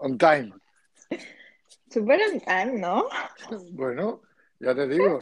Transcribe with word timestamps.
on, 0.00 0.18
time. 0.18 0.52
Súper 1.90 2.20
on 2.32 2.40
time, 2.40 2.78
¿no? 2.78 3.08
Bueno, 3.72 4.22
ya 4.60 4.74
te 4.74 4.86
digo, 4.88 5.18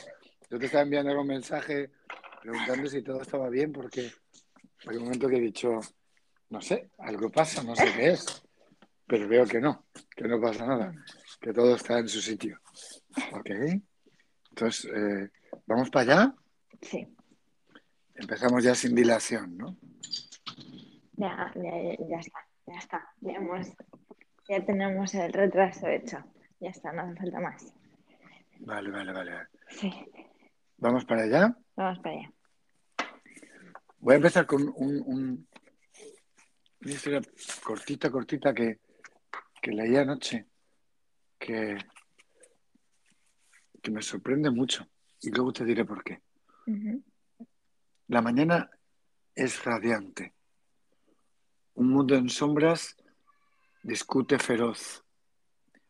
yo 0.50 0.58
te 0.58 0.66
estaba 0.66 0.82
enviando 0.82 1.20
un 1.20 1.26
mensaje 1.26 1.90
preguntando 2.40 2.88
si 2.88 3.02
todo 3.02 3.22
estaba 3.22 3.48
bien 3.48 3.72
porque 3.72 4.12
hay 4.86 4.96
un 4.96 5.04
momento 5.04 5.28
que 5.28 5.36
he 5.36 5.40
dicho, 5.40 5.80
no 6.48 6.60
sé, 6.60 6.90
algo 6.98 7.30
pasa, 7.30 7.62
no 7.62 7.74
sé 7.76 7.92
qué 7.94 8.10
es, 8.10 8.42
pero 9.06 9.28
veo 9.28 9.46
que 9.46 9.60
no, 9.60 9.86
que 10.16 10.28
no 10.28 10.40
pasa 10.40 10.66
nada, 10.66 10.92
que 11.40 11.52
todo 11.52 11.76
está 11.76 11.98
en 11.98 12.08
su 12.08 12.20
sitio. 12.20 12.60
Ok, 13.32 13.50
entonces, 14.50 14.90
eh, 14.94 15.30
¿vamos 15.66 15.90
para 15.90 16.12
allá? 16.12 16.34
Sí. 16.82 17.06
Empezamos 18.14 18.62
ya 18.62 18.74
sin 18.74 18.94
dilación, 18.94 19.56
¿no? 19.56 19.76
Ya, 21.12 21.52
ya, 21.54 22.06
ya 22.08 22.18
está, 22.18 22.38
ya 22.66 22.78
está. 22.78 23.14
Ya, 23.20 23.32
hemos, 23.32 23.68
ya 24.50 24.64
tenemos 24.64 25.14
el 25.14 25.32
retraso 25.32 25.86
hecho. 25.86 26.18
Ya 26.58 26.70
está, 26.70 26.92
no 26.92 27.02
hace 27.02 27.14
falta 27.16 27.38
más. 27.40 27.72
Vale, 28.58 28.90
vale, 28.90 29.12
vale. 29.12 29.32
Sí, 29.68 29.90
¿Vamos 30.78 31.04
para 31.04 31.22
allá? 31.22 31.56
vamos 31.76 31.98
para 32.00 32.16
allá. 32.16 32.32
Voy 34.00 34.14
a 34.14 34.16
empezar 34.16 34.46
con 34.46 34.62
un, 34.76 35.02
un- 35.06 35.48
una 36.82 36.90
historia 36.92 37.20
cortita, 37.62 38.10
cortita 38.10 38.52
que, 38.52 38.80
que 39.62 39.70
leí 39.70 39.94
anoche, 39.96 40.46
que, 41.38 41.78
que 43.80 43.90
me 43.92 44.02
sorprende 44.02 44.50
mucho. 44.50 44.86
Y 45.22 45.30
luego 45.30 45.52
te 45.52 45.64
diré 45.64 45.84
por 45.84 46.02
qué. 46.02 46.20
La 48.08 48.20
mañana 48.22 48.68
es 49.34 49.62
radiante. 49.64 50.34
Un 51.74 51.90
mundo 51.90 52.14
en 52.16 52.28
sombras 52.28 52.96
discute 53.82 54.38
feroz, 54.38 55.04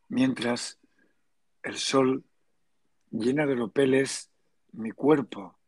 mientras 0.08 0.78
el 1.62 1.76
sol 1.76 2.24
llena 3.10 3.46
de 3.46 3.54
ropeles 3.54 4.30
mi 4.72 4.92
cuerpo 4.92 5.58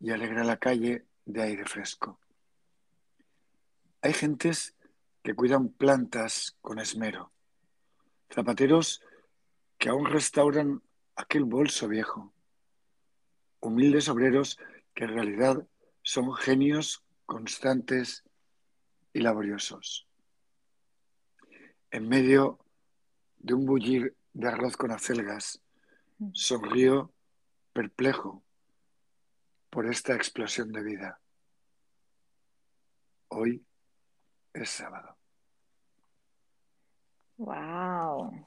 y 0.00 0.10
alegra 0.10 0.44
la 0.44 0.56
calle 0.56 1.06
de 1.24 1.42
aire 1.42 1.64
fresco. 1.64 2.18
Hay 4.00 4.12
gentes 4.12 4.74
que 5.22 5.34
cuidan 5.34 5.68
plantas 5.68 6.56
con 6.60 6.80
esmero, 6.80 7.30
zapateros 8.32 9.00
que 9.78 9.88
aún 9.88 10.06
restauran 10.06 10.82
aquel 11.14 11.44
bolso 11.44 11.86
viejo, 11.86 12.32
humildes 13.60 14.08
obreros 14.08 14.58
que 14.94 15.04
en 15.04 15.14
realidad 15.14 15.66
son 16.02 16.34
genios 16.34 17.04
constantes 17.26 18.24
y 19.12 19.20
laboriosos. 19.20 20.08
En 21.92 22.08
medio 22.08 22.58
de 23.36 23.52
un 23.52 23.66
bullir 23.66 24.16
de 24.32 24.48
arroz 24.48 24.78
con 24.78 24.90
acelgas, 24.92 25.62
sonrío 26.32 27.12
perplejo 27.74 28.42
por 29.68 29.86
esta 29.86 30.14
explosión 30.14 30.72
de 30.72 30.82
vida. 30.82 31.20
Hoy 33.28 33.62
es 34.54 34.70
sábado. 34.70 35.18
Wow. 37.36 38.42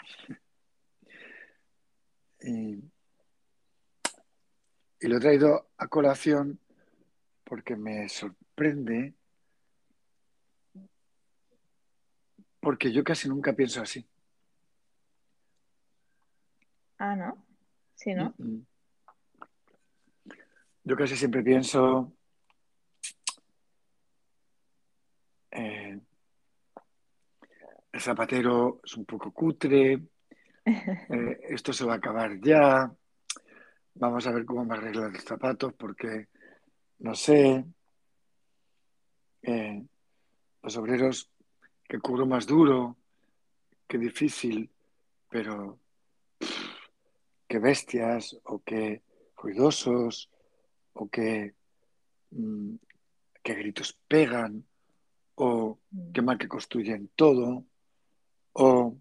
Y, 2.42 2.84
y 5.00 5.08
lo 5.08 5.18
he 5.18 5.20
traído 5.20 5.70
a 5.78 5.88
colación 5.88 6.60
porque 7.44 7.76
me 7.76 8.10
sorprende, 8.10 9.14
porque 12.66 12.92
yo 12.92 13.04
casi 13.04 13.30
nunca 13.30 13.54
pienso 13.54 13.80
así. 13.80 14.04
Ah, 16.98 17.16
¿no? 17.16 17.46
Sí, 17.94 18.12
¿no? 18.16 18.34
Mm, 18.40 18.56
mm. 18.56 18.66
Yo 20.86 20.96
casi 20.96 21.16
siempre 21.16 21.44
pienso, 21.44 22.12
eh, 25.52 26.00
el 27.92 28.02
zapatero 28.02 28.82
es 28.84 28.98
un 28.98 29.06
poco 29.06 29.32
cutre, 29.32 30.02
eh, 30.66 31.40
esto 31.50 31.72
se 31.72 31.86
va 31.86 31.94
a 31.94 31.98
acabar 31.98 32.42
ya, 32.42 32.92
vamos 33.94 34.26
a 34.26 34.32
ver 34.32 34.44
cómo 34.44 34.66
me 34.66 34.74
arreglan 34.74 35.14
los 35.14 35.24
zapatos 35.24 35.72
porque 35.76 36.30
no 36.98 37.14
sé, 37.14 37.64
eh, 39.44 39.86
los 40.64 40.78
obreros 40.78 41.30
que 41.88 42.00
cubro 42.00 42.26
más 42.26 42.46
duro, 42.46 42.98
qué 43.88 43.98
difícil, 43.98 44.70
pero 45.30 45.80
pff, 46.40 46.90
qué 47.48 47.60
bestias 47.60 48.38
o 48.44 48.62
qué 48.64 49.04
ruidosos 49.38 50.30
o 50.94 51.10
qué, 51.10 51.54
mm, 52.32 52.76
qué 53.44 53.54
gritos 53.54 53.94
pegan 54.08 54.66
o 55.36 55.80
qué 56.14 56.22
mal 56.22 56.38
que 56.38 56.48
construyen 56.48 57.10
todo 57.16 57.66
o 58.54 58.96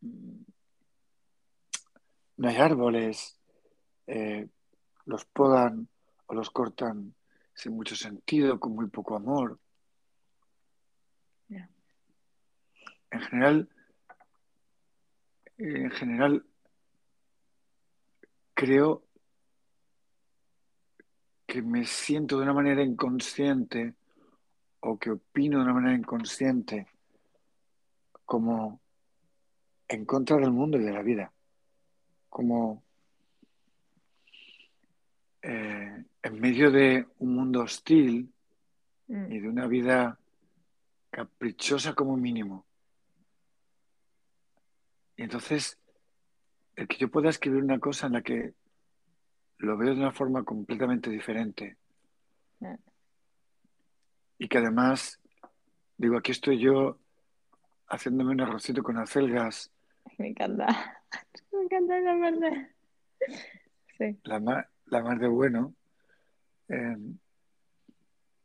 mm, 0.00 0.42
no 2.36 2.48
hay 2.48 2.56
árboles, 2.56 3.38
eh, 4.08 4.48
los 5.04 5.24
podan 5.26 5.88
o 6.26 6.34
los 6.34 6.50
cortan 6.50 7.14
sin 7.54 7.74
mucho 7.74 7.94
sentido, 7.94 8.58
con 8.58 8.74
muy 8.74 8.88
poco 8.88 9.14
amor. 9.14 9.60
Ya. 11.48 11.68
En 13.12 13.20
general, 13.20 13.68
en 15.58 15.90
general, 15.90 16.44
creo 18.54 19.04
que 21.46 21.62
me 21.62 21.84
siento 21.84 22.36
de 22.36 22.42
una 22.42 22.52
manera 22.52 22.82
inconsciente 22.82 23.94
o 24.80 24.98
que 24.98 25.10
opino 25.10 25.58
de 25.58 25.64
una 25.64 25.74
manera 25.74 25.96
inconsciente 25.96 26.88
como 28.24 28.80
en 29.86 30.04
contra 30.04 30.38
del 30.38 30.50
mundo 30.50 30.78
y 30.78 30.82
de 30.82 30.92
la 30.92 31.02
vida, 31.02 31.32
como 32.28 32.82
eh, 35.42 36.04
en 36.22 36.40
medio 36.40 36.70
de 36.72 37.06
un 37.18 37.34
mundo 37.36 37.60
hostil 37.60 38.32
Mm, 39.12 39.30
y 39.30 39.40
de 39.40 39.48
una 39.48 39.66
vida 39.66 40.18
caprichosa 41.10 41.94
como 41.94 42.16
mínimo. 42.16 42.64
Y 45.16 45.22
entonces, 45.22 45.78
el 46.76 46.88
que 46.88 46.96
yo 46.96 47.10
pueda 47.10 47.30
escribir 47.30 47.62
una 47.62 47.78
cosa 47.78 48.06
en 48.06 48.14
la 48.14 48.22
que 48.22 48.54
lo 49.58 49.76
veo 49.76 49.94
de 49.94 50.00
una 50.00 50.12
forma 50.12 50.44
completamente 50.44 51.10
diferente 51.10 51.76
y 54.42 54.48
que 54.48 54.58
además, 54.58 55.20
digo, 55.96 56.16
aquí 56.16 56.32
estoy 56.32 56.58
yo 56.58 56.98
haciéndome 57.88 58.32
un 58.32 58.40
arrocito 58.40 58.82
con 58.82 58.98
acelgas, 58.98 59.70
Me 60.18 60.28
encanta. 60.28 60.66
Me 61.52 61.62
encanta 61.62 61.98
esa 61.98 62.18
parte. 62.18 62.74
Sí. 63.98 64.18
la 64.24 64.40
más, 64.40 64.66
la 64.86 65.02
más 65.02 65.20
de 65.20 65.28
bueno, 65.28 65.74
eh, 66.68 66.96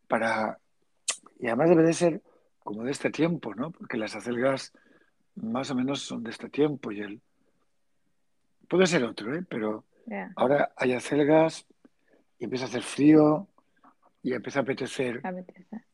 para... 0.07 0.59
Y 1.39 1.47
además 1.47 1.69
debe 1.69 1.83
de 1.83 1.94
ser 1.94 2.22
como 2.59 2.83
de 2.83 2.91
este 2.91 3.09
tiempo, 3.09 3.56
¿no? 3.56 3.72
Porque 3.72 3.97
las 3.97 4.16
acelgas 4.16 4.73
más 5.38 5.70
o 5.72 5.75
menos 5.75 6.02
son 6.02 6.24
de 6.24 6.31
este 6.31 6.50
tiempo 6.50 6.92
y 6.92 7.02
el... 7.02 7.22
Puede 8.68 8.86
ser 8.88 9.03
otro, 9.06 9.34
¿eh? 9.36 9.46
Pero 9.48 9.86
ahora 10.36 10.72
hay 10.75 10.94
acelgas 10.94 11.66
y 12.40 12.44
empieza 12.46 12.66
a 12.66 12.68
hacer 12.68 12.84
frío 12.84 13.48
y 14.22 14.34
empieza 14.34 14.59
a 14.59 14.62
apetecer 14.64 15.22
Me 15.24 15.30
apetece. 15.30 15.86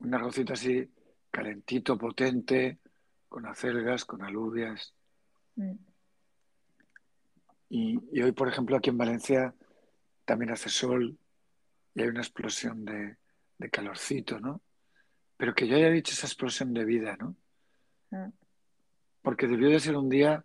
un 0.00 0.14
arrocito 0.14 0.52
así 0.52 0.90
calentito, 1.30 1.96
potente, 1.98 2.78
con 3.28 3.46
acelgas, 3.46 4.04
con 4.04 4.22
alubias. 4.22 4.94
Mm, 5.56 5.72
Y, 7.70 7.98
y 8.12 8.22
hoy, 8.22 8.32
por 8.32 8.48
ejemplo, 8.48 8.76
aquí 8.76 8.88
en 8.90 8.96
Valencia 8.98 9.54
también 10.24 10.50
hace 10.52 10.70
sol 10.70 11.16
y 11.94 12.02
hay 12.02 12.08
una 12.08 12.20
explosión 12.20 12.84
de, 12.84 13.16
de 13.58 13.70
calorcito, 13.70 14.40
¿no? 14.40 14.62
Pero 15.36 15.54
que 15.54 15.68
yo 15.68 15.76
haya 15.76 15.90
dicho 15.90 16.12
esa 16.14 16.26
explosión 16.26 16.72
de 16.72 16.84
vida, 16.84 17.16
¿no? 17.18 17.36
Ah. 18.12 18.30
Porque 19.22 19.46
debió 19.46 19.68
de 19.68 19.80
ser 19.80 19.96
un 19.96 20.08
día 20.08 20.44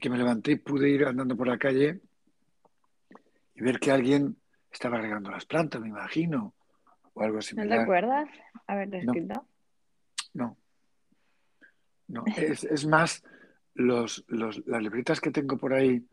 que 0.00 0.10
me 0.10 0.18
levanté 0.18 0.52
y 0.52 0.56
pude 0.56 0.88
ir 0.90 1.04
andando 1.04 1.36
por 1.36 1.46
la 1.46 1.58
calle 1.58 2.00
y 3.54 3.62
ver 3.62 3.78
que 3.78 3.92
alguien 3.92 4.36
estaba 4.70 5.00
regando 5.00 5.30
las 5.30 5.46
plantas, 5.46 5.80
me 5.80 5.88
imagino, 5.88 6.54
o 7.14 7.22
algo 7.22 7.36
¿No 7.36 7.40
te 7.40 7.46
similar. 7.46 7.80
acuerdas 7.80 8.28
haberte 8.66 9.02
No. 9.02 9.12
escrito? 9.12 9.46
No. 10.34 10.58
No, 12.08 12.24
es, 12.36 12.64
es 12.64 12.86
más 12.86 13.22
los, 13.74 14.24
los- 14.28 14.66
las 14.66 14.82
libretas 14.82 15.20
que 15.20 15.30
tengo 15.30 15.56
por 15.56 15.72
ahí 15.72 16.06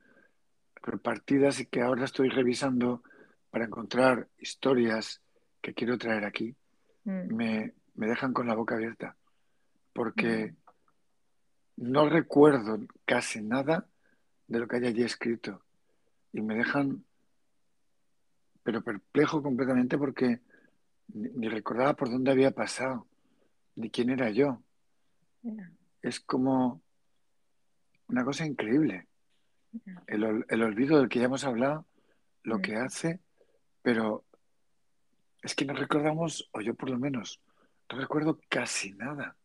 repartidas 0.83 1.59
y 1.59 1.65
que 1.65 1.81
ahora 1.81 2.05
estoy 2.05 2.29
revisando 2.29 3.03
para 3.49 3.65
encontrar 3.65 4.29
historias 4.37 5.21
que 5.61 5.73
quiero 5.73 5.97
traer 5.97 6.25
aquí, 6.25 6.55
Mm, 7.03 7.35
me, 7.35 7.73
me 7.95 8.07
dejan 8.07 8.31
con 8.31 8.47
la 8.47 8.53
boca 8.53 8.75
abierta. 8.75 9.17
porque 9.91 10.53
no 11.81 12.07
recuerdo 12.07 12.79
casi 13.05 13.41
nada 13.41 13.87
de 14.47 14.59
lo 14.59 14.67
que 14.67 14.75
hay 14.77 14.85
allí 14.85 15.01
escrito 15.01 15.63
y 16.31 16.41
me 16.41 16.55
dejan, 16.55 17.03
pero 18.61 18.83
perplejo 18.83 19.41
completamente 19.41 19.97
porque 19.97 20.41
ni 21.07 21.49
recordaba 21.49 21.95
por 21.95 22.11
dónde 22.11 22.31
había 22.31 22.51
pasado, 22.51 23.07
ni 23.75 23.89
quién 23.89 24.11
era 24.11 24.29
yo. 24.29 24.61
Es 26.03 26.19
como 26.19 26.81
una 28.07 28.23
cosa 28.23 28.45
increíble. 28.45 29.07
El, 30.05 30.45
el, 30.47 30.63
olvido 30.63 30.99
del 30.99 31.09
que 31.09 31.19
ya 31.19 31.25
hemos 31.25 31.45
hablado, 31.45 31.85
lo 32.43 32.61
que 32.61 32.75
hace, 32.75 33.19
pero 33.81 34.23
es 35.41 35.55
que 35.55 35.65
no 35.65 35.73
recordamos, 35.73 36.47
o 36.51 36.61
yo 36.61 36.75
por 36.75 36.91
lo 36.91 36.99
menos, 36.99 37.41
no 37.91 37.97
recuerdo 37.97 38.39
casi 38.49 38.91
nada. 38.91 39.35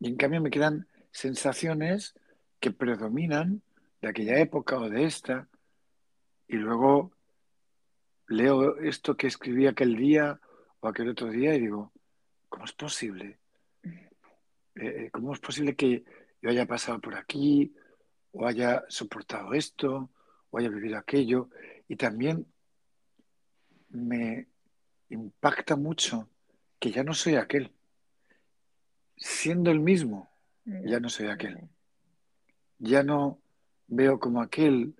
Y 0.00 0.08
en 0.08 0.16
cambio 0.16 0.40
me 0.40 0.50
quedan 0.50 0.88
sensaciones 1.16 2.14
que 2.60 2.70
predominan 2.70 3.62
de 4.02 4.08
aquella 4.08 4.38
época 4.38 4.78
o 4.78 4.90
de 4.90 5.04
esta, 5.04 5.48
y 6.46 6.56
luego 6.56 7.12
leo 8.28 8.78
esto 8.80 9.16
que 9.16 9.26
escribí 9.26 9.66
aquel 9.66 9.96
día 9.96 10.38
o 10.80 10.88
aquel 10.88 11.08
otro 11.08 11.30
día 11.30 11.54
y 11.54 11.60
digo, 11.60 11.90
¿cómo 12.50 12.66
es 12.66 12.72
posible? 12.72 13.38
Eh, 13.82 14.10
eh, 14.74 15.10
¿Cómo 15.10 15.32
es 15.32 15.40
posible 15.40 15.74
que 15.74 16.04
yo 16.42 16.50
haya 16.50 16.66
pasado 16.66 17.00
por 17.00 17.14
aquí 17.14 17.74
o 18.32 18.46
haya 18.46 18.84
soportado 18.88 19.54
esto 19.54 20.10
o 20.50 20.58
haya 20.58 20.68
vivido 20.68 20.98
aquello? 20.98 21.48
Y 21.88 21.96
también 21.96 22.46
me 23.88 24.48
impacta 25.08 25.76
mucho 25.76 26.28
que 26.78 26.90
ya 26.90 27.02
no 27.02 27.14
soy 27.14 27.36
aquel. 27.36 27.72
Siendo 29.16 29.70
el 29.70 29.80
mismo, 29.80 30.35
ya 30.66 31.00
no 31.00 31.08
soy 31.08 31.28
aquel. 31.28 31.68
Ya 32.78 33.02
no 33.02 33.40
veo 33.86 34.18
como 34.18 34.42
aquel, 34.42 34.94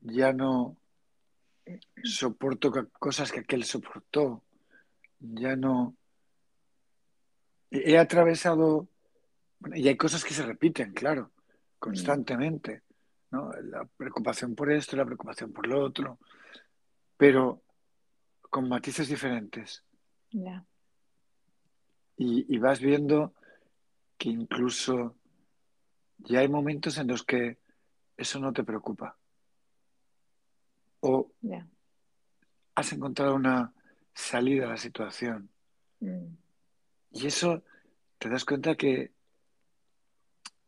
ya 0.00 0.32
no 0.32 0.76
soporto 2.02 2.72
cosas 2.98 3.30
que 3.30 3.40
aquel 3.40 3.64
soportó, 3.64 4.42
ya 5.20 5.54
no... 5.56 5.96
He 7.70 7.98
atravesado, 7.98 8.88
y 9.74 9.86
hay 9.86 9.96
cosas 9.96 10.24
que 10.24 10.34
se 10.34 10.42
repiten, 10.42 10.92
claro, 10.92 11.30
constantemente, 11.78 12.82
¿no? 13.30 13.52
La 13.62 13.84
preocupación 13.84 14.56
por 14.56 14.72
esto, 14.72 14.96
la 14.96 15.04
preocupación 15.04 15.52
por 15.52 15.68
lo 15.68 15.84
otro, 15.84 16.18
pero 17.16 17.62
con 18.40 18.68
matices 18.68 19.08
diferentes. 19.08 19.84
Y, 22.16 22.52
y 22.52 22.58
vas 22.58 22.80
viendo 22.80 23.34
que 24.20 24.28
incluso 24.28 25.16
ya 26.18 26.40
hay 26.40 26.48
momentos 26.48 26.98
en 26.98 27.08
los 27.08 27.24
que 27.24 27.56
eso 28.18 28.38
no 28.38 28.52
te 28.52 28.62
preocupa. 28.62 29.16
O 31.00 31.32
has 32.74 32.92
encontrado 32.92 33.34
una 33.34 33.72
salida 34.12 34.66
a 34.66 34.70
la 34.72 34.76
situación. 34.76 35.48
Mm. 36.00 36.34
Y 37.12 37.26
eso 37.26 37.62
te 38.18 38.28
das 38.28 38.44
cuenta 38.44 38.74
que 38.74 39.10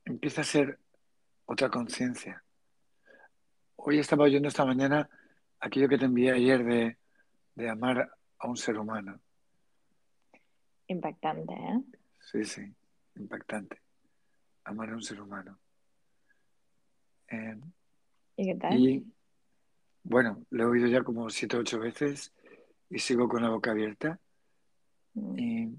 empieza 0.06 0.40
a 0.40 0.44
ser 0.44 0.78
otra 1.44 1.68
conciencia. 1.68 2.42
Hoy 3.76 3.98
estaba 3.98 4.24
oyendo 4.24 4.48
esta 4.48 4.64
mañana 4.64 5.10
aquello 5.60 5.90
que 5.90 5.98
te 5.98 6.06
envié 6.06 6.32
ayer 6.32 6.64
de, 6.64 6.96
de 7.54 7.68
amar 7.68 8.16
a 8.38 8.48
un 8.48 8.56
ser 8.56 8.78
humano. 8.78 9.20
Impactante, 10.86 11.52
¿eh? 11.52 11.82
Sí, 12.18 12.44
sí, 12.44 12.74
impactante. 13.16 13.80
Amar 14.64 14.90
a 14.90 14.94
un 14.94 15.02
ser 15.02 15.20
humano. 15.20 15.58
Eh, 17.28 17.60
¿Y 18.36 18.46
qué 18.46 18.54
tal? 18.54 19.04
bueno, 20.04 20.44
lo 20.50 20.64
he 20.64 20.66
oído 20.66 20.88
ya 20.88 21.02
como 21.02 21.30
siete 21.30 21.56
o 21.56 21.60
ocho 21.60 21.78
veces 21.78 22.32
y 22.90 22.98
sigo 22.98 23.28
con 23.28 23.42
la 23.42 23.50
boca 23.50 23.70
abierta. 23.70 24.18
Mm. 25.14 25.38
Y, 25.38 25.78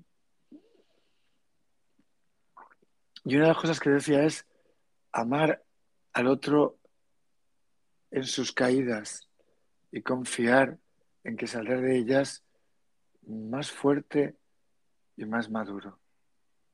y 3.25 3.35
una 3.35 3.43
de 3.43 3.47
las 3.49 3.57
cosas 3.57 3.79
que 3.79 3.89
decía 3.89 4.23
es 4.23 4.45
amar 5.11 5.63
al 6.13 6.27
otro 6.27 6.77
en 8.11 8.23
sus 8.23 8.51
caídas 8.51 9.27
y 9.91 10.01
confiar 10.01 10.77
en 11.23 11.35
que 11.37 11.47
saldrá 11.47 11.79
de 11.79 11.97
ellas 11.97 12.43
más 13.25 13.71
fuerte 13.71 14.35
y 15.15 15.25
más 15.25 15.49
maduro. 15.49 15.99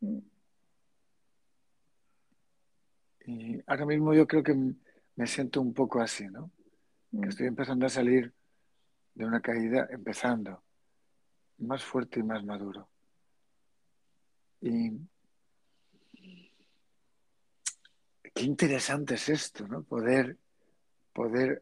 Mm. 0.01 0.19
Y 3.29 3.63
ahora 3.67 3.85
mismo 3.85 4.11
yo 4.15 4.25
creo 4.25 4.41
que 4.41 4.55
me 5.15 5.27
siento 5.27 5.61
un 5.61 5.71
poco 5.71 6.01
así, 6.01 6.27
¿no? 6.27 6.49
Que 7.11 7.17
mm. 7.17 7.29
estoy 7.29 7.45
empezando 7.45 7.85
a 7.85 7.89
salir 7.89 8.33
de 9.13 9.25
una 9.25 9.39
caída, 9.39 9.87
empezando 9.91 10.63
más 11.59 11.83
fuerte 11.83 12.21
y 12.21 12.23
más 12.23 12.43
maduro. 12.43 12.89
Y 14.61 14.93
qué 18.33 18.43
interesante 18.43 19.13
es 19.13 19.29
esto, 19.29 19.67
¿no? 19.67 19.83
Poder, 19.83 20.35
poder 21.13 21.61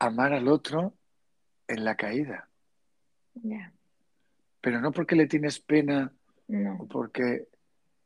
amar 0.00 0.32
al 0.32 0.48
otro 0.48 0.94
en 1.68 1.84
la 1.84 1.94
caída. 1.94 2.48
Pero 4.60 4.80
no 4.80 4.90
porque 4.90 5.14
le 5.14 5.28
tienes 5.28 5.60
pena 5.60 6.12
o 6.80 6.88
porque 6.88 7.46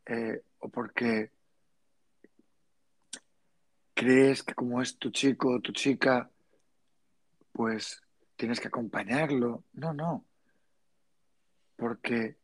eh, 0.04 0.42
o 0.58 0.68
porque 0.68 1.30
crees 3.96 4.42
que 4.42 4.54
como 4.54 4.82
es 4.82 4.98
tu 4.98 5.10
chico 5.10 5.54
o 5.54 5.60
tu 5.60 5.72
chica, 5.72 6.30
pues 7.52 8.02
tienes 8.36 8.60
que 8.60 8.68
acompañarlo. 8.68 9.64
No, 9.72 9.94
no. 9.94 10.26
Porque 11.76 12.36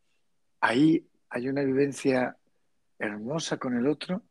ahí 0.61 1.07
hay 1.29 1.49
una 1.49 1.63
vivencia 1.63 2.39
hermosa 2.99 3.59
con 3.59 3.77
el 3.77 3.87
otro 3.87 4.23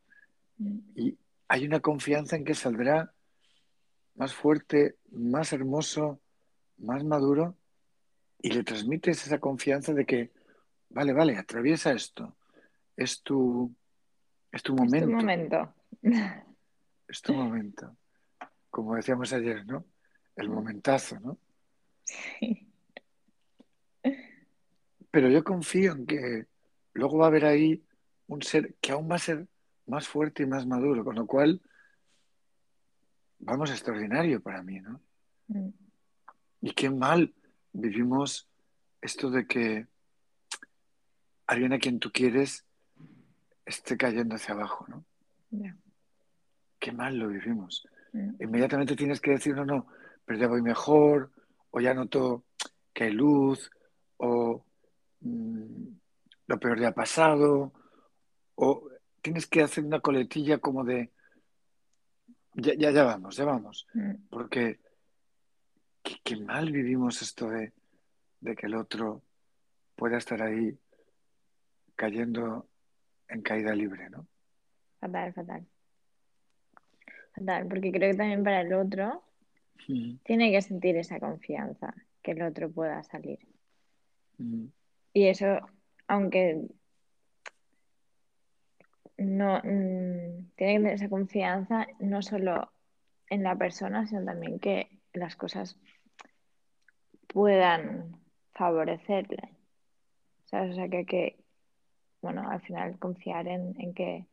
y 0.95 1.15
hay 1.47 1.65
una 1.65 1.79
confianza 1.79 2.35
en 2.35 2.43
que 2.43 2.55
saldrá 2.55 3.13
más 4.15 4.33
fuerte, 4.33 4.95
más 5.11 5.53
hermoso, 5.53 6.19
más 6.77 7.03
maduro 7.03 7.55
y 8.41 8.49
le 8.49 8.63
transmites 8.63 9.27
esa 9.27 9.39
confianza 9.39 9.93
de 9.93 10.05
que, 10.05 10.31
vale, 10.89 11.13
vale, 11.13 11.37
atraviesa 11.37 11.91
esto. 11.91 12.35
Es 12.97 13.21
tu, 13.21 13.71
es 14.51 14.63
tu 14.63 14.75
momento. 14.75 15.05
Es 15.05 15.11
tu 15.11 15.17
momento. 15.17 15.73
es 17.11 17.21
tu 17.21 17.33
momento. 17.33 17.95
Como 18.69 18.95
decíamos 18.95 19.33
ayer, 19.33 19.65
¿no? 19.65 19.85
El 20.35 20.49
momentazo, 20.49 21.19
¿no? 21.19 21.37
Sí. 22.03 22.67
Pero 25.11 25.29
yo 25.29 25.43
confío 25.43 25.91
en 25.91 26.05
que 26.05 26.47
luego 26.93 27.17
va 27.17 27.25
a 27.25 27.27
haber 27.27 27.45
ahí 27.45 27.83
un 28.27 28.41
ser 28.41 28.75
que 28.75 28.93
aún 28.93 29.11
va 29.11 29.15
a 29.15 29.19
ser 29.19 29.45
más 29.85 30.07
fuerte 30.07 30.43
y 30.43 30.45
más 30.45 30.65
maduro, 30.65 31.03
con 31.03 31.15
lo 31.15 31.27
cual 31.27 31.61
vamos 33.39 33.71
extraordinario 33.71 34.41
para 34.41 34.63
mí, 34.63 34.79
¿no? 34.79 35.01
Mm. 35.47 35.69
Y 36.61 36.71
qué 36.71 36.89
mal 36.89 37.33
vivimos 37.73 38.47
esto 39.01 39.29
de 39.29 39.47
que 39.47 39.87
alguien 41.45 41.73
a 41.73 41.79
quien 41.79 41.99
tú 41.99 42.11
quieres 42.11 42.65
esté 43.65 43.97
cayendo 43.97 44.35
hacia 44.35 44.53
abajo, 44.53 44.85
¿no? 44.87 45.03
Qué 46.81 46.91
mal 46.91 47.15
lo 47.17 47.29
vivimos. 47.29 47.87
Mm. 48.11 48.43
Inmediatamente 48.43 48.97
tienes 48.97 49.21
que 49.21 49.31
decir, 49.31 49.55
no, 49.55 49.63
no, 49.63 49.87
pero 50.25 50.37
ya 50.37 50.47
voy 50.47 50.61
mejor, 50.61 51.31
o 51.69 51.79
ya 51.79 51.93
noto 51.93 52.43
que 52.91 53.05
hay 53.05 53.11
luz, 53.11 53.71
o 54.17 54.65
mm, 55.21 55.87
lo 56.47 56.59
peor 56.59 56.79
ya 56.79 56.89
ha 56.89 56.93
pasado, 56.93 57.71
o 58.55 58.89
tienes 59.21 59.47
que 59.47 59.61
hacer 59.61 59.85
una 59.85 60.01
coletilla 60.01 60.57
como 60.57 60.83
de, 60.83 61.11
ya, 62.55 62.73
ya, 62.73 63.03
vamos, 63.03 63.37
ya 63.37 63.45
vamos, 63.45 63.87
mm. 63.93 64.27
porque 64.29 64.79
qué, 66.01 66.35
mal 66.35 66.71
vivimos 66.71 67.21
esto 67.21 67.47
de, 67.47 67.73
de 68.41 68.55
que 68.55 68.65
el 68.65 68.75
otro 68.75 69.21
pueda 69.95 70.17
estar 70.17 70.41
ahí 70.41 70.77
cayendo 71.95 72.67
en 73.27 73.43
caída 73.43 73.75
libre, 73.75 74.09
¿no? 74.09 74.27
Fatal, 74.99 75.31
fatal 75.33 75.67
porque 77.69 77.91
creo 77.91 78.11
que 78.11 78.17
también 78.17 78.43
para 78.43 78.61
el 78.61 78.73
otro 78.73 79.23
tiene 80.23 80.51
que 80.51 80.61
sentir 80.61 80.95
esa 80.97 81.19
confianza, 81.19 81.93
que 82.21 82.31
el 82.31 82.41
otro 82.43 82.71
pueda 82.71 83.03
salir. 83.03 83.39
Y 85.13 85.27
eso, 85.27 85.59
aunque 86.07 86.67
no 89.17 89.57
mm, 89.57 90.51
tiene 90.55 90.73
que 90.73 90.79
tener 90.79 90.93
esa 90.93 91.09
confianza 91.09 91.87
no 91.99 92.21
solo 92.21 92.71
en 93.29 93.43
la 93.43 93.55
persona, 93.55 94.05
sino 94.07 94.23
también 94.25 94.59
que 94.59 94.99
las 95.13 95.35
cosas 95.35 95.77
puedan 97.27 98.17
favorecerle. 98.53 99.57
O 100.45 100.73
sea, 100.73 100.89
que, 100.89 101.05
que 101.05 101.37
bueno, 102.21 102.49
al 102.49 102.61
final 102.61 102.99
confiar 102.99 103.47
en, 103.47 103.79
en 103.79 103.93
que 103.93 104.25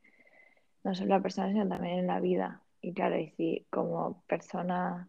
no 0.84 0.94
solo 0.94 1.10
la 1.10 1.22
persona, 1.22 1.52
sino 1.52 1.68
también 1.68 2.00
en 2.00 2.06
la 2.06 2.20
vida. 2.20 2.62
Y 2.80 2.94
claro, 2.94 3.18
y 3.18 3.28
si 3.30 3.66
como 3.70 4.22
persona 4.26 5.08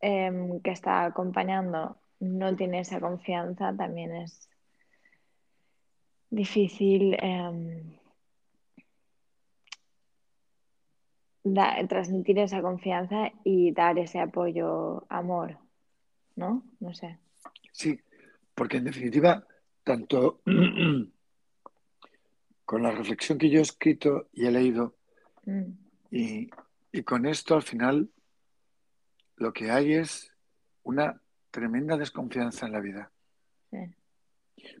em, 0.00 0.60
que 0.60 0.70
está 0.70 1.04
acompañando 1.04 1.98
no 2.20 2.54
tiene 2.54 2.80
esa 2.80 3.00
confianza, 3.00 3.74
también 3.76 4.14
es 4.14 4.48
difícil 6.30 7.16
em, 7.20 7.98
transmitir 11.88 12.38
esa 12.38 12.62
confianza 12.62 13.32
y 13.44 13.72
dar 13.72 13.98
ese 13.98 14.20
apoyo, 14.20 15.04
amor, 15.08 15.58
¿no? 16.36 16.62
No 16.80 16.94
sé. 16.94 17.18
Sí, 17.72 17.98
porque 18.54 18.76
en 18.76 18.84
definitiva, 18.84 19.44
tanto 19.82 20.40
con 22.64 22.82
la 22.82 22.92
reflexión 22.92 23.38
que 23.38 23.50
yo 23.50 23.58
he 23.58 23.62
escrito 23.62 24.28
y 24.32 24.46
he 24.46 24.50
leído, 24.50 24.94
mm. 25.44 25.72
y, 26.10 26.50
y 26.92 27.02
con 27.02 27.26
esto 27.26 27.54
al 27.54 27.62
final 27.62 28.10
lo 29.36 29.52
que 29.52 29.70
hay 29.70 29.94
es 29.94 30.32
una 30.82 31.20
tremenda 31.50 31.96
desconfianza 31.96 32.66
en 32.66 32.72
la 32.72 32.80
vida. 32.80 33.12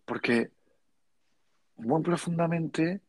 Porque 0.04 0.50
muy 1.76 2.02
profundamente 2.02 3.00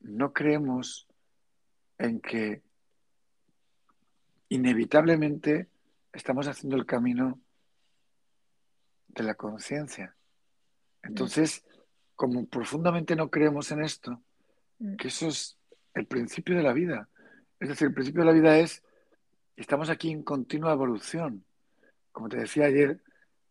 no 0.00 0.32
creemos 0.32 1.06
en 1.98 2.20
que 2.20 2.62
inevitablemente 4.48 5.68
estamos 6.12 6.48
haciendo 6.48 6.76
el 6.76 6.86
camino 6.86 7.40
de 9.08 9.22
la 9.22 9.34
conciencia. 9.34 10.16
Entonces, 11.02 11.64
como 12.14 12.46
profundamente 12.46 13.14
no 13.14 13.30
creemos 13.30 13.70
en 13.70 13.82
esto, 13.82 14.12
mm. 14.12 14.27
Que 14.98 15.08
eso 15.08 15.28
es 15.28 15.56
el 15.94 16.06
principio 16.06 16.56
de 16.56 16.62
la 16.62 16.72
vida. 16.72 17.08
Es 17.60 17.68
decir, 17.68 17.88
el 17.88 17.94
principio 17.94 18.20
de 18.20 18.26
la 18.26 18.32
vida 18.32 18.58
es, 18.58 18.82
estamos 19.56 19.90
aquí 19.90 20.10
en 20.10 20.22
continua 20.22 20.72
evolución. 20.72 21.44
Como 22.12 22.28
te 22.28 22.38
decía 22.38 22.66
ayer 22.66 23.00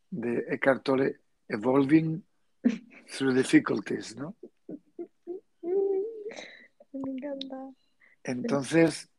de 0.10 0.46
Eckhart 0.50 0.84
Tolle, 0.84 1.20
evolving 1.48 2.24
through 3.18 3.34
difficulties, 3.34 4.16
¿no? 4.16 4.36
Me 6.94 7.12
encanta. 7.12 7.72
Entonces, 8.24 9.10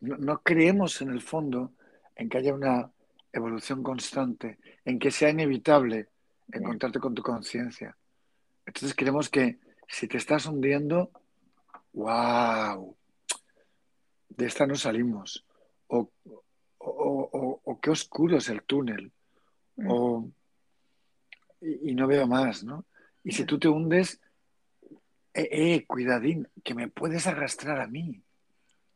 no, 0.00 0.42
creemos 0.42 1.00
en 1.02 1.10
el 1.10 1.20
fondo 1.20 1.72
en 2.16 2.28
que 2.28 2.38
haya 2.38 2.54
una 2.54 2.90
evolución 3.32 3.82
constante, 3.82 4.58
en 4.84 4.98
que 4.98 5.10
sea 5.10 5.30
inevitable 5.30 6.08
encontrarte 6.52 6.98
con 6.98 7.14
tu 7.14 7.22
conciencia. 7.22 7.96
Entonces 8.66 8.94
creemos 8.94 9.28
que 9.28 9.58
si 9.88 10.08
te 10.08 10.16
estás 10.16 10.46
hundiendo, 10.46 11.10
wow, 11.92 12.96
de 14.28 14.46
esta 14.46 14.66
no 14.66 14.74
salimos. 14.74 15.44
O, 15.88 16.10
qué 17.80 17.90
oscuro 17.90 18.38
es 18.38 18.48
el 18.48 18.62
túnel. 18.62 19.12
O, 19.86 20.28
y, 21.60 21.94
no 21.94 22.06
veo 22.06 22.26
más, 22.26 22.64
¿no? 22.64 22.84
Y 23.24 23.32
si 23.32 23.44
tú 23.44 23.58
te 23.58 23.68
hundes, 23.68 24.20
eh, 25.34 25.48
eh, 25.50 25.86
cuidadín, 25.86 26.48
que 26.64 26.74
me 26.74 26.88
puedes 26.88 27.26
arrastrar 27.26 27.80
a 27.80 27.86
mí. 27.86 28.22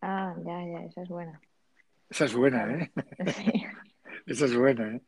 Ah, 0.01 0.35
ya, 0.45 0.65
ya, 0.67 0.85
esa 0.85 1.03
es 1.03 1.09
buena. 1.09 1.41
Esa 2.11 2.27
es 2.27 2.35
buena, 2.35 2.75
¿eh? 2.75 2.93
esa 4.27 4.45
es 4.45 4.57
buena, 4.57 4.97
¿eh? 4.97 5.03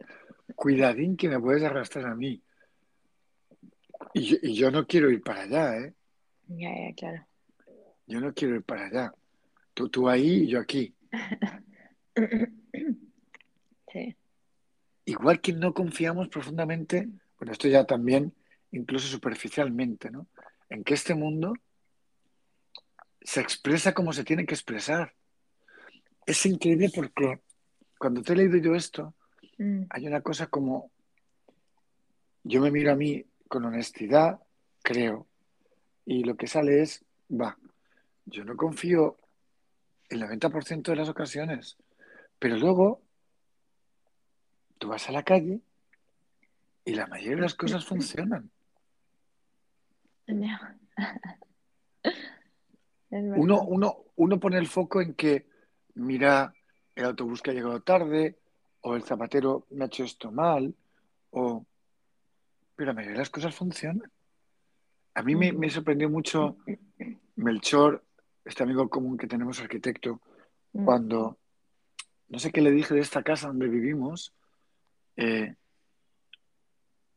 Cuidadín 0.54 1.16
que 1.16 1.28
me 1.28 1.40
puedes 1.40 1.62
arrastrar 1.62 2.06
a 2.06 2.14
mí. 2.14 2.42
Y 4.14 4.54
yo, 4.54 4.70
no 4.70 4.86
quiero 4.86 5.10
ir 5.10 5.22
para 5.22 5.42
allá, 5.42 5.76
¿eh? 5.78 5.94
Ya, 6.48 6.70
ya, 6.70 6.94
claro. 6.94 7.26
Yo 8.06 8.20
no 8.20 8.32
quiero 8.32 8.56
ir 8.56 8.62
para 8.62 8.86
allá. 8.86 9.12
Tú, 9.74 9.88
tú 9.88 10.08
ahí 10.08 10.44
y 10.44 10.48
yo 10.48 10.60
aquí. 10.60 10.94
sí. 13.92 14.16
Igual 15.04 15.40
que 15.40 15.52
no 15.52 15.74
confiamos 15.74 16.28
profundamente, 16.28 17.08
bueno, 17.38 17.52
esto 17.52 17.68
ya 17.68 17.84
también, 17.84 18.34
incluso 18.72 19.08
superficialmente, 19.08 20.10
¿no? 20.10 20.26
En 20.68 20.82
que 20.82 20.94
este 20.94 21.14
mundo 21.14 21.54
se 23.22 23.40
expresa 23.40 23.92
como 23.92 24.12
se 24.12 24.24
tiene 24.24 24.46
que 24.46 24.54
expresar. 24.54 25.14
Es 26.26 26.44
increíble 26.46 26.90
porque 26.94 27.40
cuando 27.98 28.22
te 28.22 28.32
he 28.32 28.36
leído 28.36 28.56
yo 28.58 28.74
esto, 28.74 29.14
mm. 29.58 29.84
hay 29.90 30.06
una 30.06 30.20
cosa 30.20 30.46
como, 30.46 30.90
yo 32.42 32.60
me 32.60 32.70
miro 32.70 32.92
a 32.92 32.96
mí 32.96 33.24
con 33.48 33.64
honestidad, 33.64 34.40
creo, 34.82 35.26
y 36.04 36.24
lo 36.24 36.36
que 36.36 36.46
sale 36.46 36.82
es, 36.82 37.04
va, 37.30 37.56
yo 38.26 38.44
no 38.44 38.56
confío 38.56 39.18
el 40.08 40.22
90% 40.22 40.82
de 40.82 40.96
las 40.96 41.08
ocasiones, 41.08 41.76
pero 42.38 42.56
luego 42.56 43.02
tú 44.78 44.88
vas 44.88 45.08
a 45.08 45.12
la 45.12 45.22
calle 45.22 45.60
y 46.84 46.94
la 46.94 47.06
mayoría 47.06 47.36
de 47.36 47.42
las 47.42 47.54
cosas 47.54 47.84
funcionan. 47.84 48.50
Uno, 53.08 53.62
uno, 53.62 53.96
uno 54.16 54.40
pone 54.40 54.58
el 54.58 54.66
foco 54.66 55.00
en 55.00 55.14
que, 55.14 55.46
mira, 55.94 56.52
el 56.94 57.04
autobús 57.04 57.40
que 57.40 57.52
ha 57.52 57.54
llegado 57.54 57.80
tarde, 57.80 58.36
o 58.80 58.96
el 58.96 59.04
zapatero 59.04 59.66
me 59.70 59.84
ha 59.84 59.86
hecho 59.86 60.04
esto 60.04 60.30
mal, 60.30 60.74
o... 61.30 61.64
Pero 62.74 62.88
la 62.88 62.94
mayoría 62.94 63.14
de 63.14 63.20
las 63.20 63.30
cosas 63.30 63.54
funcionan. 63.54 64.10
A 65.14 65.22
mí 65.22 65.34
me, 65.34 65.70
sorprendió 65.70 66.10
mucho 66.10 66.58
Melchor, 67.36 68.04
este 68.46 68.62
amigo 68.62 68.88
común 68.88 69.18
que 69.18 69.26
tenemos, 69.26 69.60
arquitecto, 69.60 70.20
mm. 70.72 70.84
cuando, 70.84 71.36
no 72.28 72.38
sé 72.38 72.52
qué 72.52 72.62
le 72.62 72.70
dije 72.70 72.94
de 72.94 73.00
esta 73.00 73.22
casa 73.22 73.48
donde 73.48 73.68
vivimos, 73.68 74.32
eh, 75.16 75.54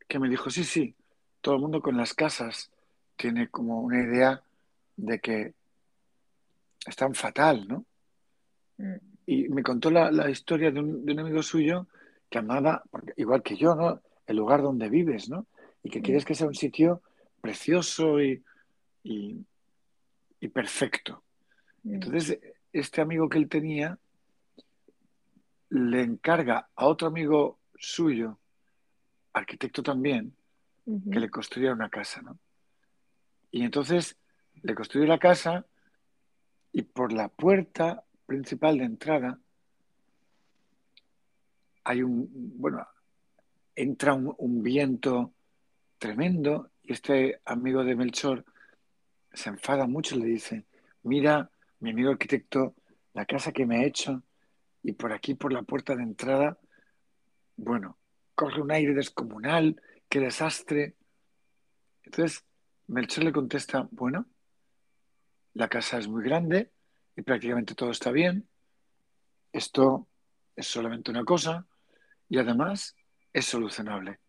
que 0.07 0.19
me 0.19 0.27
dijo, 0.27 0.49
sí, 0.49 0.63
sí, 0.63 0.95
todo 1.39 1.55
el 1.55 1.61
mundo 1.61 1.81
con 1.81 1.95
las 1.95 2.13
casas 2.13 2.71
tiene 3.15 3.47
como 3.49 3.81
una 3.81 4.01
idea 4.01 4.43
de 4.97 5.19
que 5.19 5.53
están 6.85 7.13
fatal, 7.13 7.67
¿no? 7.67 7.85
Mm. 8.77 8.95
Y 9.27 9.49
me 9.49 9.61
contó 9.61 9.91
la, 9.91 10.29
historia 10.31 10.71
de 10.71 10.79
un, 10.79 11.19
amigo 11.19 11.43
suyo 11.43 11.85
que 12.29 12.39
amaba, 12.39 12.83
igual 13.15 13.43
que 13.43 13.55
yo, 13.55 13.75
¿no? 13.75 14.01
El 14.25 14.37
lugar 14.37 14.63
donde 14.63 14.89
vives, 14.89 15.29
¿no? 15.29 15.45
Y 15.83 15.91
que 15.91 15.99
mm. 15.99 16.03
quieres 16.03 16.25
que 16.25 16.33
sea 16.33 16.47
un 16.47 16.55
sitio 16.55 17.03
precioso 17.39 18.19
y, 18.19 18.43
y, 19.03 19.45
perfecto. 20.47 21.23
Mm. 21.83 21.93
Entonces, 21.95 22.39
este 22.71 23.01
amigo 23.01 23.27
que 23.29 23.37
él 23.37 23.49
tenía 23.49 23.97
le 25.69 26.01
encarga 26.01 26.69
a 26.75 26.87
otro 26.87 27.07
amigo 27.07 27.59
suyo, 27.77 28.39
arquitecto 29.33 29.83
también, 29.83 30.35
que 31.11 31.19
le 31.19 31.29
construyera 31.29 31.73
una 31.73 31.89
casa, 31.89 32.21
¿no? 32.23 32.39
Y 33.51 33.63
entonces 33.63 34.17
le 34.63 34.73
construyó 34.73 35.05
la 35.05 35.19
casa 35.19 35.65
y 36.71 36.81
por 36.81 37.13
la 37.13 37.29
puerta 37.29 38.03
principal 38.25 38.77
de 38.77 38.85
entrada 38.85 39.39
hay 41.83 42.03
un, 42.03 42.29
bueno, 42.57 42.87
entra 43.75 44.13
un, 44.13 44.61
viento 44.61 45.33
tremendo 45.97 46.69
y 46.83 46.93
este 46.93 47.41
amigo 47.45 47.83
de 47.83 47.95
Melchor 47.95 48.45
se 49.33 49.49
enfada 49.49 49.87
mucho 49.87 50.15
y 50.15 50.19
le 50.19 50.25
dice, 50.25 50.65
mira, 51.03 51.51
mi 51.79 51.91
amigo 51.91 52.11
arquitecto, 52.11 52.75
la 53.13 53.25
casa 53.25 53.51
que 53.51 53.65
me 53.65 53.77
ha 53.77 53.85
hecho 53.85 54.23
y 54.83 54.93
por 54.93 55.13
aquí, 55.13 55.33
por 55.33 55.51
la 55.51 55.63
puerta 55.63 55.95
de 55.95 56.03
entrada, 56.03 56.57
bueno, 57.57 57.97
corre 58.35 58.61
un 58.61 58.71
aire 58.71 58.93
descomunal, 58.93 59.81
qué 60.07 60.19
desastre. 60.19 60.95
Entonces, 62.03 62.45
Melchor 62.87 63.25
le 63.25 63.33
contesta, 63.33 63.87
bueno, 63.91 64.25
la 65.53 65.67
casa 65.67 65.97
es 65.97 66.07
muy 66.07 66.23
grande 66.23 66.71
y 67.15 67.21
prácticamente 67.21 67.75
todo 67.75 67.91
está 67.91 68.11
bien. 68.11 68.47
Esto 69.51 70.07
es 70.55 70.67
solamente 70.67 71.11
una 71.11 71.25
cosa 71.25 71.65
y 72.29 72.37
además 72.37 72.95
es 73.33 73.45
solucionable. 73.45 74.19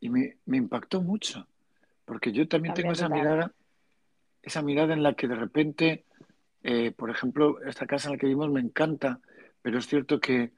Y 0.00 0.08
me, 0.08 0.38
impactó 0.46 1.02
mucho, 1.02 1.48
porque 2.06 2.32
yo 2.32 2.48
también 2.48 2.72
tengo 2.72 2.92
esa 2.92 3.10
mirada, 3.10 3.52
esa 4.42 4.62
mirada 4.62 4.94
en 4.94 5.02
la 5.02 5.14
que 5.14 5.28
de 5.28 5.34
repente, 5.34 6.06
eh, 6.62 6.92
por 6.92 7.10
ejemplo, 7.10 7.60
esta 7.62 7.86
casa 7.86 8.08
en 8.08 8.12
la 8.14 8.18
que 8.18 8.26
vivimos 8.26 8.50
me 8.50 8.60
encanta, 8.60 9.20
pero 9.60 9.78
es 9.78 9.86
cierto 9.86 10.20
que, 10.20 10.52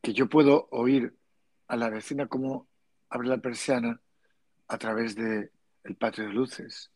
que 0.00 0.12
yo 0.14 0.28
puedo 0.28 0.68
oír 0.70 1.14
a 1.66 1.76
la 1.76 1.90
vecina 1.90 2.26
como 2.28 2.68
abre 3.10 3.28
la 3.28 3.38
persiana 3.38 4.00
a 4.68 4.78
través 4.78 5.16
del 5.16 5.50
el 5.82 5.96
patio 5.96 6.24
de 6.24 6.32
luces. 6.32 6.90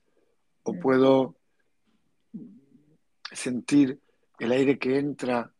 O 0.62 0.74
puedo 0.78 1.36
sentir 3.32 4.00
el 4.38 4.52
aire 4.52 4.78
que 4.78 4.98
entra 4.98 5.52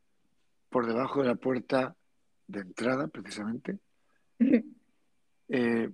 por 0.70 0.87
debajo 0.87 1.23
de 1.23 1.28
la 1.28 1.35
puerta 1.35 1.97
de 2.47 2.61
entrada, 2.61 3.08
precisamente. 3.08 3.78
Eh, 5.50 5.90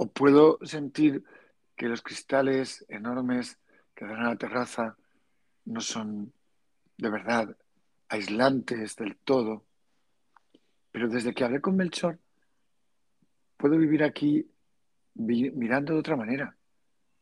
o 0.00 0.06
puedo 0.06 0.58
sentir 0.62 1.24
que 1.76 1.88
los 1.88 2.02
cristales 2.02 2.84
enormes 2.88 3.58
que 3.96 4.04
dan 4.04 4.20
a 4.20 4.28
la 4.28 4.36
terraza 4.36 4.96
no 5.64 5.80
son 5.80 6.32
de 6.96 7.10
verdad 7.10 7.56
aislantes 8.08 8.94
del 8.94 9.16
todo. 9.16 9.64
Pero 10.92 11.08
desde 11.08 11.34
que 11.34 11.42
hablé 11.42 11.60
con 11.60 11.76
Melchor, 11.76 12.20
puedo 13.56 13.76
vivir 13.76 14.04
aquí 14.04 14.48
mirando 15.14 15.94
de 15.94 15.98
otra 15.98 16.16
manera. 16.16 16.56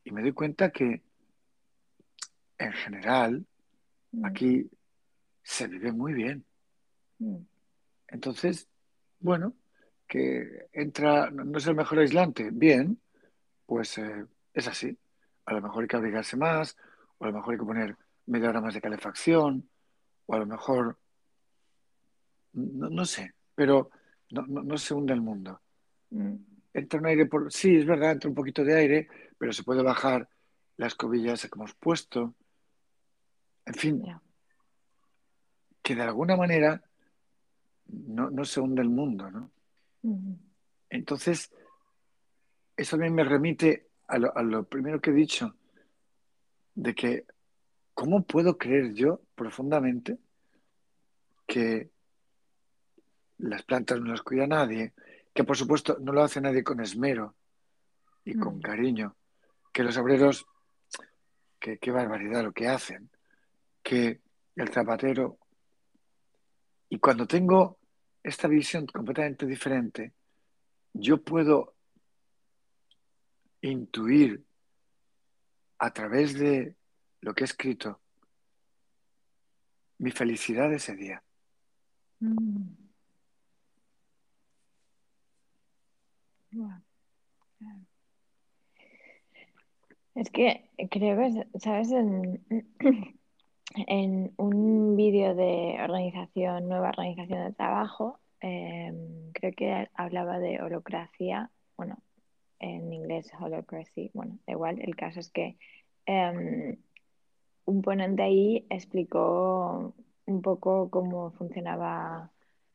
Y 0.04 0.10
me 0.10 0.20
doy 0.20 0.32
cuenta 0.32 0.70
que, 0.70 1.02
en 2.58 2.72
general, 2.72 3.46
mm. 4.12 4.24
aquí 4.26 4.70
se 5.42 5.66
vive 5.66 5.92
muy 5.92 6.12
bien. 6.12 6.44
Mm. 7.20 7.38
Entonces, 8.08 8.68
bueno, 9.18 9.54
que 10.06 10.68
entra, 10.72 11.30
no 11.30 11.58
es 11.58 11.66
el 11.66 11.74
mejor 11.74 11.98
aislante, 11.98 12.50
bien, 12.52 13.00
pues 13.66 13.98
eh, 13.98 14.24
es 14.54 14.68
así. 14.68 14.96
A 15.44 15.54
lo 15.54 15.62
mejor 15.62 15.82
hay 15.82 15.88
que 15.88 15.96
abrigarse 15.96 16.36
más, 16.36 16.76
o 17.18 17.24
a 17.24 17.28
lo 17.28 17.34
mejor 17.34 17.54
hay 17.54 17.58
que 17.58 17.66
poner 17.66 17.96
media 18.26 18.48
hora 18.48 18.60
más 18.60 18.74
de 18.74 18.80
calefacción, 18.80 19.68
o 20.26 20.34
a 20.34 20.38
lo 20.38 20.46
mejor, 20.46 20.98
no, 22.52 23.04
sé, 23.04 23.34
pero 23.54 23.90
no, 24.30 24.78
se 24.78 24.94
hunde 24.94 25.12
el 25.12 25.20
mundo. 25.20 25.60
Mm. 26.10 26.34
Entra 26.72 27.00
un 27.00 27.06
aire 27.06 27.26
por, 27.26 27.52
sí, 27.52 27.76
es 27.76 27.86
verdad, 27.86 28.12
entra 28.12 28.28
un 28.28 28.34
poquito 28.34 28.64
de 28.64 28.74
aire, 28.74 29.08
pero 29.38 29.52
se 29.52 29.62
puede 29.62 29.82
bajar 29.82 30.28
las 30.76 30.94
cobillas 30.94 31.42
que 31.42 31.50
hemos 31.54 31.74
puesto. 31.74 32.34
En 33.64 33.74
fin, 33.74 34.02
que 35.82 35.94
de 35.94 36.02
alguna 36.02 36.36
manera 36.36 36.82
no, 37.86 38.44
se 38.44 38.60
hunde 38.60 38.82
el 38.82 38.88
mundo, 38.88 39.30
¿no? 39.30 39.50
Entonces, 40.90 41.50
eso 42.76 42.96
también 42.96 43.14
me 43.14 43.24
remite 43.24 43.88
a 44.08 44.18
lo, 44.18 44.64
primero 44.64 45.00
que 45.00 45.10
he 45.10 45.14
dicho, 45.14 45.54
de 46.74 46.94
que, 46.94 47.26
¿cómo 47.94 48.24
puedo 48.24 48.56
creer 48.56 48.92
yo 48.94 49.20
profundamente 49.34 50.18
que 51.46 51.90
las 53.38 53.62
plantas 53.62 54.00
no 54.00 54.06
las 54.06 54.22
cuida 54.22 54.46
nadie, 54.46 54.92
que 55.34 55.44
por 55.44 55.56
supuesto 55.56 55.98
no 56.00 56.12
lo 56.12 56.22
hace 56.22 56.40
nadie 56.40 56.64
con 56.64 56.80
esmero 56.80 57.34
y 58.24 58.34
con 58.34 58.60
cariño, 58.60 59.16
que 59.72 59.82
los 59.82 59.96
obreros, 59.96 60.46
que 61.58 61.78
qué 61.78 61.90
barbaridad 61.90 62.44
lo 62.44 62.52
que 62.52 62.68
hacen, 62.68 63.10
que 63.82 64.20
el 64.54 64.68
zapatero, 64.68 65.38
y 66.88 66.98
cuando 66.98 67.26
tengo 67.26 67.78
esta 68.26 68.48
visión 68.48 68.86
completamente 68.86 69.46
diferente, 69.46 70.12
yo 70.92 71.22
puedo 71.22 71.76
intuir 73.60 74.44
a 75.78 75.92
través 75.92 76.34
de 76.34 76.74
lo 77.20 77.34
que 77.34 77.44
he 77.44 77.46
escrito 77.46 78.00
mi 79.98 80.10
felicidad 80.10 80.72
ese 80.72 80.96
día. 80.96 81.22
Mm. 82.18 82.64
Es 90.16 90.30
que 90.30 90.70
creo 90.90 91.16
que, 91.16 91.60
¿sabes? 91.60 91.90
En 93.86 94.32
un 94.36 94.96
vídeo 94.96 95.34
de 95.34 95.76
organización, 95.82 96.68
nueva 96.68 96.90
organización 96.90 97.44
de 97.44 97.52
trabajo, 97.52 98.20
em, 98.40 99.32
creo 99.32 99.52
que 99.52 99.88
hablaba 99.94 100.38
de 100.38 100.62
holocracia, 100.62 101.50
bueno, 101.76 101.98
en 102.58 102.92
inglés 102.92 103.30
holocracy, 103.38 104.10
bueno, 104.14 104.38
igual, 104.46 104.80
el 104.80 104.96
caso 104.96 105.20
es 105.20 105.30
que 105.30 105.58
em, 106.06 106.76
un 107.66 107.82
ponente 107.82 108.22
ahí 108.22 108.66
explicó 108.70 109.94
un 110.26 110.42
poco 110.42 110.90
cómo 110.90 111.32
funcionaba 111.32 112.30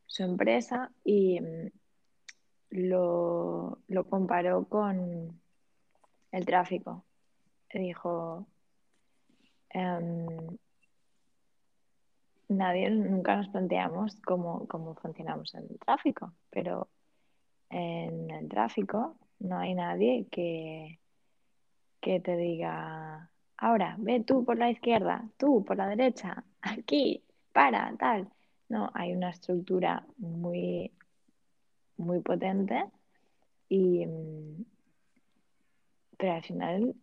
su 0.06 0.22
empresa 0.22 0.92
y 1.04 1.38
em, 1.38 1.70
lo, 2.70 3.78
lo 3.88 4.04
comparó 4.08 4.64
con 4.68 5.40
el 6.30 6.46
tráfico. 6.46 7.04
Dijo, 7.74 8.46
nadie 12.56 12.90
nunca 12.90 13.36
nos 13.36 13.48
planteamos 13.48 14.20
cómo, 14.20 14.66
funcionamos 15.00 15.54
en 15.54 15.62
el 15.70 15.78
tráfico, 15.78 16.32
pero 16.50 16.88
en 17.70 18.30
el 18.30 18.48
tráfico 18.48 19.16
no 19.40 19.58
hay 19.58 19.74
nadie 19.74 20.26
que, 20.30 20.98
que 22.00 22.20
te 22.20 22.36
diga, 22.36 23.30
ahora, 23.56 23.96
ve 23.98 24.20
tú 24.20 24.44
por 24.44 24.58
la 24.58 24.70
izquierda, 24.70 25.28
tú 25.36 25.64
por 25.64 25.76
la 25.76 25.88
derecha, 25.88 26.44
aquí, 26.60 27.24
para, 27.52 27.94
tal. 27.98 28.28
No, 28.68 28.90
hay 28.94 29.12
una 29.12 29.30
estructura 29.30 30.06
muy, 30.16 30.90
muy 31.96 32.20
potente 32.20 32.84
y, 33.68 34.06
mm, 34.06 34.64
pero 36.16 36.32
al 36.34 36.42
final 36.42 36.94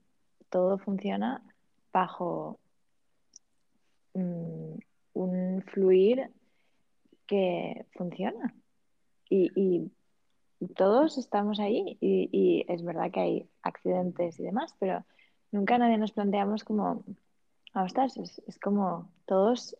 todo 0.50 0.78
funciona 0.78 1.42
bajo 1.92 2.60
mm, 4.14 4.78
un 5.20 5.62
fluir 5.64 6.32
que 7.28 7.86
funciona. 7.96 8.56
Y, 9.30 9.92
todos 10.76 11.18
estamos 11.18 11.60
ahí 11.62 11.98
y, 12.02 12.66
es 12.68 12.84
verdad 12.84 13.12
que 13.12 13.20
hay 13.22 13.50
accidentes 13.62 14.40
y 14.40 14.44
demás, 14.44 14.76
pero 14.80 15.06
nunca 15.52 15.78
nadie 15.78 15.98
nos 15.98 16.12
planteamos 16.12 16.64
como, 16.66 17.04
ah, 17.74 17.86
es, 17.86 18.42
es 18.46 18.60
como 18.60 19.10
todos 19.26 19.78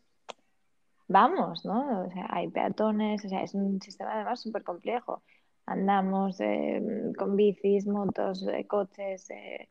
vamos, 1.10 1.66
¿no? 1.66 2.06
O 2.06 2.12
sea, 2.12 2.28
hay 2.30 2.48
peatones, 2.50 3.26
o 3.26 3.30
sea, 3.30 3.44
es 3.44 3.54
un 3.56 3.82
sistema 3.82 4.14
además 4.14 4.42
súper 4.42 4.64
complejo. 4.64 5.24
Andamos 5.66 6.40
eh, 6.40 6.82
con 7.18 7.36
bicis, 7.36 7.86
motos, 7.88 8.48
eh, 8.48 8.66
coches, 8.68 9.30
eh, 9.32 9.70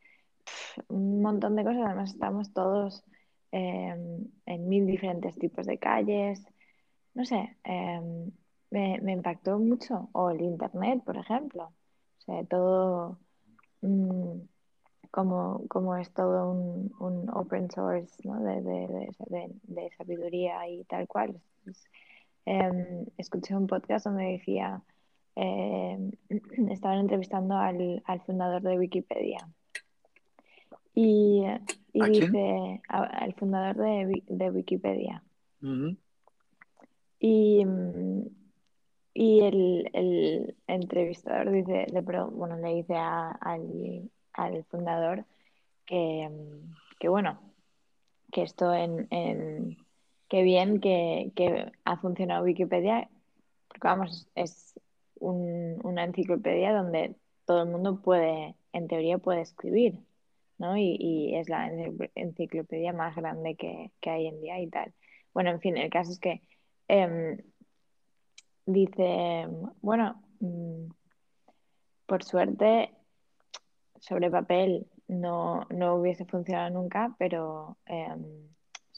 un 0.88 1.22
montón 1.22 1.56
de 1.56 1.64
cosas, 1.64 1.82
además 1.86 2.10
estamos 2.10 2.52
todos 2.52 3.04
Em, 3.50 4.26
en 4.44 4.68
mil 4.68 4.86
diferentes 4.86 5.34
tipos 5.38 5.66
de 5.66 5.78
calles. 5.78 6.44
No 7.14 7.24
sé, 7.24 7.56
em, 7.64 8.30
me, 8.70 9.12
impactó 9.12 9.58
mucho. 9.58 10.08
O 10.12 10.30
el 10.30 10.42
Internet, 10.42 11.02
por 11.04 11.16
ejemplo. 11.16 11.64
O 12.18 12.20
sea, 12.22 12.44
todo 12.44 13.18
mm, 13.82 14.40
como, 15.10 15.66
como, 15.68 15.96
es 15.96 16.12
todo 16.12 16.50
un, 16.52 17.30
open 17.32 17.70
source 17.70 18.14
¿no? 18.24 18.40
de, 18.40 18.60
de, 18.62 19.90
sabiduría 19.96 20.68
y 20.68 20.84
tal 20.84 21.08
cual. 21.08 21.40
Em, 22.44 23.06
escuché 23.16 23.54
un 23.56 23.66
podcast 23.66 24.06
donde 24.06 24.24
decía, 24.24 24.82
estaban 25.36 26.98
entrevistando 26.98 27.56
al, 27.56 28.02
al 28.06 28.20
fundador 28.22 28.62
de 28.62 28.78
Wikipedia. 28.78 29.48
Y, 30.94 31.44
dice 32.00 32.82
el 33.20 33.34
fundador 33.34 33.76
de, 33.76 34.50
Wikipedia. 34.50 35.22
Y, 37.20 37.64
y 39.14 39.40
el, 39.40 40.56
entrevistador 40.66 41.50
dice, 41.50 41.86
le, 41.92 42.00
bueno, 42.02 42.56
le 42.56 42.74
dice 42.74 42.94
al, 42.94 44.10
fundador 44.70 45.24
que, 45.84 46.28
bueno, 47.08 47.40
que 48.30 48.42
esto 48.42 48.72
en, 48.72 49.08
en 49.10 49.76
que 50.28 50.42
bien 50.42 50.80
que, 50.80 51.72
ha 51.84 51.96
funcionado 51.96 52.44
Wikipedia, 52.44 53.08
porque 53.68 53.88
vamos, 53.88 54.28
es 54.34 54.78
una 55.20 56.04
enciclopedia 56.04 56.72
donde 56.72 57.16
todo 57.44 57.62
el 57.62 57.70
mundo 57.70 58.00
puede, 58.00 58.54
en 58.72 58.88
teoría, 58.88 59.18
puede 59.18 59.40
escribir. 59.40 59.98
¿No? 60.58 60.76
Y, 60.76 61.34
es 61.36 61.48
la 61.48 61.70
enciclopedia 62.14 62.92
más 62.92 63.16
grande 63.16 63.56
que, 63.56 63.90
hay 64.02 64.26
en 64.26 64.40
día 64.40 64.60
y 64.60 64.68
tal. 64.68 64.92
Bueno, 65.32 65.50
en 65.50 65.60
fin, 65.60 65.76
el 65.76 65.90
caso 65.90 66.12
es 66.12 66.18
que 66.18 66.42
em, 66.88 67.38
dice, 68.66 69.46
bueno, 69.80 70.22
mm, 70.40 70.88
por 72.06 72.24
suerte, 72.24 72.90
sobre 74.00 74.30
papel 74.30 74.86
no, 75.08 75.66
hubiese 75.96 76.24
funcionado 76.24 76.70
nunca, 76.70 77.14
pero 77.18 77.78
em, 77.86 78.24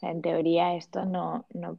en 0.02 0.22
teoría 0.22 0.74
esto 0.74 1.04
no, 1.04 1.46
no, 1.52 1.78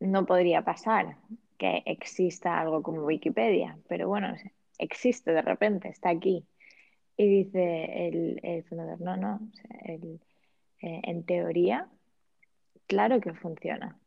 no 0.00 0.26
podría 0.26 0.62
pasar, 0.62 1.16
que 1.58 1.82
exista 1.86 2.60
algo 2.60 2.82
como 2.82 3.04
Wikipedia, 3.04 3.78
pero 3.88 4.08
bueno, 4.08 4.34
existe 4.78 5.32
de 5.32 5.42
repente, 5.42 5.88
está 5.88 6.10
aquí. 6.10 6.46
Y 7.16 7.44
dice 7.44 8.08
el, 8.08 8.64
fundador, 8.68 9.00
no, 9.00 9.16
no, 9.16 9.40
eh, 9.84 10.18
en 10.80 11.24
teoría, 11.24 11.88
claro 12.86 13.20
que 13.20 13.32
funciona. 13.32 13.98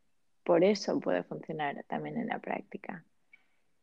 Por 0.44 0.64
eso 0.64 1.00
puede 1.00 1.24
funcionar 1.24 1.84
también 1.88 2.18
en 2.18 2.28
la 2.28 2.40
práctica. 2.40 3.06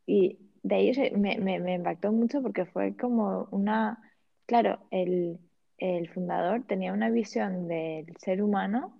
y 0.07 0.39
de 0.63 0.75
ahí 0.75 1.13
me, 1.17 1.39
me, 1.39 1.75
impactó 1.75 2.11
mucho 2.11 2.43
porque 2.43 2.65
fue 2.65 2.97
como 2.97 3.47
una, 3.53 4.01
claro, 4.47 4.81
el, 4.91 5.39
el 5.79 6.09
fundador 6.09 6.65
tenía 6.65 6.93
una 6.93 7.09
visión 7.09 7.69
del 7.69 8.17
ser 8.19 8.43
humano 8.43 8.99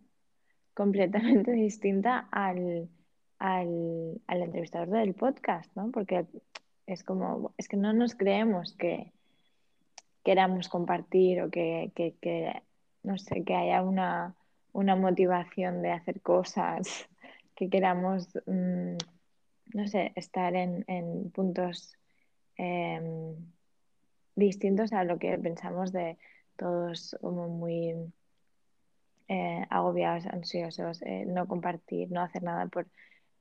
completamente 0.75 1.51
distinta 1.67 2.29
al, 2.31 2.89
al, 3.41 4.21
al, 4.29 4.43
entrevistador 4.43 4.91
del 4.91 5.15
podcast, 5.15 5.75
¿no? 5.75 5.91
Porque 5.91 6.27
es 6.87 7.03
como, 7.03 7.53
es 7.59 7.67
que 7.67 7.77
no 7.77 7.93
nos 7.93 8.15
creemos 8.15 8.75
que 8.75 9.13
queramos 10.27 10.69
compartir 10.69 11.41
o 11.41 11.51
que, 11.55 11.93
que, 11.95 12.63
no 13.05 13.17
sé, 13.17 13.45
que 13.45 13.55
haya 13.55 13.81
una, 13.83 14.35
una, 14.73 14.97
motivación 14.97 15.83
de 15.83 15.93
hacer 15.93 16.21
cosas, 16.21 17.07
que 17.55 17.71
queramos, 17.71 18.35
mm, 18.45 18.97
no 19.77 19.87
sé, 19.87 20.11
estar 20.17 20.57
en, 20.57 20.85
en 20.89 21.31
puntos 21.31 21.97
em, 22.57 23.37
distintos 24.35 24.93
a 24.93 25.05
lo 25.05 25.17
que 25.21 25.39
pensamos 25.39 25.93
de 25.93 26.19
todos 26.57 27.17
como 27.21 27.47
muy 27.49 27.95
eh, 29.29 29.65
agobiados, 29.71 30.27
ansiosos, 30.27 31.03
eh, 31.03 31.25
no 31.25 31.47
compartir, 31.47 32.11
no 32.11 32.21
hacer 32.21 32.43
nada 32.43 32.67
por, 32.67 32.89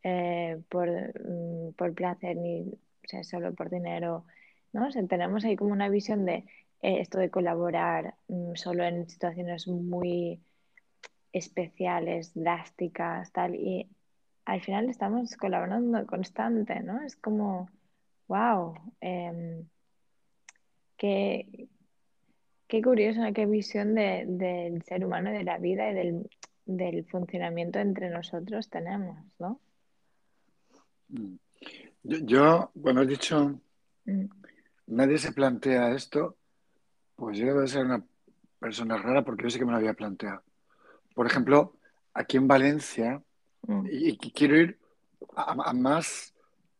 eh, 0.03 0.61
por, 0.69 0.87
mm, 0.87 1.73
por, 1.73 1.95
placer 1.95 2.37
ni 2.37 2.77
solo 3.23 3.55
por 3.55 3.71
dinero. 3.71 4.25
¿no? 4.71 4.87
tenemos 5.07 5.45
ahí 5.45 5.55
como 5.55 5.71
una 5.71 5.89
visión 5.89 6.25
de 6.25 6.43
esto 6.99 7.19
de 7.19 7.29
colaborar 7.29 8.15
mm, 8.27 8.55
solo 8.55 8.83
en 8.83 9.09
situaciones 9.09 9.67
muy 9.67 10.41
especiales, 11.31 12.31
drásticas, 12.33 13.31
tal, 13.31 13.55
y 13.55 13.89
al 14.45 14.61
final 14.61 14.89
estamos 14.89 15.35
colaborando 15.37 16.05
constante, 16.05 16.79
¿no? 16.81 17.01
Es 17.01 17.15
como, 17.15 17.69
wow, 18.27 18.73
em, 19.01 19.67
qué, 20.97 21.67
Qué 22.67 22.81
curioso, 22.81 23.21
qué 23.33 23.45
visión 23.45 23.93
del 23.93 24.81
ser 24.83 25.05
humano, 25.05 25.31
de 25.31 25.43
la 25.43 25.59
vida 25.59 25.91
y 25.91 26.25
del, 26.65 27.05
funcionamiento 27.05 27.77
entre 27.77 28.09
nosotros 28.09 28.69
tenemos, 28.69 29.17
¿no? 29.37 29.59
Mm. 31.09 31.35
Yo, 32.03 32.71
bueno, 32.73 33.01
has 33.01 33.07
dicho, 33.07 33.61
mm. 34.05 34.25
nadie 34.87 35.19
se 35.19 35.31
plantea 35.31 35.93
esto, 35.93 36.37
pues 37.15 37.37
yo 37.37 37.45
debo 37.45 37.65
ser 37.67 37.85
una 37.85 38.03
persona 38.59 38.97
rara 38.97 39.23
porque 39.23 39.43
yo 39.43 39.49
sé 39.49 39.59
que 39.59 39.65
me 39.65 39.71
lo 39.71 39.77
había 39.77 39.93
planteado. 39.93 40.43
Por 41.13 41.27
ejemplo, 41.27 41.77
aquí 42.13 42.37
en 42.37 42.47
Valencia, 42.47 43.21
mm. 43.67 43.87
y, 43.89 44.17
quiero 44.17 44.57
ir 44.57 44.79
a, 45.35 45.73
más 45.73 46.33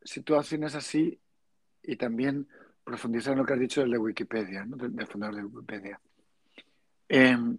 situaciones 0.04 0.76
así 0.76 1.19
y 1.84 1.95
también 1.95 2.48
profundizar 2.84 3.34
en 3.34 3.39
lo 3.39 3.45
que 3.45 3.54
has 3.54 3.60
dicho 3.60 3.82
del 3.82 3.91
de 3.91 3.98
Wikipedia, 3.98 4.65
¿no? 4.65 4.78
del, 4.78 5.08
fundador 5.08 5.36
de 5.36 5.43
Wikipedia. 5.43 6.00
Em, 7.08 7.58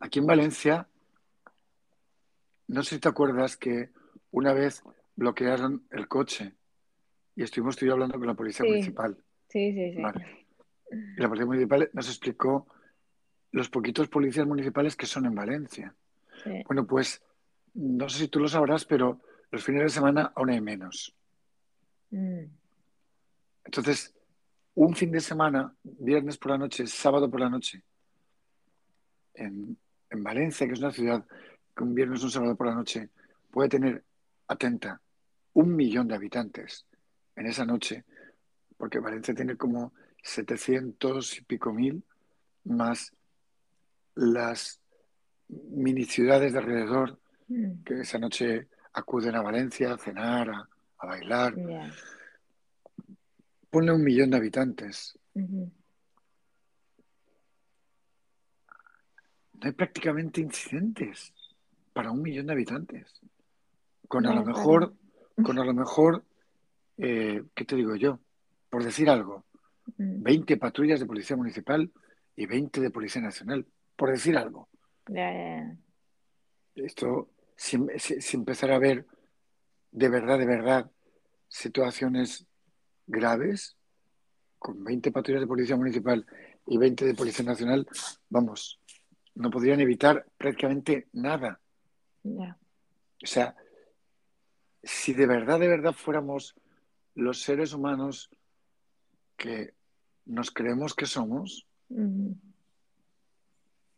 aquí 0.00 0.18
en 0.18 0.26
Valencia, 0.26 0.88
no 2.68 2.82
sé 2.82 2.96
si 2.96 3.00
te 3.00 3.08
acuerdas 3.08 3.56
que 3.56 3.90
una 4.30 4.52
vez 4.52 4.82
bloquearon 5.16 5.84
el 5.90 6.06
coche 6.06 6.54
y 7.34 7.42
estuvimos 7.42 7.76
tú 7.76 7.90
hablando 7.90 8.18
con 8.18 8.26
la 8.26 8.34
policía 8.34 8.66
municipal. 8.66 9.16
Sí, 9.48 9.72
sí, 9.72 9.94
sí. 9.94 10.02
Y 10.90 11.20
la 11.20 11.28
policía 11.28 11.46
municipal 11.46 11.90
nos 11.92 12.08
explicó 12.08 12.66
los 13.52 13.68
poquitos 13.68 14.08
policías 14.08 14.46
municipales 14.46 14.96
que 14.96 15.06
son 15.06 15.26
en 15.26 15.34
Valencia. 15.34 15.94
Bueno, 16.66 16.86
pues 16.86 17.22
no 17.74 18.08
sé 18.08 18.18
si 18.18 18.28
tú 18.28 18.40
lo 18.40 18.48
sabrás, 18.48 18.84
pero 18.84 19.20
los 19.50 19.64
fines 19.64 19.82
de 19.82 19.88
semana 19.88 20.32
aún 20.34 20.50
hay 20.50 20.60
menos. 20.60 21.14
Mm. 22.10 22.44
Entonces, 23.64 24.14
un 24.74 24.94
fin 24.94 25.10
de 25.10 25.20
semana, 25.20 25.74
viernes 25.82 26.38
por 26.38 26.52
la 26.52 26.58
noche, 26.58 26.86
sábado 26.86 27.30
por 27.30 27.40
la 27.40 27.50
noche, 27.50 27.82
en, 29.34 29.76
Valencia, 30.10 30.66
que 30.66 30.72
es 30.72 30.78
una 30.78 30.90
ciudad 30.90 31.24
que 31.76 31.82
un 31.82 31.94
viernes 31.94 32.22
o 32.22 32.24
un 32.26 32.30
sábado 32.30 32.56
por 32.56 32.66
la 32.66 32.74
noche 32.74 33.10
puede 33.50 33.68
tener, 33.68 34.04
atenta, 34.46 35.00
un 35.54 35.76
millón 35.76 36.08
de 36.08 36.14
habitantes 36.14 36.86
en 37.36 37.46
esa 37.46 37.64
noche, 37.64 38.04
porque 38.76 39.00
Valencia 39.00 39.34
tiene 39.34 39.56
como 39.56 39.92
700 40.22 41.38
y 41.38 41.42
pico 41.42 41.72
mil, 41.72 42.02
más 42.64 43.12
las 44.14 44.80
mini 45.48 46.04
ciudades 46.04 46.52
de 46.52 46.58
alrededor 46.58 47.18
mm. 47.48 47.82
que 47.84 48.00
esa 48.00 48.18
noche 48.18 48.68
acuden 48.92 49.36
a 49.36 49.42
Valencia 49.42 49.94
a 49.94 49.98
cenar, 49.98 50.50
a, 50.50 50.68
bailar 51.06 51.54
ponle 53.70 53.92
un 53.92 54.02
millón 54.02 54.30
de 54.30 54.36
habitantes. 54.36 55.18
No 55.34 55.70
hay 59.60 59.72
prácticamente 59.72 60.40
incidentes 60.40 61.32
para 61.92 62.10
un 62.10 62.22
millón 62.22 62.46
de 62.46 62.52
habitantes. 62.52 63.20
Con 64.06 64.26
a 64.26 64.34
lo 64.34 64.44
mejor, 64.44 64.94
con 65.44 65.58
a 65.58 65.64
lo 65.64 65.74
mejor, 65.74 66.24
eh, 66.96 67.42
¿qué 67.54 67.64
te 67.64 67.76
digo 67.76 67.94
yo? 67.96 68.20
Por 68.70 68.84
decir 68.84 69.10
algo, 69.10 69.44
20 69.96 70.56
patrullas 70.56 71.00
de 71.00 71.06
policía 71.06 71.36
municipal 71.36 71.90
y 72.36 72.46
20 72.46 72.80
de 72.80 72.90
policía 72.90 73.22
nacional, 73.22 73.66
por 73.96 74.10
decir 74.10 74.36
algo. 74.36 74.68
Esto, 76.74 77.30
si, 77.56 77.78
si 77.98 78.36
empezara 78.36 78.76
a 78.76 78.78
ver 78.78 79.06
de 79.90 80.08
verdad, 80.08 80.38
de 80.38 80.46
verdad, 80.46 80.90
situaciones 81.48 82.46
graves, 83.06 83.76
con 84.58 84.82
20 84.84 85.12
patrullas 85.12 85.40
de 85.40 85.46
policía 85.46 85.76
municipal 85.76 86.26
y 86.66 86.78
20 86.78 87.06
de 87.06 87.14
policía 87.14 87.44
nacional, 87.44 87.86
vamos, 88.28 88.80
no 89.34 89.50
podrían 89.50 89.80
evitar 89.80 90.26
prácticamente 90.36 91.08
nada. 91.12 91.60
O 92.24 93.26
sea, 93.26 93.54
si 94.82 95.12
de 95.14 95.26
verdad, 95.26 95.58
de 95.58 95.68
verdad 95.68 95.92
fuéramos 95.92 96.54
los 97.14 97.42
seres 97.42 97.72
humanos 97.72 98.30
que 99.36 99.74
nos 100.28 100.50
creemos 100.50 100.94
que 100.94 101.06
somos, 101.06 101.66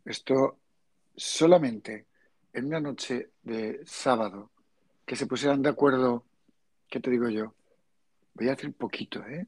esto 0.04 0.58
solamente 1.14 2.06
en 2.52 2.66
una 2.66 2.80
noche 2.80 3.30
de 3.42 3.82
sábado, 3.84 4.50
que 5.04 5.16
se 5.16 5.26
pusieran 5.26 5.62
de 5.62 5.68
acuerdo, 5.68 6.24
¿qué 6.88 7.00
te 7.00 7.10
digo 7.10 7.28
yo? 7.28 7.54
voy 8.40 8.48
a 8.48 8.54
decir 8.54 8.72
poquito, 8.72 9.22
¿eh? 9.26 9.46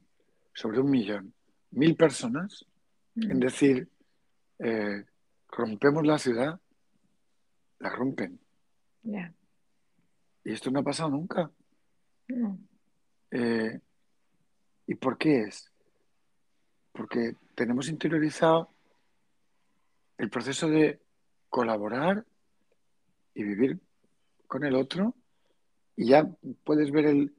sobre 0.53 0.79
un 0.79 0.91
millón, 0.91 1.33
mil 1.71 1.95
personas, 1.95 2.63
en 3.15 3.39
decir, 3.39 3.89
eh, 4.59 5.03
rompemos 5.49 6.05
la 6.05 6.19
ciudad, 6.19 6.59
la 7.79 7.89
rompen. 7.89 8.39
Y 10.43 10.51
esto 10.51 10.69
no 10.69 10.79
ha 10.79 10.83
pasado 10.83 11.09
nunca. 11.09 11.49
Eh, 13.31 13.79
¿Y 14.85 14.95
por 14.95 15.17
qué 15.17 15.41
es? 15.41 15.71
Porque 16.93 17.35
tenemos 17.55 17.89
interiorizado 17.89 18.69
el 20.17 20.29
proceso 20.29 20.69
de 20.69 20.99
colaborar 21.49 22.25
y 23.33 23.43
vivir 23.43 23.79
con 24.47 24.63
el 24.63 24.75
otro 24.75 25.15
y 25.95 26.07
ya 26.07 26.27
puedes 26.63 26.91
ver 26.91 27.05
el, 27.05 27.35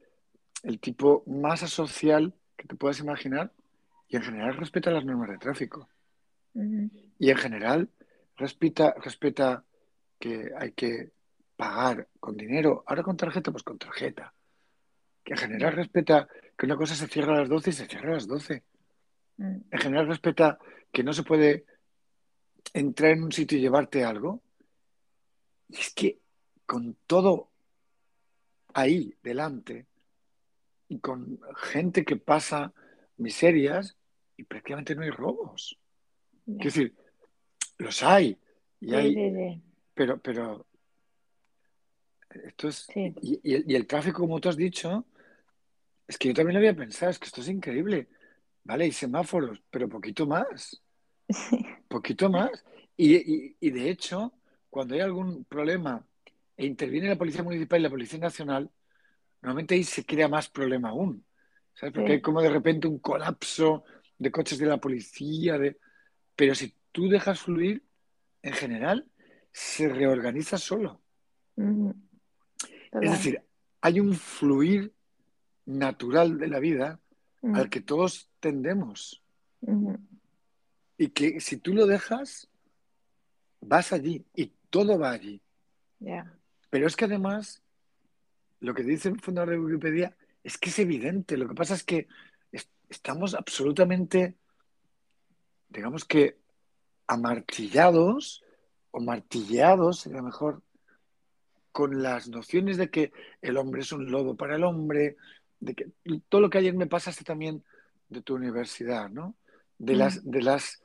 el 0.63 0.79
tipo 0.79 1.23
más 1.25 1.63
asocial 1.63 2.33
que 2.55 2.67
te 2.67 2.75
puedas 2.75 2.99
imaginar 2.99 3.51
y 4.07 4.17
en 4.17 4.23
general 4.23 4.55
respeta 4.55 4.91
las 4.91 5.05
normas 5.05 5.29
de 5.29 5.37
tráfico. 5.37 5.89
Y 6.53 7.29
en 7.29 7.37
general 7.37 7.89
respeta, 8.37 8.93
respeta 9.03 9.63
que 10.19 10.51
hay 10.57 10.71
que 10.71 11.11
pagar 11.55 12.07
con 12.19 12.37
dinero, 12.37 12.83
ahora 12.87 13.03
con 13.03 13.17
tarjeta, 13.17 13.51
pues 13.51 13.63
con 13.63 13.77
tarjeta. 13.77 14.33
Que 15.23 15.33
en 15.33 15.39
general 15.39 15.73
respeta 15.73 16.27
que 16.57 16.65
una 16.65 16.77
cosa 16.77 16.95
se 16.95 17.07
cierra 17.07 17.35
a 17.35 17.39
las 17.39 17.49
12 17.49 17.69
y 17.69 17.73
se 17.73 17.87
cierra 17.87 18.11
a 18.11 18.13
las 18.13 18.27
12. 18.27 18.63
Mm. 19.37 19.57
En 19.71 19.79
general 19.79 20.07
respeta 20.07 20.59
que 20.91 21.03
no 21.03 21.13
se 21.13 21.23
puede 21.23 21.65
entrar 22.73 23.11
en 23.11 23.23
un 23.23 23.31
sitio 23.31 23.57
y 23.57 23.61
llevarte 23.61 24.03
algo. 24.03 24.41
Y 25.69 25.77
es 25.77 25.93
que 25.93 26.19
con 26.65 26.97
todo 27.05 27.49
ahí 28.73 29.15
delante, 29.21 29.87
y 30.87 30.99
con 30.99 31.39
gente 31.57 32.05
que 32.05 32.17
pasa 32.17 32.73
miserias 33.17 33.95
y 34.37 34.43
prácticamente 34.43 34.95
no 34.95 35.03
hay 35.03 35.09
robos. 35.09 35.77
Es 36.47 36.65
decir, 36.65 36.95
los 37.77 38.03
hay. 38.03 38.37
Y, 38.79 38.93
hay 38.93 39.61
Pero, 39.93 40.19
pero 40.19 40.67
esto 42.29 42.67
es. 42.67 42.87
Y, 42.95 43.75
el, 43.75 43.87
tráfico, 43.87 44.19
como 44.19 44.39
tú 44.39 44.49
has 44.49 44.57
dicho, 44.57 45.05
es 46.07 46.17
que 46.17 46.27
yo 46.27 46.33
también 46.33 46.53
lo 46.53 46.59
había 46.59 46.75
pensado, 46.75 47.11
es 47.11 47.19
que 47.19 47.25
esto 47.25 47.41
es 47.41 47.49
increíble. 47.49 48.07
Vale, 48.65 48.85
hay 48.85 48.91
semáforos, 48.91 49.61
pero 49.69 49.87
poquito 49.87 50.25
más. 50.27 50.81
Poquito 51.87 52.29
más. 52.29 52.51
Y, 52.97 53.55
y 53.59 53.71
de 53.71 53.89
hecho, 53.89 54.33
cuando 54.69 54.95
hay 54.95 55.01
algún 55.01 55.45
problema 55.45 56.05
e 56.57 56.65
interviene 56.65 57.09
la 57.09 57.15
Policía 57.17 57.43
Municipal 57.43 57.79
y 57.79 57.83
la 57.83 57.89
Policía 57.89 58.19
Nacional, 58.19 58.69
normalmente 59.41 59.75
ahí 59.75 59.83
se 59.83 60.05
crea 60.05 60.27
más 60.27 60.49
problema 60.49 60.89
aún. 60.89 61.23
¿Sabes? 61.73 61.93
Porque 61.93 62.07
Sí. 62.07 62.13
hay 62.13 62.21
como 62.21 62.41
de 62.41 62.49
repente 62.49 62.87
un 62.87 62.99
colapso 62.99 63.83
de 64.17 64.31
coches 64.31 64.57
de 64.57 64.65
la 64.65 64.77
policía. 64.77 65.57
De... 65.57 65.77
Pero 66.35 66.55
si 66.55 66.73
tú 66.91 67.07
dejas 67.07 67.39
fluir, 67.41 67.83
en 68.41 68.53
general, 68.53 69.05
se 69.51 69.87
reorganiza 69.89 70.57
solo. 70.57 71.01
Es 72.91 73.11
decir, 73.11 73.41
hay 73.81 73.99
un 73.99 74.13
fluir 74.13 74.93
natural 75.65 76.37
de 76.37 76.47
la 76.47 76.59
vida 76.59 76.99
Al 77.53 77.69
que 77.69 77.81
todos 77.81 78.29
tendemos. 78.39 79.21
Y 80.97 81.09
que 81.09 81.39
si 81.39 81.57
tú 81.57 81.73
lo 81.73 81.85
dejas, 81.85 82.47
vas 83.61 83.91
allí 83.93 84.25
y 84.33 84.51
todo 84.69 84.97
va 84.97 85.11
allí. 85.11 85.41
Pero 86.69 86.87
es 86.87 86.95
que 86.95 87.05
además, 87.05 87.61
lo 88.59 88.73
que 88.73 88.83
dice 88.83 89.09
el 89.09 89.19
fundador 89.19 89.51
de 89.51 89.59
Wikipedia 89.59 90.15
es 90.43 90.57
que 90.57 90.69
es 90.69 90.79
evidente. 90.79 91.37
Lo 91.37 91.47
que 91.47 91.55
pasa 91.55 91.73
es 91.73 91.83
que 91.83 92.07
es- 92.51 92.69
estamos 92.89 93.33
absolutamente, 93.35 94.35
digamos 95.69 96.05
que, 96.05 96.37
amartillados 97.07 98.43
o 98.91 98.99
martilleados, 98.99 99.99
sería 99.99 100.21
mejor, 100.21 100.61
con 101.71 102.01
las 102.01 102.29
nociones 102.29 102.77
de 102.77 102.89
que 102.89 103.11
el 103.41 103.57
hombre 103.57 103.81
es 103.81 103.91
un 103.91 104.09
lobo 104.09 104.35
para 104.35 104.55
el 104.55 104.63
hombre, 104.63 105.17
de 105.65 105.73
que 105.73 105.91
todo 106.29 106.41
lo 106.41 106.49
que 106.49 106.59
ayer 106.59 106.73
me 106.75 106.85
pasaste 106.85 107.23
también 107.23 107.63
de 108.09 108.21
tu 108.21 108.35
universidad, 108.35 109.09
¿no? 109.09 109.35
De 109.79 109.95
Mm. 109.95 109.97
las, 109.97 110.23
de 110.31 110.41
las, 110.41 110.83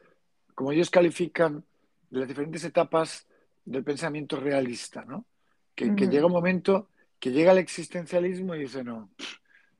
como 0.55 0.73
ellos 0.73 0.89
califican, 0.91 1.65
de 2.09 2.21
las 2.21 2.29
diferentes 2.29 2.65
etapas 2.65 3.27
del 3.65 3.85
pensamiento 3.85 4.37
realista, 4.41 5.05
¿no? 5.05 5.27
Que, 5.75 5.91
llega 5.91 6.27
un 6.27 6.33
momento 6.33 6.89
que 7.19 7.31
llega 7.31 7.53
el 7.53 7.59
existencialismo 7.59 8.55
y 8.55 8.61
dice, 8.61 8.83
no, 8.83 9.11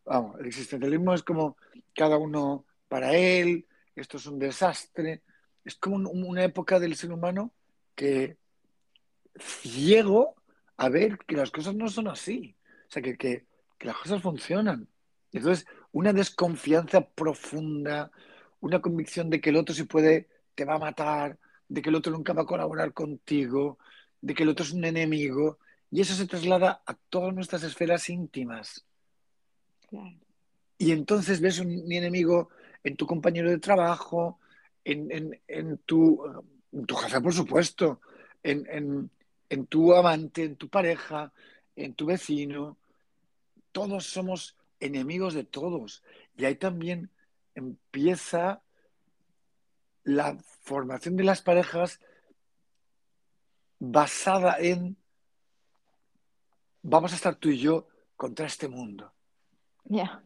vamos, 0.05 0.39
el 0.41 0.47
existencialismo 0.47 1.15
es 1.15 1.23
como 1.23 1.57
cada 1.95 2.17
uno 2.19 2.65
para 2.89 3.15
él, 3.15 3.67
esto 3.97 4.17
es 4.19 4.27
un 4.27 4.39
desastre, 4.39 5.23
es 5.65 5.75
como 5.77 5.97
un- 5.97 6.07
una 6.07 6.45
época 6.45 6.79
del 6.79 6.95
ser 6.95 7.11
humano 7.13 7.53
que 7.95 8.37
ciego 9.39 10.37
a 10.77 10.89
ver 10.89 11.19
que 11.27 11.37
las 11.37 11.51
cosas 11.51 11.75
no 11.75 11.89
son 11.89 12.09
así, 12.09 12.55
o 12.89 12.91
sea, 12.91 13.03
que, 13.03 13.17
que- 13.17 13.45
que 13.81 13.87
las 13.87 13.97
cosas 13.97 14.21
funcionan. 14.21 14.87
Entonces, 15.33 15.67
una 15.93 16.13
desconfianza 16.13 17.01
profunda, 17.01 18.11
una 18.61 18.81
convicción 18.81 19.31
de 19.31 19.41
que 19.41 19.49
el 19.51 19.57
otro 19.57 19.75
si 19.75 19.85
puede 19.85 20.29
te 20.55 20.67
va 20.67 20.75
a 20.75 20.79
matar, 20.79 21.39
de 21.67 21.81
que 21.81 21.89
el 21.89 21.95
otro 21.95 22.13
nunca 22.13 22.35
va 22.35 22.43
a 22.43 22.47
colaborar 22.47 22.93
contigo, 22.93 23.79
de 24.21 24.35
que 24.35 24.43
el 24.43 24.51
otro 24.51 24.65
es 24.67 24.73
un 24.73 24.85
enemigo, 24.85 25.59
y 25.91 26.03
eso 26.03 26.15
se 26.15 26.27
traslada 26.27 26.83
a 26.85 26.95
todas 27.09 27.35
nuestras 27.35 27.63
esferas 27.63 28.11
íntimas. 28.11 28.85
Claro. 29.89 30.17
Y 30.77 30.93
entonces 30.93 31.41
ves 31.41 31.59
un 31.59 31.91
enemigo 31.91 32.51
en 32.85 32.97
tu 32.97 33.07
compañero 33.07 33.49
de 33.49 33.59
trabajo, 33.59 34.39
en, 34.85 35.11
en- 35.11 35.41
en 35.49 35.79
tu, 35.79 36.23
en 36.73 36.85
tu 36.85 36.95
jefe, 36.97 37.21
por 37.21 37.33
supuesto, 37.33 38.01
en, 38.43 38.67
en- 38.71 39.11
en 39.49 39.67
tu 39.67 39.95
amante, 39.95 40.45
en 40.45 40.57
tu 40.57 40.69
pareja, 40.69 41.33
en 41.77 41.95
tu 41.95 42.05
vecino. 42.07 42.77
Todos 43.73 44.07
somos 44.07 44.57
enemigos 44.81 45.35
de 45.35 45.45
todos. 45.45 46.03
Y 46.37 46.45
ahí 46.45 46.57
también 46.57 47.11
empieza 47.55 48.63
la 50.05 50.37
formación 50.63 51.17
de 51.17 51.25
las 51.25 51.43
parejas 51.43 52.01
basada 53.79 54.57
en 54.59 54.97
vamos 56.83 57.13
a 57.13 57.17
estar 57.17 57.35
tú 57.37 57.51
y 57.51 57.59
yo 57.59 57.89
contra 58.17 58.47
este 58.47 58.69
mundo. 58.69 59.13
Ya. 59.85 60.23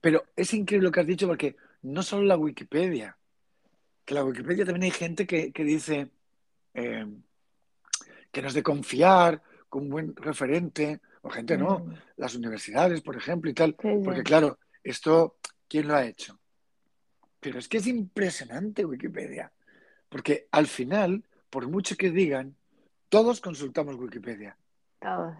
Pero 0.00 0.24
es 0.36 0.52
increíble 0.54 0.86
lo 0.86 0.92
que 0.92 1.00
has 1.00 1.06
dicho 1.06 1.26
porque 1.26 1.56
no 1.82 2.02
solo 2.02 2.24
la 2.24 2.36
Wikipedia, 2.36 3.16
que 4.04 4.14
la 4.14 4.24
Wikipedia 4.24 4.64
también 4.64 4.84
hay 4.84 4.90
gente 4.90 5.26
que, 5.26 5.52
que 5.52 5.64
dice 5.64 6.10
eh, 6.74 7.06
que 8.32 8.42
no 8.42 8.48
es 8.48 8.54
de 8.54 8.62
confiar, 8.62 9.42
con 9.68 9.82
un 9.82 9.90
buen 9.90 10.16
referente, 10.16 11.00
o 11.28 11.30
gente 11.30 11.58
no, 11.58 11.84
las 12.16 12.34
universidades, 12.34 13.02
por 13.02 13.14
ejemplo, 13.14 13.50
y 13.50 13.54
tal, 13.54 13.76
porque 14.02 14.22
claro, 14.22 14.58
esto, 14.82 15.36
¿quién 15.68 15.86
lo 15.86 15.94
ha 15.94 16.06
hecho? 16.06 16.38
Pero 17.38 17.58
es 17.58 17.68
que 17.68 17.76
es 17.76 17.86
impresionante 17.86 18.84
Wikipedia, 18.86 19.52
porque 20.08 20.48
al 20.52 20.66
final, 20.66 21.22
por 21.50 21.68
mucho 21.68 21.96
que 21.96 22.10
digan, 22.10 22.56
todos 23.10 23.42
consultamos 23.42 23.96
Wikipedia. 23.96 24.56
Todos. 25.00 25.36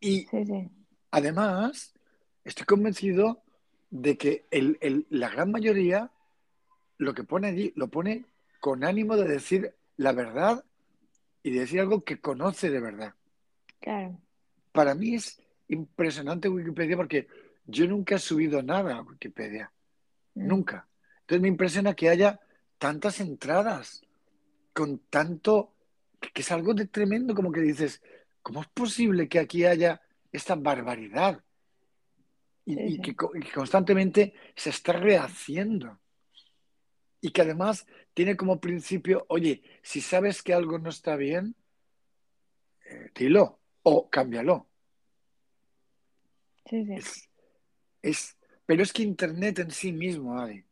Y 0.00 0.26
Sí, 0.26 0.44
sí. 0.44 0.70
Además, 1.12 1.94
estoy 2.44 2.66
convencido 2.66 3.42
de 3.90 4.16
que 4.16 4.44
el- 4.50 4.76
el- 4.80 5.06
la 5.10 5.28
gran 5.28 5.50
mayoría 5.50 6.10
lo 6.98 7.14
que 7.14 7.24
pone 7.24 7.48
allí 7.48 7.72
lo 7.76 7.88
pone 7.88 8.24
con 8.60 8.84
ánimo 8.84 9.16
de 9.16 9.26
decir 9.28 9.74
la 9.96 10.12
verdad 10.12 10.64
y 11.42 11.50
de 11.50 11.60
decir 11.60 11.80
algo 11.80 12.02
que 12.04 12.20
conoce 12.20 12.70
de 12.70 12.80
verdad. 12.80 13.14
Claro. 13.80 14.20
Para 14.72 14.94
mí 14.94 15.14
es 15.14 15.40
impresionante 15.68 16.48
Wikipedia 16.48 16.96
porque 16.96 17.26
yo 17.66 17.86
nunca 17.86 18.16
he 18.16 18.18
subido 18.18 18.62
nada 18.62 18.96
a 18.96 19.02
Wikipedia, 19.02 19.72
Mm. 20.34 20.46
nunca. 20.48 20.88
Entonces 21.22 21.42
me 21.42 21.48
impresiona 21.48 21.94
que 21.94 22.08
haya 22.08 22.40
tantas 22.78 23.20
entradas 23.20 24.02
con 24.72 24.98
tanto, 25.10 25.74
que 26.20 26.42
es 26.42 26.52
algo 26.52 26.74
de 26.74 26.86
tremendo, 26.86 27.34
como 27.34 27.50
que 27.52 27.60
dices, 27.60 28.02
¿cómo 28.42 28.60
es 28.62 28.68
posible 28.68 29.28
que 29.28 29.38
aquí 29.38 29.64
haya 29.64 30.00
esta 30.32 30.54
barbaridad? 30.54 31.42
Y, 32.64 32.74
Sí, 32.74 32.80
y 32.86 32.96
sí. 32.96 33.02
que, 33.02 33.16
co- 33.16 33.32
y 33.34 33.40
que 33.40 33.52
constantemente 33.52 34.34
se 34.54 34.70
está 34.70 34.92
rehaciendo. 34.92 36.00
Y 37.20 37.30
que 37.32 37.42
además 37.42 37.86
tiene 38.14 38.36
como 38.36 38.60
principio, 38.60 39.26
oye, 39.28 39.62
si 39.82 40.00
sabes 40.00 40.42
que 40.42 40.54
algo 40.54 40.78
no 40.78 40.88
está 40.90 41.16
bien, 41.16 41.54
eh, 42.86 43.10
dilo 43.14 43.59
o 43.82 44.08
cámbialo. 44.08 44.66
Sí, 46.68 46.84
sí. 46.84 46.92
Es, 46.94 47.28
es, 48.02 48.36
pero 48.66 48.82
es 48.82 48.92
que 48.92 49.02
Internet 49.02 49.58
en 49.60 49.70
sí 49.70 49.92
mismo, 49.92 50.38
Adi. 50.38 50.64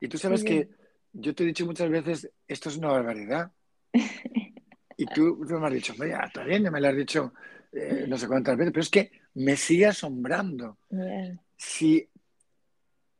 Y 0.00 0.08
tú 0.08 0.18
sabes 0.18 0.40
Sí, 0.40 0.46
que 0.46 0.68
yo 1.12 1.34
te 1.34 1.42
he 1.42 1.46
dicho 1.46 1.66
muchas 1.66 1.90
veces, 1.90 2.30
esto 2.46 2.68
es 2.68 2.76
una 2.76 2.88
barbaridad. 2.88 3.52
Y 4.96 5.06
tú, 5.06 5.46
tú 5.48 5.58
me 5.58 5.66
has 5.66 5.72
dicho, 5.72 5.94
"Hombre, 5.94 6.10
ya 6.10 6.18
está 6.18 6.44
bien, 6.44 6.62
ya 6.62 6.70
me 6.70 6.78
lo 6.78 6.88
has 6.88 6.94
dicho 6.96 7.32
eh, 7.72 8.04
no 8.06 8.18
sé 8.18 8.26
cuántas 8.28 8.56
veces, 8.56 8.72
pero 8.72 8.82
es 8.82 8.90
que 8.90 9.12
me 9.34 9.56
sigue 9.56 9.86
asombrando. 9.86 10.76
Si 11.56 12.06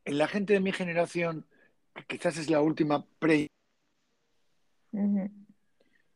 en 0.04 0.18
la 0.18 0.28
gente 0.28 0.52
de 0.52 0.60
mi 0.60 0.72
generación, 0.72 1.46
que 1.94 2.04
quizás 2.04 2.36
es 2.36 2.50
la 2.50 2.60
última 2.60 3.06
pre, 3.18 3.46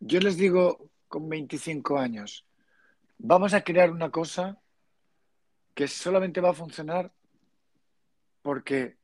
yo 0.01 0.21
les 0.21 0.37
digo 0.37 0.91
con 1.09 1.29
25 1.29 1.99
años, 1.99 2.45
vamos 3.18 3.55
a 3.55 3.62
crear 3.62 3.90
una 3.90 4.11
cosa 4.11 4.61
que 5.74 5.88
solamente 5.88 6.40
va 6.40 6.50
a 6.50 6.55
funcionar 6.55 7.12
porque 8.42 8.96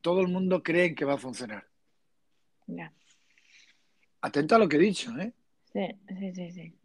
todo 0.00 0.20
el 0.20 0.28
mundo 0.28 0.62
cree 0.62 0.94
que 0.94 1.04
va 1.04 1.14
a 1.14 1.18
funcionar. 1.18 1.66
Atento 4.20 4.56
a 4.56 4.58
lo 4.58 4.68
que 4.68 4.76
he 4.76 4.80
dicho, 4.80 5.16
¿eh? 5.18 5.32
Sí, 5.72 5.86
sí, 6.08 6.32
sí, 6.34 6.50
sí. 6.50 6.78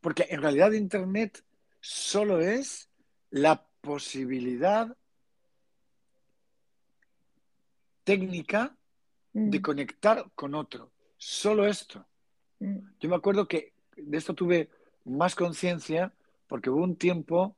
Porque 0.00 0.26
en 0.30 0.40
realidad 0.40 0.72
Internet 0.72 1.44
solo 1.80 2.40
es 2.40 2.88
la 3.30 3.66
posibilidad 3.80 4.96
técnica 8.04 8.74
de 9.32 9.58
Mm, 9.58 9.62
conectar 9.62 10.30
con 10.34 10.54
otro. 10.54 10.90
Solo 11.16 11.66
esto. 11.66 12.06
mm, 12.60 12.78
Yo 13.00 13.08
me 13.08 13.16
acuerdo 13.16 13.46
que 13.46 13.74
de 13.96 14.16
esto 14.16 14.34
tuve 14.34 14.70
más 15.04 15.34
conciencia 15.34 16.12
porque 16.48 16.70
hubo 16.70 16.82
un 16.82 16.96
tiempo 16.96 17.56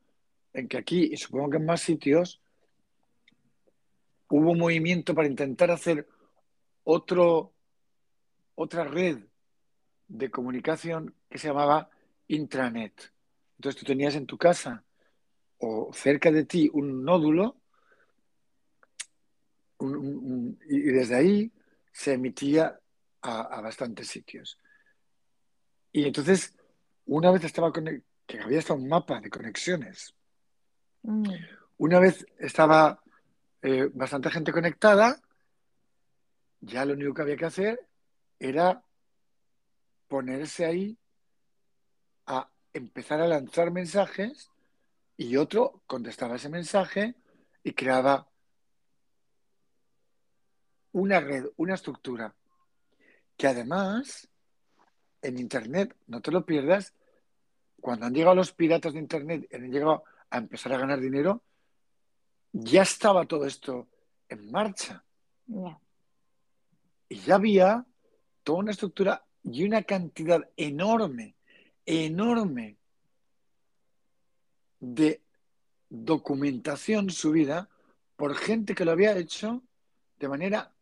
en 0.53 0.68
que 0.68 0.76
aquí, 0.76 1.11
y 1.12 1.16
supongo 1.16 1.50
que 1.50 1.57
en 1.57 1.66
más 1.66 1.81
sitios, 1.81 2.40
hubo 4.29 4.50
un 4.50 4.59
movimiento 4.59 5.14
para 5.14 5.29
intentar 5.29 5.70
hacer 5.70 6.07
otro, 6.85 7.53
otra 8.57 8.85
red 8.85 9.18
de 10.09 10.31
comunicación 10.31 11.14
que 11.29 11.38
se 11.38 11.48
llamaba 11.48 11.88
intranet. 12.29 13.12
Entonces 13.57 13.81
tú 13.81 13.87
tenías 13.87 14.14
en 14.16 14.26
tu 14.26 14.37
casa 14.37 14.85
o 15.59 15.90
cerca 15.92 16.31
de 16.31 16.44
ti 16.44 16.68
un 16.72 17.05
nódulo 17.05 17.57
y 19.79 20.81
desde 20.81 21.14
ahí 21.14 21.53
se 21.92 22.14
emitía 22.14 22.79
a, 23.22 23.40
a 23.42 23.61
bastantes 23.61 24.09
sitios. 24.09 24.59
Y 25.92 26.05
entonces, 26.05 26.55
una 27.07 27.31
vez 27.31 27.44
estaba 27.44 27.72
con, 27.72 28.03
que 28.31 28.40
había 28.40 28.61
hasta 28.61 28.75
un 28.75 28.87
mapa 28.87 29.21
de 29.21 29.29
conexiones. 29.29 30.14
mm. 31.03 31.25
Una 31.79 31.99
vez 31.99 32.25
estaba 32.38 33.03
eh, 33.62 33.90
bastante 33.93 34.31
gente 34.31 34.53
conectada, 34.53 35.21
ya 36.61 36.85
lo 36.85 36.93
único 36.95 37.14
que 37.14 37.23
había 37.23 37.37
que 37.37 37.47
hacer 37.47 37.88
era 38.38 38.85
ponerse 40.07 40.64
ahí 40.64 40.99
a 42.27 42.49
empezar 42.73 43.21
a 43.21 43.27
lanzar 43.27 43.73
mensajes 43.73 44.51
y 45.16 45.37
otro 45.37 45.83
contestaba 45.87 46.37
ese 46.37 46.51
mensaje 46.51 47.16
y 47.64 47.73
creaba 47.73 48.29
una 50.93 51.19
red, 51.19 51.47
una 51.57 51.75
estructura, 51.75 52.35
que 53.37 53.49
además 53.49 54.29
en 55.23 55.38
Internet, 55.38 55.97
no 56.07 56.21
te 56.21 56.31
lo 56.31 56.47
pierdas, 56.47 56.95
cuando 57.81 58.07
han 58.07 58.14
llegado 58.14 58.37
los 58.37 58.53
piratas 58.53 58.93
de 58.93 59.01
Internet 59.01 59.49
y 59.51 59.57
han 59.57 59.71
llegado 59.71 60.05
a 60.31 60.38
empezar 60.38 60.73
a 60.73 60.79
ganar 60.79 61.01
dinero, 61.01 61.43
ya 62.53 62.83
estaba 62.83 63.27
todo 63.27 63.47
esto 63.47 63.88
en 64.29 64.51
marcha. 64.51 65.05
Y 67.09 67.16
ya 67.21 67.35
había 67.35 67.85
toda 68.43 68.59
una 68.59 68.71
estructura 68.71 69.25
y 69.43 69.64
una 69.64 69.83
cantidad 69.83 70.49
enorme, 70.57 71.35
enorme 71.85 72.77
de 74.79 75.23
documentación 75.88 77.11
subida 77.11 77.69
por 78.16 78.35
gente 78.35 78.75
que 78.75 78.85
lo 78.85 78.93
había 78.93 79.16
hecho 79.16 79.62
de 80.19 80.29
manera 80.29 80.73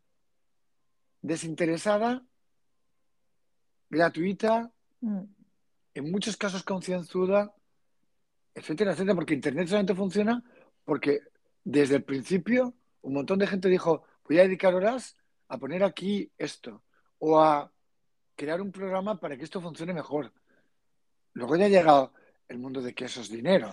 desinteresada, 1.23 2.25
gratuita, 3.89 4.71
mm. 5.01 5.38
En 5.99 6.11
muchos 6.11 6.37
casos 6.37 6.63
concienzuda, 6.63 7.53
etcétera, 8.55 8.93
etcétera, 8.93 9.15
porque 9.15 9.35
Internet 9.35 9.69
solamente 9.69 9.95
funciona 9.95 10.45
porque 10.85 11.21
desde 11.65 11.97
el 11.97 12.05
principio 12.05 12.75
un 13.03 13.15
montón 13.15 13.39
de 13.39 13.47
gente 13.47 13.69
dijo, 13.69 14.05
voy 14.25 14.39
a 14.39 14.43
dedicar 14.43 14.75
horas 14.75 15.17
a 15.49 15.59
poner 15.59 15.83
aquí 15.83 16.31
esto 16.39 16.85
o 17.19 17.41
a 17.41 17.73
crear 18.37 18.61
un 18.61 18.71
programa 18.71 19.19
para 19.19 19.37
que 19.37 19.43
esto 19.43 19.61
funcione 19.61 19.93
mejor. 19.93 20.33
Luego 21.33 21.57
ya 21.57 21.67
ha 21.67 21.69
llegado 21.69 22.13
el 22.47 22.59
mundo 22.59 22.81
de 22.81 22.95
que 22.95 23.07
eso 23.07 23.21
es 23.21 23.29
dinero. 23.29 23.73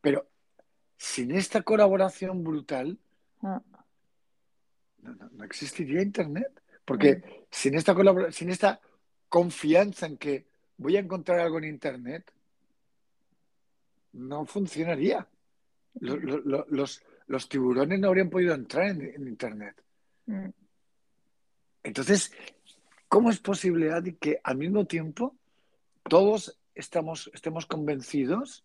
Pero 0.00 0.28
sin 0.96 1.32
esta 1.32 1.62
colaboración 1.62 2.44
brutal, 2.44 2.98
ah. 3.42 3.60
no, 5.02 5.44
existiría 5.44 6.00
Internet. 6.00 6.63
Porque 6.84 7.16
mm. 7.16 7.22
sin, 7.50 7.74
esta 7.74 7.94
sin 8.30 8.50
esta 8.50 8.80
confianza 9.28 10.06
en 10.06 10.16
que 10.18 10.46
voy 10.76 10.96
a 10.96 11.00
encontrar 11.00 11.40
algo 11.40 11.58
en 11.58 11.64
Internet, 11.64 12.30
no 14.12 14.44
funcionaría. 14.46 15.26
Los, 16.00 17.48
tiburones 17.48 17.98
no 18.00 18.08
habrían 18.08 18.30
podido 18.30 18.54
entrar 18.54 18.86
en, 18.86 19.26
Internet. 19.26 19.76
Mm. 20.26 20.48
Entonces, 21.82 22.32
¿cómo 23.08 23.30
es 23.30 23.38
posible, 23.38 23.92
Adi, 23.92 24.14
que 24.14 24.40
al 24.42 24.56
mismo 24.56 24.86
tiempo 24.86 25.36
todos 26.08 26.58
estamos, 26.74 27.30
estemos 27.34 27.66
convencidos 27.66 28.64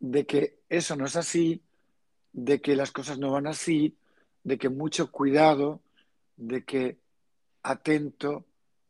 de 0.00 0.26
que 0.26 0.58
eso 0.68 0.96
no 0.96 1.06
es 1.06 1.16
así, 1.16 1.62
de 2.32 2.60
que 2.60 2.76
las 2.76 2.90
cosas 2.90 3.18
no 3.18 3.30
van 3.30 3.46
así, 3.46 3.96
de 4.42 4.58
que 4.58 4.68
mucho 4.68 5.10
cuidado, 5.10 5.80
de 6.36 6.64
que 6.64 6.98
atento, 7.62 8.46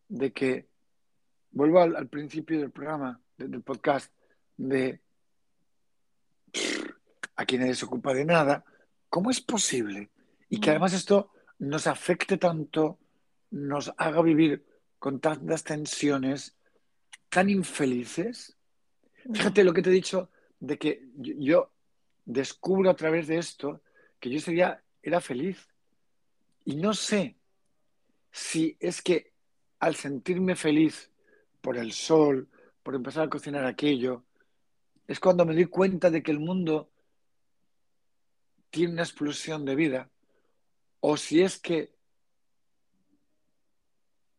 de 0.08 0.32
que, 0.32 0.68
vuelvo 1.50 1.80
al, 1.80 2.08
principio 2.08 2.61
del 2.61 2.70
programa, 2.70 3.20
del 3.37 3.62
podcast, 3.62 4.12
de 4.56 5.00
aquí 7.37 7.58
nadie 7.58 7.74
se 7.74 7.87
ocupa 7.87 8.12
de 8.14 8.24
nada, 8.24 8.64
¿cómo 9.08 9.30
es 9.30 9.40
posible? 9.40 10.11
Y 10.48 10.61
que 10.61 10.68
mm. 10.68 10.72
además 10.72 10.92
esto 10.92 11.30
nos 11.58 11.87
afecte 11.87 12.37
tanto, 12.37 12.98
nos 13.50 13.92
haga 13.96 14.22
vivir 14.22 14.64
con 14.98 15.20
tantas 15.20 15.64
tensiones, 15.64 16.56
tan 17.28 17.48
infelices. 17.48 18.56
Fíjate 19.32 19.64
lo 19.64 19.72
que 19.72 19.82
te 19.82 19.90
he 19.90 19.94
dicho 19.94 20.30
de 20.61 20.78
que 20.78 21.08
yo, 21.16 21.72
descubro 22.24 22.90
a 22.90 22.96
través 22.96 23.26
de 23.26 23.38
esto 23.38 23.82
que 24.20 24.30
yo 24.30 24.38
ese 24.38 24.52
día 24.52 24.82
era 25.02 25.20
feliz. 25.20 25.68
Y 26.64 26.76
no 26.76 26.94
sé 26.94 27.37
si 28.33 28.77
es 28.81 29.03
que 29.03 29.33
al 29.79 29.95
sentirme 29.95 30.57
feliz 30.57 31.11
por 31.61 31.77
el 31.77 31.92
sol, 31.92 32.49
por 32.83 32.95
empezar 32.95 33.25
a 33.25 33.31
cocinar 33.31 33.64
aquello, 33.64 34.25
es 35.07 35.21
cuando 35.21 35.45
me 35.45 35.55
doy 35.55 35.66
cuenta 35.66 36.11
de 36.11 36.23
que 36.23 36.31
el 36.31 36.40
mundo 36.40 36.90
tiene 38.71 38.95
una 38.95 39.03
explosión 39.03 39.64
de 39.64 39.77
vida, 39.77 40.11
o 41.01 41.16
si 41.16 41.42
es 41.42 41.59
que 41.59 41.95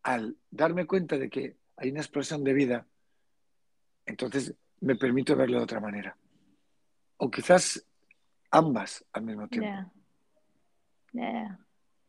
al 0.02 0.36
darme 0.50 0.86
cuenta 0.86 1.16
de 1.16 1.30
que 1.30 1.56
hay 1.76 1.90
una 1.90 2.00
explosión 2.00 2.42
de 2.42 2.52
vida, 2.52 2.86
entonces 4.06 4.54
me 4.80 4.96
permito 4.96 5.36
verlo 5.36 5.58
de 5.58 5.64
otra 5.64 5.80
manera. 5.80 6.16
O 7.16 7.30
quizás 7.30 7.86
ambas 8.50 9.04
al 9.12 9.22
mismo 9.22 9.48
tiempo. 9.48 9.92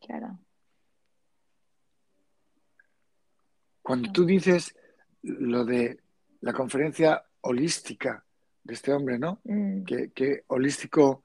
claro. 0.00 0.38
Cuando 3.86 4.10
tú 4.10 4.24
dices 4.24 4.74
lo 5.22 5.64
de 5.64 6.00
la 6.40 6.52
conferencia 6.52 7.24
holística 7.42 8.24
de 8.64 8.74
este 8.74 8.92
hombre, 8.92 9.16
¿no? 9.16 9.38
Mm. 9.44 9.84
Que, 9.84 10.42
holístico 10.48 11.22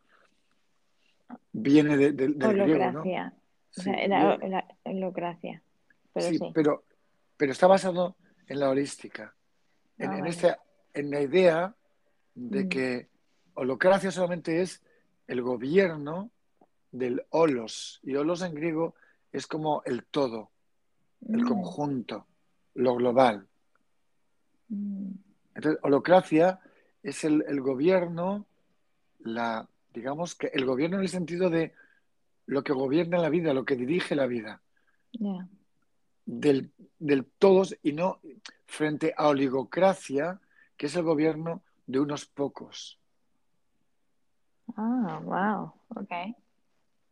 viene 1.54 1.98
de, 1.98 2.12
del 2.12 2.36
griego, 2.36 2.92
¿no? 2.92 3.04
Sí, 3.72 3.90
la, 4.08 4.68
holocracia. 4.84 5.64
Pero 6.14 6.28
sí, 6.28 6.40
Pero, 6.54 6.84
pero 7.36 7.52
está 7.52 7.66
basado 7.66 8.16
en 8.46 8.60
la 8.60 8.70
holística. 8.70 9.34
En, 9.98 10.12
ah, 10.12 10.28
esta, 10.28 10.60
en 10.94 11.10
la 11.10 11.20
idea 11.20 11.74
de 12.36 12.66
mm. 12.66 12.70
que 12.70 13.08
holocracia 13.56 14.12
solamente 14.12 14.62
es 14.62 14.84
el 15.26 15.42
gobierno 15.42 16.30
del 16.92 17.24
holos. 17.32 18.00
Y 18.04 18.14
holos 18.14 18.44
en 18.44 18.54
griego 18.54 18.94
es 19.32 19.48
como 19.48 19.82
el 19.84 20.04
todo, 20.06 20.52
el 21.28 21.42
mm. 21.42 21.48
conjunto 21.48 22.28
lo 22.76 22.96
global. 22.96 23.48
Mm. 24.70 25.12
Entonces, 25.56 25.80
holocracia 25.84 26.60
es 27.04 27.24
el, 27.24 27.62
gobierno, 27.62 28.46
la, 29.20 29.68
digamos 29.94 30.36
que 30.36 30.48
el 30.54 30.66
gobierno 30.66 30.98
en 30.98 31.04
el 31.04 31.10
sentido 31.10 31.50
de 31.50 31.74
lo 32.46 32.64
que 32.64 32.74
gobierna 32.74 33.18
la 33.18 33.30
vida, 33.30 33.54
lo 33.54 33.66
que 33.66 33.76
dirige 33.76 34.16
la 34.16 34.28
vida. 34.28 34.62
Del, 36.26 36.72
del, 37.00 37.26
todos 37.26 37.76
y 37.84 37.92
no 37.92 38.20
frente 38.66 39.14
a 39.18 39.28
oligocracia, 39.28 40.40
que 40.78 40.86
es 40.86 40.96
el 40.96 41.04
gobierno 41.04 41.62
de 41.86 42.00
unos 42.00 42.26
pocos. 42.26 42.98
Ah, 44.78 45.20
wow, 45.24 45.74
ok. 46.02 46.36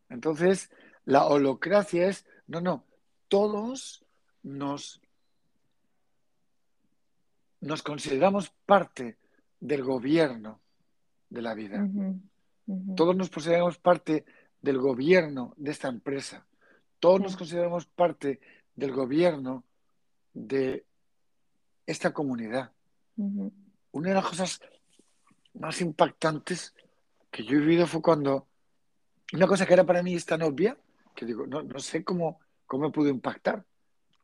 Entonces, 0.10 0.72
la 1.06 1.26
holocracia 1.26 2.08
es, 2.08 2.26
no, 2.48 2.62
no, 2.62 2.86
todos 3.28 4.06
nos 4.43 5.02
nos 7.62 7.84
consideramos 7.84 8.52
parte 8.65 9.17
del 9.60 9.84
gobierno 9.84 10.62
de 11.30 11.41
la 11.41 11.54
vida. 11.54 11.88
Todos 12.95 13.15
nos 13.15 13.30
consideramos 13.30 13.78
parte 13.78 14.26
del 14.62 14.78
gobierno 14.78 15.54
de 15.58 15.72
esta 15.72 15.88
empresa. 15.88 16.45
Todos 17.00 17.22
nos 17.22 17.38
consideramos 17.38 17.86
parte 17.86 18.39
del 18.76 18.91
gobierno 18.91 19.63
de 20.34 20.86
esta 21.86 22.13
comunidad. 22.13 22.72
Una 23.91 24.10
de 24.10 24.15
las 24.15 24.26
cosas 24.26 24.62
más 25.54 25.82
impactantes 25.82 26.74
que 27.32 27.43
yo 27.43 27.58
he 27.58 27.62
vivido 27.62 27.88
fue 27.88 28.02
cuando 28.02 28.48
una 29.34 29.48
cosa 29.48 29.65
que 29.65 29.74
era 29.74 29.86
para 29.86 30.02
mí 30.02 30.17
tan 30.19 30.41
obvia, 30.41 30.78
que 31.15 31.26
digo, 31.26 31.45
no, 31.45 31.62
no 31.62 31.80
sé 31.80 32.04
cómo, 32.04 32.39
cómo 32.65 32.86
me 32.86 32.92
pudo 32.92 33.10
impactar, 33.10 33.65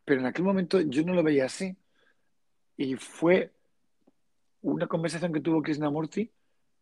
pero 0.04 0.22
en 0.22 0.28
aquel 0.28 0.46
momento 0.46 0.82
yo 0.82 1.04
no 1.04 1.14
lo 1.14 1.24
veía 1.24 1.46
así. 1.46 1.76
Y 2.78 2.96
fue 2.96 3.52
una 4.62 4.88
conversación 4.88 5.32
que 5.32 5.42
tuvo 5.42 5.62
Krishnamurti 5.62 6.32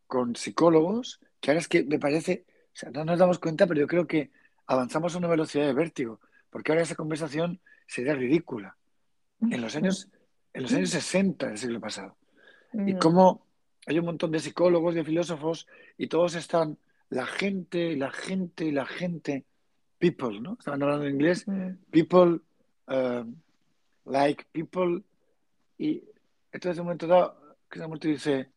con 0.08 0.36
psicólogos, 0.36 1.20
que 1.40 1.52
ahora 1.52 1.60
es 1.60 1.68
que 1.68 1.84
me 1.84 2.00
parece, 2.00 2.46
o 2.48 2.76
sea, 2.76 2.92
no 2.92 3.04
nos 3.04 3.20
damos 3.20 3.40
cuenta, 3.40 3.68
pero 3.68 3.82
yo 3.82 3.88
creo 3.88 4.08
que 4.08 4.32
avanzamos 4.68 5.16
a 5.16 5.18
una 5.18 5.28
velocidad 5.28 5.66
de 5.66 5.74
vértigo, 5.74 6.20
porque 6.50 6.72
ahora 6.72 6.84
esa 6.84 6.96
conversación 6.96 7.60
sería 7.88 8.16
ridícula. 8.16 8.78
En 9.42 9.60
los 9.62 9.76
años, 9.76 10.10
en 10.54 10.64
los 10.64 10.74
años 10.74 10.92
60 10.92 11.48
del 11.48 11.58
siglo 11.58 11.82
pasado. 11.82 12.16
Y 12.74 12.96
como 12.96 13.46
hay 13.86 14.00
un 14.00 14.06
montón 14.06 14.32
de 14.32 14.40
psicólogos, 14.40 14.96
de 14.96 15.04
filósofos, 15.04 15.68
y 15.98 16.08
todos 16.08 16.36
están, 16.36 16.78
la 17.10 17.26
gente, 17.26 17.98
la 17.98 18.10
gente, 18.10 18.72
la 18.72 18.86
gente, 18.86 19.46
people, 20.00 20.40
¿no? 20.40 20.54
Estaban 20.58 20.82
hablando 20.82 21.06
en 21.06 21.16
inglés, 21.16 21.46
people, 21.92 22.40
uh, 22.88 23.26
like 24.06 24.46
people 24.54 25.04
y 25.84 26.02
entonces 26.54 26.78
en 26.78 26.82
un 26.82 26.86
momento 26.86 27.08
dado, 27.08 27.58
Krishnamurti 27.68 28.08
dice, 28.08 28.50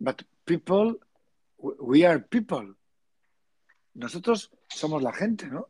but 0.00 0.22
people, 0.44 0.98
we 1.58 2.04
are 2.04 2.18
people. 2.18 2.74
Nosotros 3.94 4.50
somos 4.68 5.00
la 5.00 5.12
gente, 5.12 5.46
¿no? 5.46 5.68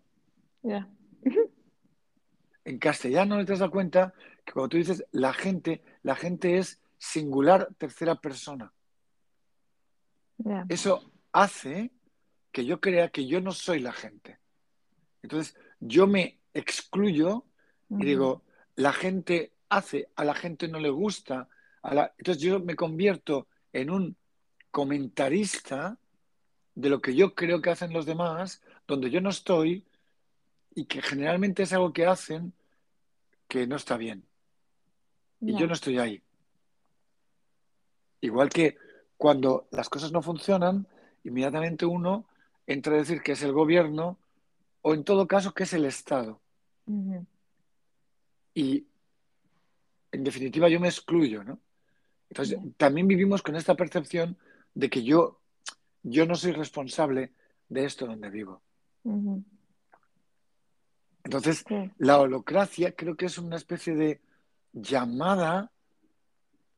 en 2.65 2.79
castellano 2.79 3.45
te 3.45 3.55
das 3.55 3.69
cuenta 3.69 4.15
que 4.43 4.53
cuando 4.55 4.71
tú 4.71 4.79
dices 4.79 5.05
la 5.13 5.35
gente, 5.35 5.83
la 6.03 6.17
gente 6.17 6.57
es 6.57 6.81
singular 6.97 7.69
tercera 7.77 8.15
persona. 8.15 8.73
Eso 10.71 11.13
hace 11.33 11.91
que 12.53 12.65
yo 12.65 12.81
crea 12.81 13.11
que 13.11 13.27
yo 13.27 13.43
no 13.43 13.53
soy 13.53 13.81
la 13.81 13.93
gente. 13.93 14.39
Entonces, 15.23 15.57
yo 15.79 16.07
me 16.07 16.41
excluyo 16.55 17.45
y 17.91 18.05
digo, 18.07 18.45
la 18.77 18.95
gente 18.95 19.53
hace, 19.69 20.09
a 20.17 20.25
la 20.25 20.35
gente 20.35 20.69
no 20.69 20.79
le 20.79 20.91
gusta. 20.91 21.49
a 21.83 21.95
la- 21.95 22.15
Entonces, 22.19 22.43
yo 22.43 22.59
me 22.61 22.75
convierto 22.75 23.47
en 23.73 23.91
un 23.91 24.17
comentarista 24.73 25.97
de 26.75 26.89
lo 26.91 27.01
que 27.01 27.15
yo 27.15 27.35
creo 27.35 27.63
que 27.63 27.71
hacen 27.71 27.93
los 27.93 28.07
demás, 28.07 28.61
donde 28.89 29.09
yo 29.11 29.21
no 29.21 29.31
estoy 29.31 29.85
y 30.75 30.85
que 30.87 31.01
generalmente 31.01 31.63
es 31.63 31.73
algo 31.73 31.93
que 31.93 32.07
hacen 32.07 32.53
que 33.49 33.67
no 33.67 33.77
está 33.77 33.97
bien. 33.97 34.25
Y 35.41 35.53
yo 35.59 35.67
no 35.69 35.75
estoy 35.75 35.99
ahí. 35.99 36.23
Igual 38.21 38.49
que 38.51 38.77
cuando 39.17 39.69
las 39.71 39.89
cosas 39.89 40.11
no 40.13 40.23
funcionan, 40.23 40.87
inmediatamente 41.25 41.87
uno 41.87 42.27
entra 42.67 42.95
a 42.95 42.99
decir 42.99 43.23
que 43.23 43.33
es 43.33 43.43
el 43.43 43.53
gobierno 43.53 44.19
o 44.83 44.93
en 44.95 45.05
todo 45.05 45.27
caso 45.29 45.55
que 45.55 45.63
es 45.63 45.73
el 45.73 45.85
Estado. 45.85 46.41
Y 48.55 48.87
en 50.13 50.25
definitiva 50.25 50.69
yo 50.69 50.81
me 50.81 50.89
excluyo, 50.89 51.45
¿no? 51.45 51.61
Entonces 52.31 52.59
también 52.77 53.07
vivimos 53.07 53.43
con 53.43 53.57
esta 53.57 53.75
percepción 53.77 54.37
de 54.75 54.91
que 54.91 55.03
yo, 55.05 55.41
yo 56.03 56.27
no 56.27 56.35
soy 56.35 56.53
responsable 56.53 57.33
de 57.69 57.85
esto 57.85 58.07
donde 58.07 58.31
vivo. 58.31 58.63
Entonces 61.25 61.65
Sí. 61.67 61.91
la 61.99 62.19
holocracia 62.21 62.95
creo 62.95 63.17
que 63.17 63.27
es 63.27 63.39
una 63.39 63.57
especie 63.57 63.95
de 63.95 64.21
llamada 64.73 65.73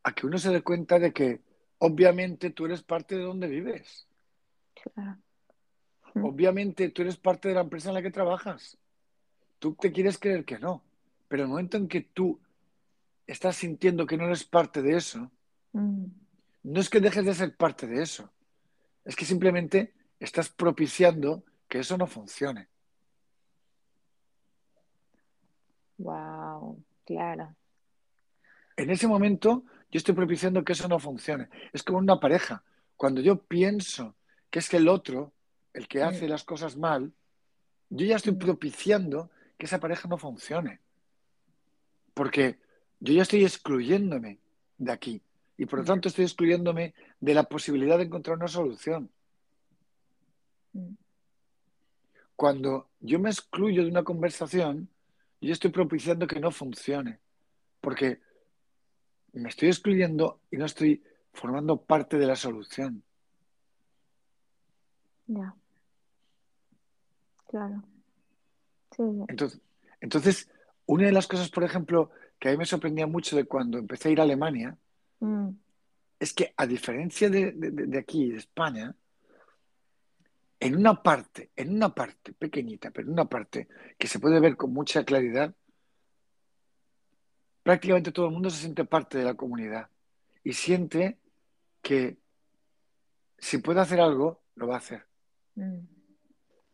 a 0.03 0.13
que 0.15 0.27
uno 0.27 0.39
se 0.39 0.51
dé 0.51 0.63
cuenta 0.63 0.99
de 0.99 1.13
que 1.13 1.41
obviamente 1.79 2.51
tú 2.51 2.67
eres 2.67 2.83
parte 2.83 3.17
de 3.17 3.23
donde 3.23 3.49
vives. 3.49 4.07
Claro. 4.95 5.19
Obviamente 6.15 6.89
tú 6.91 7.03
eres 7.03 7.17
parte 7.17 7.49
de 7.49 7.55
la 7.55 7.61
empresa 7.61 7.89
en 7.91 7.95
la 7.95 8.03
que 8.03 8.11
trabajas. 8.11 8.79
Tú 9.59 9.75
te 9.75 9.93
quieres 9.93 10.19
creer 10.19 10.45
que 10.45 10.59
no, 10.59 10.83
pero 11.29 11.43
el 11.43 11.49
momento 11.49 11.77
en 11.77 11.89
que 11.89 12.01
tú 12.01 12.41
estás 13.29 13.57
sintiendo 13.57 14.07
que 14.07 14.17
no 14.17 14.25
eres 14.25 14.43
parte 14.43 14.83
de 14.83 14.97
eso, 14.97 15.31
Ujú. 15.73 16.11
no 16.65 16.81
es 16.81 16.89
que 16.91 16.99
dejes 17.01 17.25
de 17.25 17.35
ser 17.35 17.57
parte 17.57 17.87
de 17.87 18.03
eso, 18.03 18.33
es 19.05 19.15
que 19.15 19.25
simplemente 19.25 19.95
estás 20.19 20.49
propiciando 20.49 21.45
que 21.69 21.79
eso 21.81 21.97
no 21.97 22.07
funcione. 22.07 22.69
Wow, 25.99 26.83
claro. 27.05 27.55
En 28.77 28.91
ese 28.91 29.07
momento 29.07 29.65
yo 29.91 29.99
estoy 29.99 30.15
propiciando 30.15 30.65
que 30.65 30.73
eso 30.73 30.89
no 30.89 30.99
funcione. 30.99 31.49
Es 31.73 31.83
como 31.83 31.99
una 31.99 32.21
pareja. 32.21 32.63
Cuando 32.97 33.21
yo 33.21 33.43
pienso 33.43 34.17
que 34.51 34.61
es 34.61 34.69
que 34.69 34.77
el 34.77 34.89
otro, 34.89 35.33
el 35.73 35.89
que 35.89 36.03
hace 36.03 36.29
las 36.29 36.45
cosas 36.45 36.77
mal, 36.77 37.13
yo 37.91 38.07
ya 38.07 38.17
estoy 38.17 38.33
Mm. 38.35 38.39
propiciando 38.39 39.31
que 39.57 39.67
esa 39.67 39.81
pareja 39.81 40.09
no 40.09 40.19
funcione. 40.19 40.81
Porque 42.15 42.59
yo 43.01 43.15
ya 43.15 43.23
estoy 43.23 43.45
excluyéndome 43.45 44.39
de 44.77 44.93
aquí. 44.93 45.23
Y 45.57 45.67
por 45.67 45.81
lo 45.81 45.85
tanto 45.85 46.09
estoy 46.09 46.25
excluyéndome 46.25 46.95
de 47.21 47.35
la 47.35 47.45
posibilidad 47.45 47.99
de 47.99 48.05
encontrar 48.05 48.37
una 48.37 48.49
solución. 48.49 49.11
Mm. 50.73 50.95
Cuando 52.37 52.89
yo 53.01 53.19
me 53.19 53.31
excluyo 53.31 53.83
de 53.83 53.91
una 53.91 54.05
conversación, 54.05 54.89
yo 55.41 55.53
estoy 55.53 55.71
propiciando 55.71 56.27
que 56.27 56.39
no 56.39 56.51
funcione. 56.51 57.19
Porque 57.81 58.21
me 59.33 59.49
estoy 59.49 59.69
excluyendo 59.69 60.41
y 60.51 60.57
no 60.57 60.67
estoy 60.67 61.03
formando 61.33 61.83
parte 61.83 62.19
de 62.19 62.27
la 62.27 62.37
solución. 62.37 63.03
Ya. 65.27 65.55
Claro. 67.49 67.83
Sí, 68.97 69.03
sí. 69.03 69.25
Entonces, 69.29 69.61
entonces, 70.01 70.51
una 70.87 71.07
de 71.07 71.13
las 71.13 71.27
cosas, 71.27 71.51
por 71.51 71.65
ejemplo, 71.65 72.11
que 72.39 72.49
a 72.49 72.53
mí 72.53 72.59
me 72.59 72.67
sorprendía 72.67 73.07
mucho 73.07 73.37
de 73.37 73.45
cuando 73.45 73.79
empecé 73.79 74.09
a 74.09 74.13
ir 74.13 74.21
a 74.21 74.25
Alemania, 74.25 74.77
Mm. 75.21 75.49
es 76.21 76.33
que 76.33 76.55
a 76.57 76.65
diferencia 76.67 77.29
de, 77.29 77.53
de- 77.53 77.71
de 77.71 77.99
aquí, 77.99 78.31
de 78.31 78.37
España, 78.39 78.95
en 80.61 80.77
una 80.77 81.03
parte, 81.03 81.51
en 81.57 81.75
una 81.75 81.95
parte 81.95 82.33
pequeñita, 82.33 82.91
pero 82.91 83.07
en 83.09 83.13
una 83.15 83.25
parte 83.29 83.69
que 83.99 84.07
se 84.09 84.19
puede 84.21 84.39
ver 84.41 84.57
con 84.57 84.73
mucha 84.73 85.05
claridad, 85.05 85.55
prácticamente 87.63 88.13
todo 88.13 88.27
el 88.27 88.33
mundo 88.33 88.51
se 88.51 88.61
siente 88.61 88.85
parte 88.85 89.19
de 89.19 89.25
la 89.25 89.35
comunidad 89.35 89.89
y 90.45 90.53
siente 90.53 91.19
que 91.83 92.17
si 93.39 93.59
puede 93.59 93.81
hacer 93.81 94.01
algo, 94.01 94.43
lo 94.57 94.67
va 94.69 94.75
a 94.75 94.79
hacer. 94.79 95.05
Mm. 95.55 95.79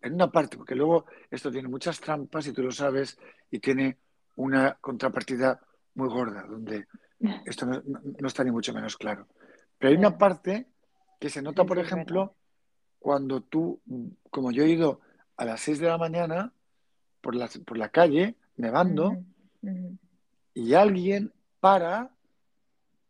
En 0.03 0.15
una 0.15 0.31
parte, 0.31 0.57
porque 0.59 0.75
luego 0.75 1.07
esto 1.31 1.51
tiene 1.51 1.69
muchas 1.69 1.99
trampas 2.01 2.47
y 2.47 2.53
tú 2.53 2.62
lo 2.62 2.71
sabes 2.71 3.19
y 3.51 3.59
tiene 3.59 3.99
una 4.37 4.76
contrapartida 4.80 5.61
muy 5.95 6.09
gorda, 6.09 6.45
donde 6.49 6.87
esto 7.45 7.66
no, 7.66 7.82
está 8.26 8.45
ni 8.45 8.51
mucho 8.51 8.72
menos 8.72 8.97
claro. 8.97 9.26
Pero 9.78 9.91
hay 9.91 9.97
una 9.97 10.18
parte 10.18 10.66
que 11.20 11.30
se 11.30 11.43
nota, 11.43 11.64
por 11.64 11.78
ejemplo, 11.78 12.35
cuando 12.99 13.41
tú, 13.43 13.80
como 14.30 14.51
yo 14.51 14.64
he 14.64 14.68
ido 14.68 15.01
a 15.37 15.45
las 15.45 15.61
6 15.61 15.78
de 15.80 15.89
la 15.89 15.99
mañana 15.99 16.53
por 17.20 17.35
la, 17.35 17.49
por 17.64 17.78
la 17.78 17.89
calle, 17.89 18.37
nevando, 18.57 19.16
y 20.53 20.74
alguien 20.74 21.32
para 21.61 22.11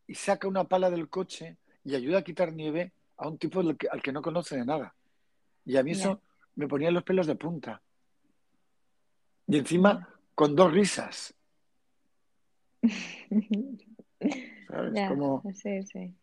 y 0.07 0.15
saca 0.15 0.49
una 0.49 0.65
pala 0.65 0.91
del 0.91 1.09
coche 1.09 1.57
y 1.85 1.95
ayuda 1.95 2.19
a 2.19 2.23
quitar 2.23 2.53
nieve 2.53 2.93
a 3.17 3.29
un 3.29 3.39
tipo 3.39 3.61
al 3.61 3.77
que, 3.77 3.89
al 3.89 4.03
que 4.03 4.13
no 4.13 4.23
conoce 4.23 4.57
de 4.57 4.65
nada. 4.65 4.95
Y 5.65 5.77
a 5.77 5.83
mí 5.83 5.93
eso 5.93 6.21
me 6.57 6.69
ponía 6.69 6.91
los 6.91 7.05
pelos 7.05 7.27
de 7.27 7.37
punta. 7.37 7.81
Y 9.47 9.59
encima. 9.59 10.09
Con 10.35 10.57
dos 10.57 10.73
risas, 10.73 11.35
¿sabes? 14.69 14.95
Ya, 14.95 15.09
Como, 15.09 15.43
sí, 15.55 15.83
sí. 15.85 16.15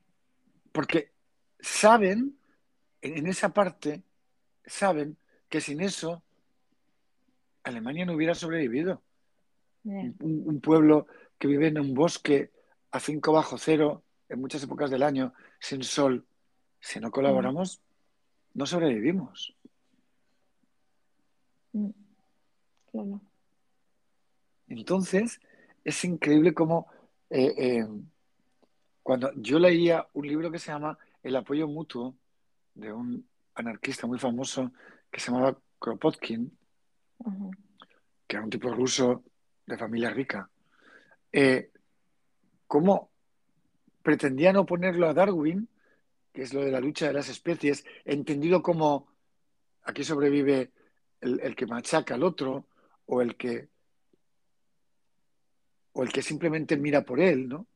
porque 0.71 1.11
saben, 1.59 2.37
en, 3.01 3.27
esa 3.27 3.49
parte, 3.53 4.03
saben 4.65 5.17
que 5.49 5.61
sin 5.61 5.81
eso 5.81 6.23
Alemania 7.63 8.05
no 8.05 8.13
hubiera 8.13 8.35
sobrevivido. 8.35 9.01
Un, 9.83 10.15
un 10.19 10.61
pueblo 10.61 11.07
que 11.39 11.47
vive 11.47 11.67
en 11.67 11.79
un 11.79 11.95
bosque 11.95 12.51
a 12.91 12.99
5 12.99 13.31
bajo 13.31 13.57
cero 13.57 14.03
en 14.29 14.39
muchas 14.39 14.63
épocas 14.63 14.89
del 14.89 15.03
año, 15.03 15.33
sin 15.59 15.83
sol, 15.83 16.25
si 16.79 16.99
no 16.99 17.11
colaboramos, 17.11 17.81
no 18.53 18.65
sobrevivimos. 18.65 19.55
Mm. 21.73 21.89
Claro. 22.91 23.21
Entonces, 24.71 25.41
es 25.83 26.05
increíble 26.05 26.53
cómo 26.53 26.87
eh, 27.29 27.53
eh, 27.57 27.87
cuando 29.03 29.33
yo 29.35 29.59
leía 29.59 30.07
un 30.13 30.25
libro 30.25 30.49
que 30.49 30.59
se 30.59 30.71
llama 30.71 30.97
El 31.21 31.35
apoyo 31.35 31.67
mutuo, 31.67 32.15
de 32.73 32.93
un 32.93 33.27
anarquista 33.55 34.07
muy 34.07 34.17
famoso 34.17 34.71
que 35.11 35.19
se 35.19 35.29
llamaba 35.29 35.57
Kropotkin, 35.77 36.57
que 38.25 38.35
era 38.37 38.45
un 38.45 38.49
tipo 38.49 38.73
ruso 38.73 39.25
de 39.65 39.77
familia 39.77 40.09
rica, 40.09 40.49
eh, 41.33 41.69
cómo 42.65 43.11
pretendían 44.01 44.55
oponerlo 44.55 45.09
a 45.09 45.13
Darwin, 45.13 45.67
que 46.31 46.43
es 46.43 46.53
lo 46.53 46.61
de 46.61 46.71
la 46.71 46.79
lucha 46.79 47.07
de 47.07 47.13
las 47.13 47.27
especies, 47.27 47.83
entendido 48.05 48.63
como 48.63 49.11
aquí 49.83 50.05
sobrevive 50.05 50.71
el, 51.19 51.41
el 51.41 51.57
que 51.57 51.65
machaca 51.65 52.15
al 52.15 52.23
otro 52.23 52.67
o 53.05 53.21
el 53.21 53.35
que 53.35 53.70
o 55.93 56.03
el 56.03 56.11
que 56.11 56.21
simplemente 56.21 56.77
mira 56.77 57.03
por 57.03 57.19
él, 57.19 57.47
¿no? 57.49 57.67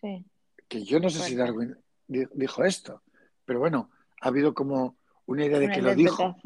Sí. 0.00 0.24
Que 0.68 0.82
yo 0.84 0.98
no 1.00 1.08
sé 1.10 1.20
si. 1.20 1.34
Darwin 1.36 1.76
di- 2.06 2.26
dijo 2.32 2.64
esto, 2.64 3.02
pero 3.44 3.58
bueno, 3.60 3.90
ha 4.20 4.28
habido 4.28 4.54
como 4.54 4.96
una 5.26 5.44
idea 5.44 5.58
de 5.58 5.66
Una 5.66 5.74
que 5.74 5.82
lo 5.82 5.94
dijo. 5.94 6.36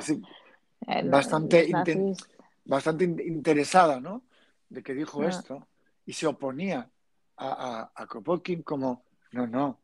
Sí, 0.00 0.20
Bastante 1.10 1.68
nazis, 1.68 2.18
bastante 2.64 3.04
in- 3.04 3.20
interesada, 3.20 4.00
¿no? 4.00 4.22
De 4.68 4.82
que 4.82 4.94
dijo 4.94 5.22
Ah. 5.22 5.28
esto 5.28 5.66
y 6.04 6.12
se 6.12 6.26
oponía 6.26 6.88
a, 7.36 7.48
a, 7.48 7.92
a 7.94 8.06
Kropotkin 8.06 8.62
como, 8.62 9.04
no, 9.32 9.46
no, 9.46 9.80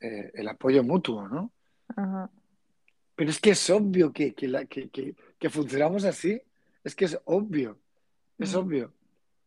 eh, 0.00 0.30
el 0.34 0.48
apoyo 0.48 0.82
mutuo, 0.82 1.28
¿no? 1.28 1.50
ajá. 1.96 2.30
Pero 3.14 3.30
es 3.30 3.38
que 3.40 3.50
es 3.50 3.68
obvio 3.70 4.12
que, 4.12 4.34
que, 4.34 4.48
la- 4.48 4.64
que- 4.64 4.88
que- 4.88 5.14
que 5.38 5.50
funcionamos 5.50 6.04
así, 6.04 6.40
es 6.82 6.94
que 6.94 7.04
es 7.04 7.18
obvio, 7.26 7.78
es 8.38 8.54
Mm. 8.54 8.58
obvio. 8.58 8.92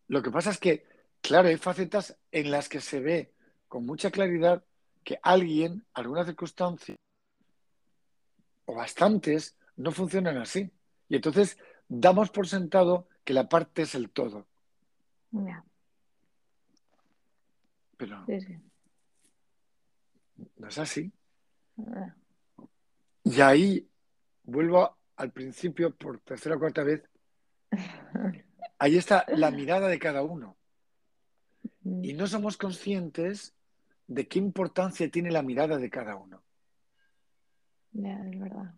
Lo 0.07 0.21
que 0.21 0.31
pasa 0.31 0.51
es 0.51 0.57
que, 0.59 0.85
claro, 1.21 1.47
hay 1.47 1.57
facetas 1.57 2.17
en 2.31 2.51
las 2.51 2.69
que 2.69 2.81
se 2.81 2.99
ve 2.99 3.33
con 3.67 3.85
mucha 3.85 4.11
claridad 4.11 4.63
que 5.03 5.19
alguien, 5.21 5.85
alguna 5.93 6.25
circunstancia, 6.25 6.95
o 8.65 8.75
bastantes, 8.75 9.57
no 9.75 9.91
funcionan 9.91 10.37
así. 10.37 10.71
Y 11.09 11.15
entonces 11.15 11.57
damos 11.87 12.29
por 12.29 12.47
sentado 12.47 13.07
que 13.23 13.33
la 13.33 13.49
parte 13.49 13.83
es 13.83 13.95
el 13.95 14.09
todo. 14.09 14.47
Pero 17.97 18.25
Sí, 18.27 18.41
sí. 18.41 18.57
no 20.57 20.67
es 20.67 20.77
así. 20.77 21.11
Ah, 21.77 22.15
Y 23.23 23.41
ahí 23.41 23.89
vuelvo 24.43 24.97
al 25.15 25.31
principio 25.31 25.95
por 25.95 26.19
tercera 26.19 26.55
o 26.55 26.59
cuarta 26.59 26.83
vez. 26.83 27.03
Ahí 28.79 28.97
está 28.97 29.25
la 29.35 29.51
mirada 29.51 29.87
de 29.87 29.99
cada 29.99 30.23
uno. 30.23 30.57
Y 32.01 32.13
no 32.13 32.27
somos 32.27 32.57
conscientes 32.57 33.53
de 34.07 34.27
qué 34.27 34.39
importancia 34.39 35.09
tiene 35.09 35.31
la 35.31 35.41
mirada 35.41 35.77
de 35.77 35.89
cada 35.89 36.15
uno. 36.15 36.41
Ya, 37.93 38.19
es 38.27 38.39
verdad. 38.39 38.73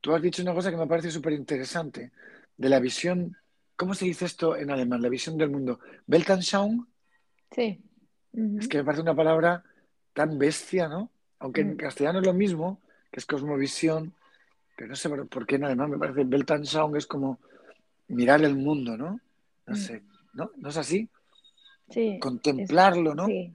Tú 0.00 0.14
has 0.14 0.22
dicho 0.22 0.42
una 0.42 0.54
cosa 0.54 0.70
que 0.70 0.76
me 0.76 0.86
parece 0.86 1.10
súper 1.10 1.32
interesante, 1.32 2.12
de 2.56 2.68
la 2.68 2.80
visión, 2.80 3.36
¿cómo 3.76 3.94
se 3.94 4.04
dice 4.04 4.24
esto 4.24 4.56
en 4.56 4.70
alemán? 4.70 5.02
La 5.02 5.08
visión 5.08 5.36
del 5.36 5.50
mundo. 5.50 5.80
Weltanschauung, 6.06 6.86
Sí. 7.50 7.82
Es 8.58 8.68
que 8.68 8.78
me 8.78 8.84
parece 8.84 9.02
una 9.02 9.14
palabra 9.14 9.64
tan 10.12 10.38
bestia, 10.38 10.88
¿no? 10.88 11.10
Aunque 11.38 11.62
en 11.62 11.74
Mm. 11.74 11.76
castellano 11.76 12.18
es 12.20 12.26
lo 12.26 12.34
mismo, 12.34 12.80
que 13.10 13.20
es 13.20 13.26
cosmovisión, 13.26 14.14
pero 14.76 14.88
no 14.90 14.96
sé 14.96 15.08
por 15.08 15.26
por 15.28 15.46
qué 15.46 15.56
en 15.56 15.64
alemán 15.64 15.90
me 15.90 15.98
parece 15.98 16.22
Weltanschauung 16.22 16.96
es 16.96 17.06
como 17.06 17.38
mirar 18.08 18.42
el 18.44 18.56
mundo, 18.56 18.96
¿no? 18.96 19.20
No 19.66 19.72
Mm. 19.74 19.76
sé, 19.76 20.02
¿no? 20.34 20.50
¿No 20.56 20.68
es 20.68 20.76
así? 20.76 21.08
Sí. 21.88 22.08
es- 22.14 22.20
Contemplarlo, 22.20 23.14
¿no? 23.14 23.26
Sí. 23.26 23.54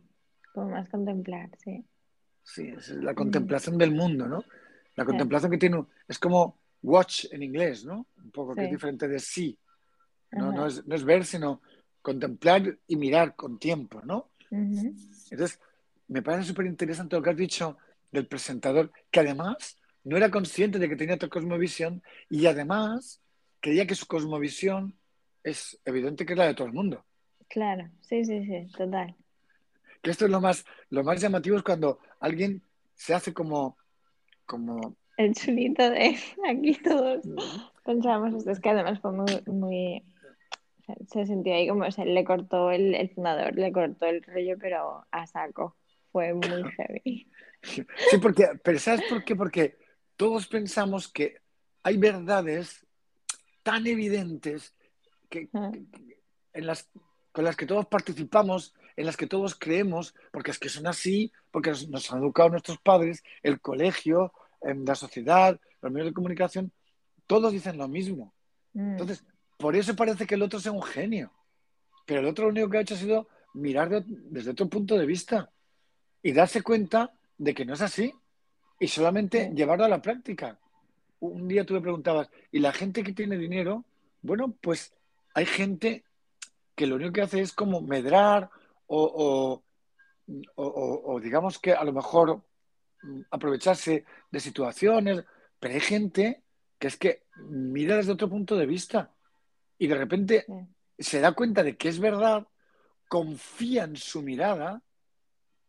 Como 0.53 0.69
más 0.69 0.89
contemplar, 0.89 1.49
sí. 1.63 1.83
Sí, 2.43 2.67
es 2.69 2.89
la 2.89 3.13
contemplación 3.13 3.77
del 3.77 3.91
mundo, 3.91 4.27
¿no? 4.27 4.43
La 4.95 5.03
Sí. 5.03 5.07
contemplación 5.07 5.51
que 5.51 5.57
tiene, 5.57 5.85
es 6.07 6.17
como 6.19 6.57
watch 6.81 7.25
en 7.31 7.43
inglés, 7.43 7.85
¿no? 7.85 8.07
Un 8.23 8.31
poco 8.31 8.55
que 8.55 8.61
es 8.65 8.71
diferente 8.71 9.07
de 9.07 9.19
sí. 9.19 9.57
No, 10.31 10.51
no, 10.51 10.65
es, 10.65 10.85
no 10.87 10.95
es 10.95 11.03
ver, 11.03 11.25
sino 11.25 11.61
contemplar 12.01 12.77
y 12.87 12.95
mirar 12.95 13.35
con 13.35 13.59
tiempo, 13.59 14.01
¿no? 14.03 14.31
Entonces, 14.49 15.59
me 16.07 16.21
parece 16.21 16.47
súper 16.49 16.65
interesante 16.65 17.15
lo 17.15 17.21
que 17.21 17.29
has 17.29 17.37
dicho 17.37 17.77
del 18.11 18.27
presentador, 18.27 18.91
que 19.11 19.19
además 19.21 19.77
no 20.03 20.17
era 20.17 20.29
consciente 20.31 20.79
de 20.79 20.89
que 20.89 20.95
tenía 20.95 21.15
otra 21.15 21.29
cosmovisión 21.29 22.01
y 22.29 22.45
además 22.47 23.21
creía 23.61 23.87
que 23.87 23.95
su 23.95 24.07
cosmovisión 24.07 24.93
es 25.43 25.79
evidente 25.85 26.25
que 26.25 26.33
es 26.33 26.39
la 26.39 26.47
de 26.47 26.53
todo 26.53 26.67
el 26.67 26.73
mundo. 26.73 27.05
Claro, 27.47 27.89
sí, 28.01 28.25
sí, 28.25 28.43
sí, 28.45 28.67
total. 28.77 29.15
Que 30.01 30.11
esto 30.11 30.25
es 30.25 30.31
lo 30.31 30.41
más, 30.41 30.65
lo 30.89 31.03
más 31.03 31.21
llamativo 31.21 31.57
es 31.57 31.63
cuando 31.63 31.99
alguien 32.19 32.61
se 32.95 33.13
hace 33.13 33.33
como, 33.33 33.77
como 34.45 34.95
El 35.17 35.33
chulito 35.33 35.89
de 35.89 36.17
aquí 36.49 36.73
todos 36.83 37.21
pensábamos 37.85 38.35
esto, 38.35 38.51
es 38.51 38.59
que 38.59 38.69
además 38.69 38.99
fue 38.99 39.11
muy, 39.11 40.03
se 41.07 41.25
sintió 41.25 41.53
ahí 41.53 41.67
como, 41.67 41.85
o 41.85 41.91
sea, 41.91 42.05
le 42.05 42.23
cortó 42.23 42.71
el, 42.71 42.95
el 42.95 43.09
fundador, 43.09 43.55
le 43.55 43.71
cortó 43.71 44.05
el 44.05 44.23
rollo, 44.23 44.57
pero 44.59 45.05
a 45.11 45.27
saco. 45.27 45.75
Fue 46.11 46.33
muy 46.33 46.63
heavy. 46.77 47.27
Sí, 47.61 48.17
porque, 48.21 48.47
pero 48.63 48.79
¿sabes 48.79 49.01
por 49.09 49.23
qué? 49.23 49.35
Porque 49.35 49.77
todos 50.15 50.47
pensamos 50.47 51.07
que 51.07 51.37
hay 51.83 51.97
verdades 51.97 52.85
tan 53.63 53.87
evidentes 53.87 54.75
que, 55.29 55.47
que- 55.49 56.17
en 56.53 56.65
las, 56.65 56.89
con 57.31 57.45
las 57.45 57.55
que 57.55 57.65
todos 57.65 57.85
participamos, 57.87 58.73
en 58.97 59.05
las 59.05 59.15
que 59.15 59.27
todos 59.27 59.55
creemos, 59.55 60.13
porque 60.31 60.51
es 60.51 60.59
que 60.59 60.67
son 60.69 60.85
así, 60.87 61.31
porque 61.49 61.71
nos, 61.89 62.11
han 62.11 62.19
educado 62.19 62.49
nuestros 62.49 62.77
padres, 62.79 63.23
el 63.41 63.61
colegio, 63.61 64.33
en 64.61 64.83
la 64.85 64.95
sociedad, 64.95 65.59
los 65.81 65.91
medios 65.91 66.09
de 66.09 66.13
comunicación, 66.13 66.71
todos 67.25 67.51
dicen 67.53 67.77
lo 67.77 67.87
mismo. 67.87 68.33
Mm, 68.73 68.91
Entonces, 68.91 69.23
por 69.57 69.75
eso 69.75 69.95
parece 69.95 70.27
que 70.27 70.35
el 70.35 70.41
otro 70.43 70.59
sea 70.59 70.71
un 70.71 70.83
genio. 70.83 71.31
Pero 72.05 72.19
el 72.19 72.25
otro 72.27 72.45
lo 72.45 72.51
único 72.51 72.69
que 72.69 72.77
ha 72.77 72.81
hecho 72.81 72.95
ha 72.95 72.97
sido 72.97 73.27
mirar 73.53 73.89
de- 73.89 74.03
desde 74.05 74.51
otro 74.51 74.67
punto 74.69 74.97
de 74.97 75.05
vista 75.05 75.49
y 76.21 76.33
darse 76.33 76.61
cuenta 76.61 77.13
de 77.37 77.53
que 77.53 77.65
no 77.65 77.73
es 77.73 77.81
así 77.81 78.13
y 78.79 78.87
solamente 78.87 79.51
llevarlo 79.55 79.85
a 79.85 79.89
la 79.89 80.01
práctica. 80.01 80.59
Un 81.21 81.47
día 81.47 81.65
tú 81.65 81.75
me 81.75 81.81
preguntabas, 81.81 82.29
¿y 82.51 82.59
la 82.59 82.73
gente 82.73 83.03
que 83.03 83.13
tiene 83.13 83.37
dinero? 83.37 83.85
Bueno, 84.21 84.55
pues 84.59 84.93
hay 85.35 85.45
gente 85.45 86.03
que 86.75 86.87
lo 86.87 86.95
único 86.95 87.13
que 87.13 87.21
hace 87.21 87.41
es 87.41 87.53
como 87.53 87.79
medrar 87.81 88.49
o, 88.87 89.03
o- 89.03 89.63
o- 90.55 91.01
o- 91.13 91.19
digamos 91.19 91.59
que 91.59 91.73
a 91.73 91.83
lo 91.83 91.93
mejor 91.93 92.43
mm, 93.03 93.21
aprovecharse 93.29 94.03
de 94.31 94.39
situaciones, 94.39 95.23
pero 95.59 95.73
hay 95.75 95.79
gente 95.79 96.43
que 96.79 96.87
es 96.87 96.97
que 96.97 97.23
mira 97.37 97.97
desde 97.97 98.13
otro 98.13 98.27
punto 98.29 98.57
de 98.57 98.65
vista 98.65 99.13
y 99.77 99.87
de 99.87 99.95
repente 99.95 100.45
sí, 100.47 100.53
se 100.97 101.19
da 101.19 101.33
cuenta 101.33 101.63
de 101.63 101.77
que 101.77 101.89
es 101.89 101.99
verdad, 101.99 102.47
confía 103.07 103.83
en 103.83 103.95
su 103.95 104.23
mirada 104.23 104.81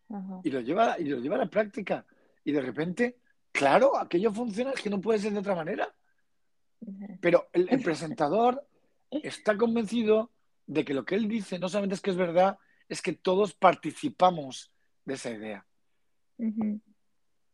ajá. 0.08 0.40
y 0.44 0.50
lo 0.50 0.60
lleva, 0.60 0.98
y 0.98 1.04
lo 1.04 1.18
lleva 1.18 1.36
a 1.36 1.40
la 1.40 1.50
práctica. 1.50 2.06
Y 2.44 2.52
de 2.52 2.60
repente, 2.62 3.18
claro, 3.52 3.96
aquello 3.96 4.32
funciona, 4.32 4.72
es 4.72 4.82
que 4.82 4.90
no 4.90 5.00
puede 5.00 5.18
ser 5.18 5.32
de 5.32 5.38
otra 5.38 5.54
manera. 5.54 5.94
Pero 7.20 7.48
el, 7.52 7.68
el 7.70 7.80
presentador 7.82 8.66
está 9.10 9.56
convencido 9.56 10.32
de 10.66 10.84
que 10.84 10.94
lo 10.94 11.04
que 11.04 11.14
él 11.14 11.28
dice 11.28 11.58
no 11.58 11.68
solamente 11.68 11.94
es 11.94 12.00
que 12.00 12.10
es 12.10 12.16
verdad, 12.16 12.58
es 12.88 13.02
que 13.02 13.12
todos 13.12 13.54
participamos 13.54 14.72
de 15.04 15.14
esa 15.14 15.30
idea. 15.30 15.66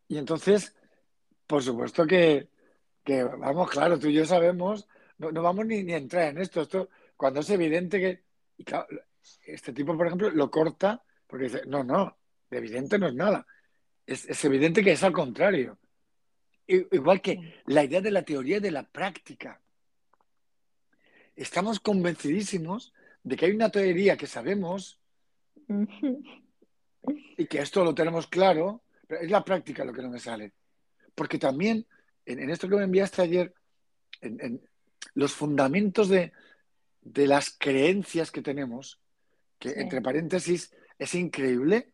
Y 0.07 0.17
entonces, 0.17 0.75
por 1.45 1.61
supuesto 1.61 2.05
que, 2.07 2.49
que, 3.03 3.23
vamos, 3.23 3.69
claro, 3.69 3.99
tú 3.99 4.07
y 4.07 4.13
yo 4.13 4.25
sabemos, 4.25 4.87
no, 5.17 5.31
no 5.31 5.41
vamos 5.41 5.65
ni, 5.65 5.83
ni 5.83 5.93
a 5.93 5.97
entrar 5.97 6.29
en 6.29 6.39
esto. 6.39 6.61
Esto, 6.61 6.89
cuando 7.15 7.41
es 7.41 7.49
evidente 7.49 7.99
que, 7.99 8.23
y 8.57 8.63
claro, 8.63 8.87
este 9.45 9.73
tipo, 9.73 9.95
por 9.95 10.07
ejemplo, 10.07 10.29
lo 10.29 10.49
corta 10.49 11.03
porque 11.27 11.45
dice, 11.45 11.61
no, 11.67 11.83
no, 11.83 12.17
de 12.49 12.57
evidente 12.57 12.97
no 12.97 13.07
es 13.07 13.15
nada. 13.15 13.45
Es, 14.05 14.27
es 14.27 14.43
evidente 14.45 14.83
que 14.83 14.93
es 14.93 15.03
al 15.03 15.13
contrario. 15.13 15.78
Igual 16.69 17.21
que 17.21 17.61
la 17.65 17.83
idea 17.83 17.99
de 17.99 18.11
la 18.11 18.21
teoría 18.23 18.57
y 18.57 18.59
de 18.59 18.69
la 18.71 18.83
práctica. 18.83 19.59
Estamos 21.35 21.79
convencidísimos 21.79 22.93
de 23.23 23.35
que 23.35 23.45
hay 23.45 23.51
una 23.51 23.71
teoría 23.71 24.17
que 24.17 24.27
sabemos 24.27 24.99
y 27.37 27.45
que 27.47 27.59
esto 27.59 27.83
lo 27.83 27.95
tenemos 27.95 28.27
claro, 28.27 28.83
pero 29.07 29.21
es 29.21 29.31
la 29.31 29.43
práctica 29.43 29.83
lo 29.83 29.93
que 29.93 30.01
no 30.03 30.09
me 30.09 30.19
sale. 30.19 30.53
Porque 31.15 31.39
también, 31.39 31.87
en, 32.25 32.39
en 32.39 32.49
esto 32.51 32.69
que 32.69 32.75
me 32.75 32.83
enviaste 32.83 33.21
ayer, 33.23 33.53
en, 34.21 34.39
en 34.39 34.69
los 35.15 35.33
fundamentos 35.33 36.07
de, 36.09 36.33
de 37.01 37.25
las 37.25 37.49
creencias 37.49 38.31
que 38.31 38.41
tenemos, 38.41 38.99
que 39.57 39.69
Sí. 39.69 39.75
entre 39.77 40.01
paréntesis 40.01 40.71
es 40.99 41.15
increíble 41.15 41.91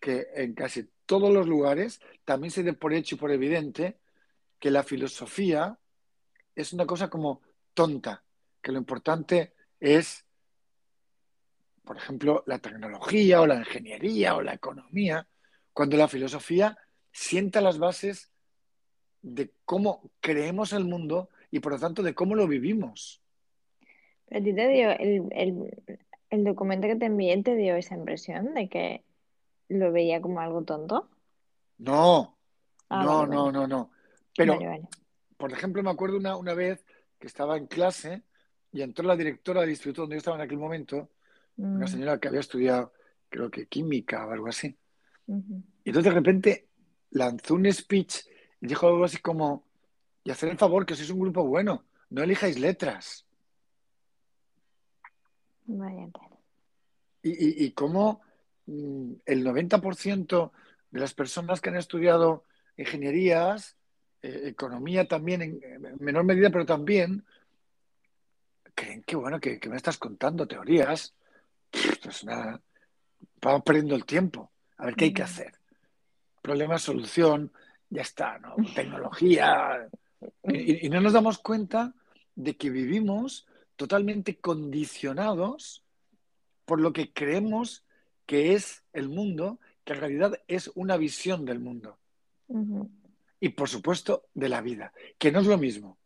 que 0.00 0.26
en 0.34 0.54
casi 0.54 0.88
todos 1.12 1.30
los 1.30 1.46
lugares 1.46 2.00
también 2.24 2.50
se 2.50 2.62
dé 2.62 2.72
por 2.72 2.94
hecho 2.94 3.16
y 3.16 3.18
por 3.18 3.30
evidente 3.30 3.98
que 4.58 4.70
la 4.70 4.82
filosofía 4.82 5.78
es 6.56 6.72
una 6.72 6.86
cosa 6.86 7.10
como 7.10 7.42
tonta, 7.74 8.24
que 8.62 8.72
lo 8.72 8.78
importante 8.78 9.52
es, 9.78 10.24
por 11.84 11.98
ejemplo, 11.98 12.44
la 12.46 12.60
tecnología 12.60 13.42
o 13.42 13.46
la 13.46 13.56
ingeniería 13.56 14.34
o 14.36 14.40
la 14.40 14.54
economía, 14.54 15.28
cuando 15.74 15.98
la 15.98 16.08
filosofía 16.08 16.78
sienta 17.12 17.60
las 17.60 17.78
bases 17.78 18.30
de 19.20 19.52
cómo 19.66 20.10
creemos 20.18 20.72
el 20.72 20.86
mundo 20.86 21.28
y 21.50 21.60
por 21.60 21.72
lo 21.72 21.78
tanto 21.78 22.02
de 22.02 22.14
cómo 22.14 22.34
lo 22.34 22.48
vivimos. 22.48 23.20
Pero 24.30 24.40
a 24.40 24.44
ti 24.44 24.54
te 24.54 24.68
dio 24.68 24.90
el, 24.92 25.28
el, 25.32 26.00
el 26.30 26.44
documento 26.44 26.88
que 26.88 26.96
te 26.96 27.04
envié, 27.04 27.42
te 27.42 27.54
dio 27.54 27.76
esa 27.76 27.96
impresión 27.96 28.54
de 28.54 28.70
que 28.70 29.04
lo 29.72 29.92
veía 29.92 30.20
como 30.20 30.40
algo 30.40 30.62
tonto. 30.64 31.08
No, 31.78 32.38
Ah, 32.88 33.02
no, 33.04 33.26
vale, 33.26 33.30
no, 33.30 33.44
vale. 33.44 33.52
no, 33.52 33.66
no. 33.66 33.90
Pero, 34.36 34.54
Vale, 34.54 34.66
vale. 34.68 34.88
por 35.36 35.52
ejemplo, 35.52 35.82
me 35.82 35.90
acuerdo 35.90 36.16
una, 36.18 36.36
una 36.36 36.54
vez 36.54 36.84
que 37.18 37.26
estaba 37.26 37.56
en 37.56 37.66
clase 37.66 38.22
y 38.70 38.82
entró 38.82 39.04
la 39.06 39.16
directora 39.16 39.60
del 39.62 39.70
instituto 39.70 40.02
donde 40.02 40.16
yo 40.16 40.18
estaba 40.18 40.36
en 40.36 40.42
aquel 40.42 40.58
momento, 40.58 41.10
una 41.56 41.86
Mm, 41.86 41.88
señora 41.88 42.18
que 42.18 42.28
había 42.28 42.40
estudiado, 42.40 42.92
creo 43.28 43.50
que 43.50 43.66
química 43.66 44.26
o 44.26 44.30
algo 44.30 44.48
así. 44.48 44.76
Y 45.26 45.88
entonces 45.90 46.04
de 46.12 46.18
repente 46.18 46.68
lanzó 47.10 47.54
un 47.54 47.70
speech 47.72 48.26
y 48.60 48.66
dijo 48.66 48.86
algo 48.88 49.04
así 49.04 49.18
como, 49.18 49.64
y 50.24 50.30
hacer 50.30 50.48
el 50.50 50.58
favor 50.58 50.84
que 50.86 50.94
sois 50.94 51.10
un 51.10 51.20
grupo 51.20 51.44
bueno, 51.44 51.84
no 52.10 52.22
elijáis 52.22 52.58
letras. 52.58 53.26
Tela. 55.66 56.38
Y, 57.22 57.30
y, 57.30 57.64
y 57.66 57.70
cómo 57.72 58.20
el 59.26 59.44
90% 59.44 60.52
de 60.90 61.00
las 61.00 61.14
personas 61.14 61.60
que 61.60 61.70
han 61.70 61.76
estudiado 61.76 62.44
ingenierías, 62.76 63.76
eh, 64.22 64.42
economía 64.46 65.06
también, 65.06 65.42
en, 65.42 65.60
en 65.62 65.96
menor 66.00 66.24
medida, 66.24 66.50
pero 66.50 66.64
también, 66.66 67.24
creen 68.74 69.02
que, 69.02 69.16
bueno, 69.16 69.40
que, 69.40 69.58
que 69.58 69.68
me 69.68 69.76
estás 69.76 69.98
contando 69.98 70.46
teorías. 70.46 71.14
Pues 72.02 72.24
nada, 72.24 72.60
vamos 73.40 73.62
perdiendo 73.64 73.94
el 73.94 74.04
tiempo. 74.04 74.50
A 74.78 74.86
ver 74.86 74.94
qué 74.96 75.06
hay 75.06 75.12
que 75.12 75.22
Ujú. 75.22 75.30
hacer. 75.30 75.52
Problema, 76.42 76.78
solución, 76.78 77.52
ya 77.88 78.02
está, 78.02 78.38
¿no? 78.38 78.56
Tecnología. 78.74 79.88
Y- 80.44 80.86
y 80.86 80.88
no 80.90 81.00
nos 81.00 81.12
damos 81.12 81.38
cuenta 81.38 81.94
de 82.34 82.56
que 82.56 82.70
vivimos 82.70 83.46
totalmente 83.76 84.38
condicionados 84.38 85.84
por 86.64 86.80
lo 86.80 86.92
que 86.92 87.12
creemos 87.12 87.84
que 88.32 88.54
es 88.54 88.82
el 88.94 89.10
mundo, 89.10 89.60
que 89.84 89.92
en 89.92 90.00
realidad 90.00 90.40
es 90.48 90.70
una 90.74 90.96
visión 90.96 91.44
del 91.44 91.58
mundo. 91.58 91.98
Y 93.38 93.50
por 93.50 93.68
supuesto, 93.68 94.24
de 94.32 94.48
la 94.48 94.62
vida, 94.62 94.94
que 95.18 95.30
no 95.30 95.40
es 95.40 95.46
lo 95.46 95.58
mismo, 95.58 95.98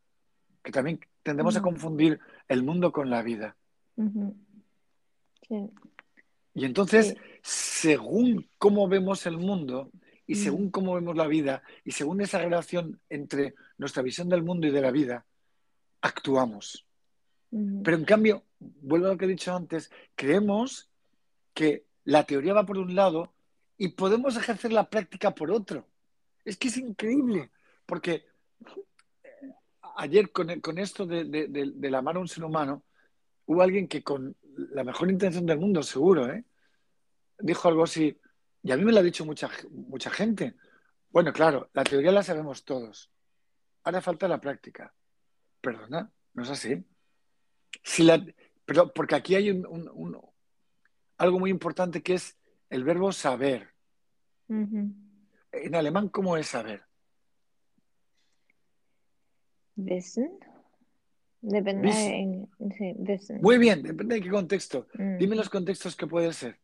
que 0.61 0.73
también 0.73 0.99
tendemos 1.23 1.57
a 1.57 1.63
confundir 1.63 2.19
el 2.49 2.65
mundo 2.65 2.91
con 2.91 3.11
la 3.11 3.23
vida. 3.23 3.55
Sí. 5.49 5.71
Y 6.55 6.65
entonces, 6.65 7.11
Sí. 7.11 7.17
según 7.45 8.49
cómo 8.59 8.89
vemos 8.89 9.25
el 9.27 9.39
mundo 9.39 9.93
y 10.27 10.35
según 10.35 10.73
cómo 10.73 10.97
vemos 10.97 11.17
la 11.17 11.29
vida 11.29 11.63
y 11.85 11.93
según 11.93 12.21
esa 12.23 12.41
relación 12.41 12.99
entre 13.09 13.55
nuestra 13.79 14.03
visión 14.03 14.29
del 14.29 14.43
mundo 14.43 14.67
y 14.67 14.73
de 14.73 14.81
la 14.81 14.91
vida, 14.91 15.25
actuamos. 16.01 16.89
Pero 17.85 17.97
en 17.97 18.05
cambio, 18.05 18.43
vuelvo 18.59 19.07
a 19.07 19.11
lo 19.11 19.17
que 19.17 19.27
he 19.27 19.29
dicho 19.29 19.55
antes, 19.55 19.93
creemos 20.17 20.91
que 21.55 21.86
la 22.07 22.25
teoría 22.25 22.55
va 22.55 22.65
por 22.65 22.79
un 22.79 22.95
lado 22.95 23.35
y 23.77 23.89
podemos 23.89 24.37
ejercer 24.37 24.73
la 24.73 24.89
práctica 24.89 25.35
por 25.35 25.51
otro. 25.51 25.87
Es 26.45 26.57
que 26.57 26.69
es 26.69 26.77
increíble, 26.77 27.51
porque 27.85 28.25
eh, 29.25 29.53
ayer 29.97 30.31
con, 30.31 30.79
esto 30.79 31.05
de, 31.05 31.25
del 31.49 31.95
amar 31.95 32.17
a 32.17 32.21
un 32.21 32.29
ser 32.29 32.45
humano, 32.45 32.85
hubo 33.47 33.61
alguien 33.61 33.89
que 33.89 34.03
con 34.03 34.37
la 34.43 34.85
mejor 34.85 35.11
intención 35.11 35.47
del 35.47 35.59
mundo, 35.59 35.83
seguro, 35.83 36.33
¿eh? 36.33 36.45
dijo 37.41 37.69
algo 37.69 37.83
así, 37.83 38.19
y 38.63 38.71
a 38.71 38.77
mí 38.77 38.85
me 38.85 38.93
lo 38.93 39.01
ha 39.01 39.03
dicho 39.03 39.25
mucha, 39.25 39.51
mucha 39.71 40.11
gente. 40.11 40.55
Bueno, 41.11 41.33
claro, 41.33 41.71
la 41.75 41.83
teoría 41.83 42.13
la 42.13 42.23
sabemos 42.23 42.65
todos. 42.65 43.11
Ahora 43.83 44.01
falta 44.01 44.29
la 44.29 44.41
práctica. 44.41 44.95
Perdona, 45.61 46.11
no 46.35 46.43
es 46.45 46.51
así. 46.51 46.85
Si 47.83 48.05
la, 48.05 48.25
pero 48.65 48.93
porque 48.93 49.17
aquí 49.17 49.35
hay 49.35 49.51
un- 49.51 49.67
algo 51.19 51.39
muy 51.39 51.51
importante 51.51 52.03
que 52.03 52.15
es 52.15 52.37
el 52.71 52.85
verbo 52.85 53.13
saber. 53.13 53.69
En 54.49 55.75
alemán, 55.75 56.09
¿cómo 56.09 56.37
es 56.37 56.49
saber? 56.49 56.83
Wissen. 59.77 60.39
Depende 61.43 61.89
Wissen. 61.89 62.49
en- 62.59 62.73
sí, 62.73 62.95
wissen. 62.97 63.41
Muy 63.41 63.59
bien, 63.59 63.83
depende 63.83 64.17
de 64.17 64.23
qué 64.23 64.31
contexto. 64.31 64.89
Mm. 64.95 65.19
Dime 65.19 65.37
los 65.37 65.49
contextos 65.49 65.95
que 65.97 66.07
puede 66.07 66.33
ser. 66.33 66.59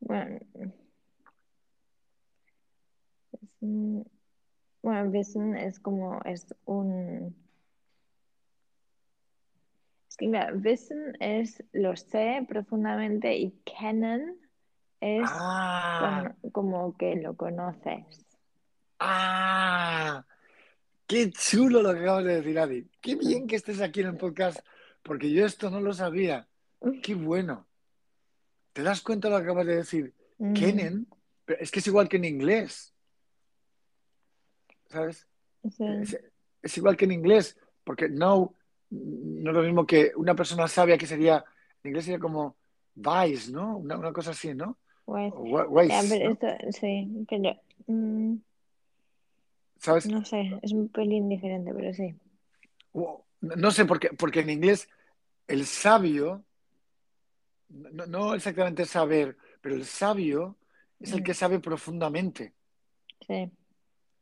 Bueno, 0.00 0.38
Wissen, 3.32 4.10
bueno, 4.82 5.10
Wissen 5.10 5.56
es 5.56 5.78
como, 5.78 6.20
es 6.24 6.54
un... 6.64 7.34
Es 10.14 10.18
que 10.18 10.28
mira, 10.28 10.52
Wissen 10.54 11.16
es 11.18 11.60
lo 11.72 11.96
sé 11.96 12.46
profundamente 12.48 13.36
y 13.36 13.50
kennen 13.64 14.38
es 15.00 15.28
Ah, 15.28 16.32
con- 16.40 16.52
como 16.52 16.96
que 16.96 17.16
lo 17.16 17.36
conoces. 17.36 18.24
ah, 19.00 20.24
qué 21.08 21.32
chulo 21.32 21.82
lo 21.82 21.92
que 21.92 21.98
acabas 21.98 22.24
de 22.26 22.36
decir, 22.36 22.56
Adi. 22.60 22.88
Qué 23.00 23.16
bien 23.16 23.48
que 23.48 23.56
estés 23.56 23.80
aquí 23.80 24.02
en 24.02 24.06
el 24.06 24.16
podcast, 24.16 24.60
porque 25.02 25.32
yo 25.32 25.44
esto 25.44 25.68
no 25.68 25.80
lo 25.80 25.92
sabía. 25.92 26.46
Qué 27.02 27.14
bueno. 27.16 27.66
¿Te 28.72 28.84
das 28.84 29.00
cuenta 29.00 29.26
de 29.26 29.34
lo 29.34 29.40
que 29.40 29.44
acabas 29.46 29.66
de 29.66 29.76
decir? 29.78 30.14
Mm, 30.38 30.52
Kennen, 30.52 31.06
pero 31.44 31.60
es 31.60 31.72
que 31.72 31.80
es 31.80 31.86
igual 31.88 32.08
que 32.08 32.18
en 32.18 32.24
inglés. 32.26 32.94
¿Sabes? 34.90 35.26
sí, 35.72 35.84
Es, 36.02 36.20
es 36.62 36.76
igual 36.78 36.96
que 36.96 37.04
en 37.04 37.10
inglés, 37.10 37.58
porque 37.82 38.06
know 38.08 38.54
no 38.94 39.50
es 39.50 39.56
lo 39.56 39.62
mismo 39.62 39.86
que 39.86 40.12
una 40.16 40.34
persona 40.34 40.68
sabia 40.68 40.98
que 40.98 41.06
sería, 41.06 41.44
en 41.82 41.88
inglés 41.90 42.04
sería 42.04 42.18
como 42.20 42.56
wise, 42.96 43.52
¿no? 43.52 43.78
Una, 43.78 43.96
una 43.98 44.12
cosa 44.12 44.30
así, 44.30 44.54
¿no? 44.54 44.78
wise, 45.06 45.32
pero 46.08 46.24
¿no? 46.30 46.32
esto, 46.32 46.46
sí, 46.80 47.26
pero 47.28 47.54
mm, 47.86 48.36
¿Sabes? 49.78 50.08
no 50.08 50.24
sé, 50.24 50.58
es 50.62 50.72
un 50.72 50.88
pelín 50.88 51.28
diferente, 51.28 51.72
pero 51.74 51.92
sí. 51.92 52.14
No 53.40 53.70
sé, 53.70 53.84
porque, 53.84 54.10
porque 54.10 54.40
en 54.40 54.50
inglés 54.50 54.88
el 55.46 55.66
sabio, 55.66 56.44
no, 57.68 58.06
no 58.06 58.34
exactamente 58.34 58.84
saber, 58.86 59.36
pero 59.60 59.74
el 59.74 59.84
sabio 59.84 60.56
es 61.00 61.12
el 61.12 61.20
Mm. 61.20 61.24
que 61.24 61.34
sabe 61.34 61.58
profundamente. 61.60 62.54
Sí, 63.26 63.50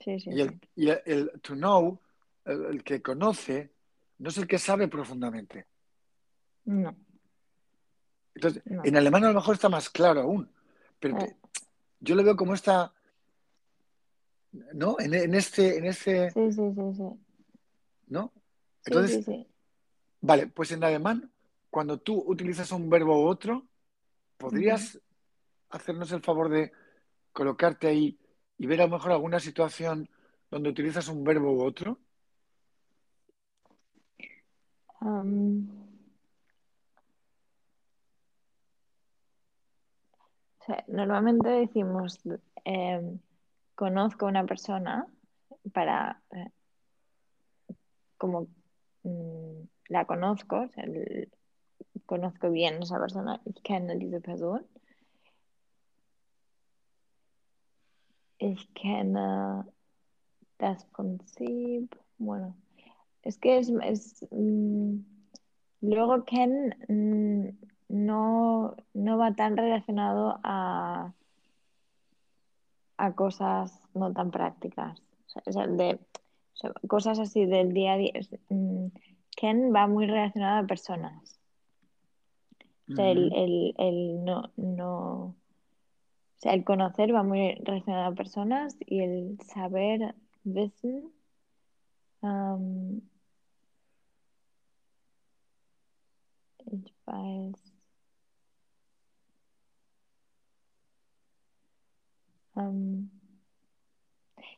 sí, 0.01 0.21
sí, 0.21 0.31
Y 0.31 0.41
el, 0.41 0.49
sí. 0.51 0.61
y 0.77 0.89
el- 0.91 1.03
el 1.07 1.41
to 1.43 1.55
know, 1.55 2.01
el, 2.45 2.65
el 2.67 2.85
que 2.85 3.03
conoce, 3.03 3.72
no 4.23 4.29
es 4.29 4.39
el 4.39 4.47
que 4.47 4.59
sabe 4.59 4.87
profundamente. 4.87 5.67
No, 6.65 6.95
Entonces, 8.35 8.63
No. 8.67 8.83
en 8.85 8.97
alemán 8.97 9.25
a 9.25 9.29
lo 9.29 9.35
mejor 9.35 9.57
está 9.57 9.69
más 9.69 9.91
claro 9.91 10.21
aún, 10.23 10.49
pero 11.01 11.19
Eh. 11.19 11.37
yo 11.99 12.15
lo 12.15 12.23
veo 12.23 12.37
como 12.37 12.55
esta, 12.55 12.95
¿no? 14.75 14.97
En, 15.01 15.13
en 15.13 15.35
este, 15.35 15.77
en 15.77 15.87
este, 15.87 16.31
sí, 16.31 16.53
sí, 16.53 16.73
sí, 16.73 16.95
sí. 16.95 17.21
¿no? 18.07 18.33
Entonces, 18.85 19.17
sí, 19.17 19.23
sí. 19.25 19.47
vale, 20.21 20.47
pues 20.47 20.71
en 20.71 20.85
alemán, 20.85 21.33
cuando 21.69 21.99
tú 21.99 22.23
utilizas 22.25 22.71
un 22.71 22.89
verbo 22.89 23.25
u 23.25 23.27
otro, 23.27 23.67
¿podrías 24.37 25.01
hacernos 25.71 26.13
el 26.13 26.23
favor 26.23 26.49
de 26.49 26.71
colocarte 27.33 27.89
ahí 27.89 28.19
y 28.57 28.67
ver 28.67 28.83
a 28.83 28.87
lo 28.87 28.93
mejor 28.93 29.11
alguna 29.13 29.41
situación 29.41 30.09
donde 30.49 30.71
utilizas 30.71 31.09
un 31.09 31.25
verbo 31.25 31.53
u 31.53 31.65
otro? 31.65 31.99
Normalmente 40.87 41.49
decimos 41.49 42.21
em, 42.65 43.19
conozco 43.75 44.27
a 44.27 44.29
una 44.29 44.45
persona 44.47 45.07
para 45.73 46.23
eh, 46.31 46.51
como 48.17 48.47
mm, 49.03 49.63
la 49.89 50.05
conozco, 50.05 50.61
o 50.61 50.69
sea, 50.69 50.85
conozco 52.07 52.51
bien 52.51 52.75
a 52.77 52.85
esa 52.85 52.99
persona, 52.99 53.41
ich 53.45 53.63
kenne 53.63 53.97
diese 53.97 54.21
Person. 54.21 54.67
Ich 58.39 58.73
kenne 58.75 59.65
das 60.59 60.85
Prinzip, 60.87 61.97
bueno, 62.19 62.55
es 63.23 63.39
que 63.39 63.59
es, 63.59 63.71
es, 63.83 64.27
mm, 64.31 64.97
luego 65.83 66.25
Ken 66.25 66.75
mm, 66.89 67.49
no, 67.89 68.77
no 68.95 69.19
va 69.19 69.35
tan 69.35 69.57
relacionado 69.57 70.39
a, 70.43 71.13
a 72.97 73.13
cosas 73.15 73.81
no 73.95 74.13
tan 74.13 74.31
prácticas, 74.31 75.01
o 75.47 75.53
sea, 75.53 75.67
de, 75.67 75.95
o 75.95 76.57
sea, 76.57 76.73
cosas 76.89 77.19
así 77.19 77.47
del 77.47 77.73
día 77.73 77.95
a 77.95 77.97
día. 77.97 78.13
mm, 78.49 78.87
Ken 79.37 79.73
va 79.75 79.87
muy 79.87 80.07
relacionado 80.07 80.63
a 80.65 80.67
personas. 80.67 81.39
O 82.91 82.95
sea, 82.97 83.11
el, 83.11 83.33
el- 83.33 83.75
el 83.79 84.25
no, 84.25 84.51
no, 84.57 85.15
o 85.25 85.35
sea, 86.39 86.53
el 86.53 86.65
conocer 86.65 87.15
va 87.15 87.23
muy 87.23 87.55
relacionado 87.63 88.11
a 88.13 88.15
personas 88.15 88.77
y 88.85 89.01
el 89.01 89.39
saber, 89.47 90.15
wissen, 90.45 91.11
ähm, 92.23 93.01
ich 96.73 96.95
weiß, 97.07 97.73
ähm, 102.57 103.11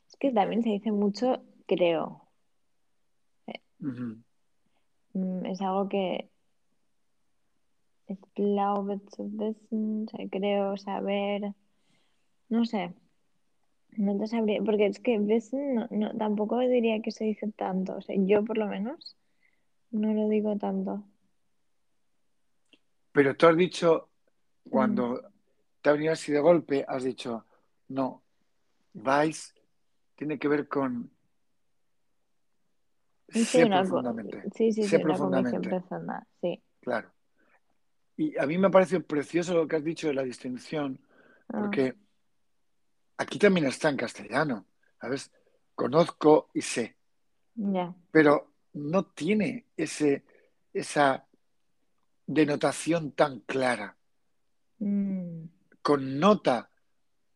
es 0.08 0.16
que 0.18 0.32
también 0.32 0.62
se 0.62 0.70
dice 0.70 0.92
mucho 0.92 1.42
creo. 1.66 2.28
Mm, 5.14 5.46
Es 5.46 5.60
algo 5.62 5.88
que 5.88 6.28
ich 8.06 8.18
glaube 8.34 9.00
zu 9.10 9.24
wissen, 9.38 10.06
creo 10.30 10.76
saber, 10.76 11.54
no 12.48 12.64
sé, 12.64 12.94
no 13.96 14.18
te 14.18 14.26
sabría, 14.26 14.62
porque 14.62 14.86
es 14.86 15.00
que 15.00 15.18
wissen 15.18 15.74
no, 15.74 15.86
no- 15.90 16.16
tampoco 16.18 16.58
diría 16.58 17.00
que 17.02 17.10
se 17.10 17.24
dice 17.24 17.50
tanto, 17.52 17.96
o 17.96 18.00
sea, 18.02 18.16
yo 18.18 18.44
por 18.44 18.58
lo 18.58 18.66
menos 18.66 19.16
no 19.92 20.12
lo 20.14 20.28
digo 20.28 20.56
tanto. 20.58 21.04
Pero 23.14 23.36
tú 23.36 23.46
has 23.46 23.56
dicho, 23.56 24.10
Mm. 24.66 24.70
cuando 24.70 25.32
te 25.80 25.90
ha 25.90 25.92
venido 25.92 26.12
así 26.12 26.32
de 26.32 26.40
golpe, 26.40 26.84
has 26.88 27.04
dicho, 27.04 27.46
no, 27.88 28.22
vais, 28.94 29.54
tiene 30.16 30.38
que 30.38 30.48
ver 30.48 30.66
con 30.68 31.10
Sí, 33.28 33.44
sé 33.44 33.64
una 33.64 33.78
profundamente, 33.82 34.42
sí, 34.54 34.72
sí, 34.72 34.82
sé 34.82 34.98
sí, 34.98 35.02
profundamente, 35.02 35.68
profunda, 35.68 36.26
sí. 36.40 36.62
claro. 36.80 37.12
Y 38.16 38.38
a 38.38 38.46
mí 38.46 38.58
me 38.58 38.66
ha 38.68 38.70
parecido 38.70 39.02
precioso 39.02 39.54
lo 39.54 39.66
que 39.68 39.76
has 39.76 39.84
dicho 39.84 40.08
de 40.08 40.14
la 40.14 40.22
distinción, 40.22 41.00
Ah, 41.48 41.60
porque 41.60 41.94
aquí 43.18 43.38
también 43.38 43.66
está 43.66 43.90
en 43.90 43.96
castellano, 43.96 44.66
¿sabes? 45.00 45.30
Conozco 45.74 46.48
y 46.54 46.62
sé, 46.62 46.96
pero 48.10 48.52
no 48.72 49.04
tiene 49.06 49.66
ese, 49.76 50.24
esa 50.72 51.26
denotación 52.26 53.12
tan 53.12 53.40
clara. 53.40 53.96
Mm, 54.78 55.44
connota 55.82 56.70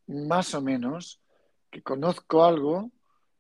más 0.07 0.55
o 0.55 0.63
menos, 0.63 1.21
que 1.71 1.83
conozco 1.83 2.45
algo, 2.45 2.91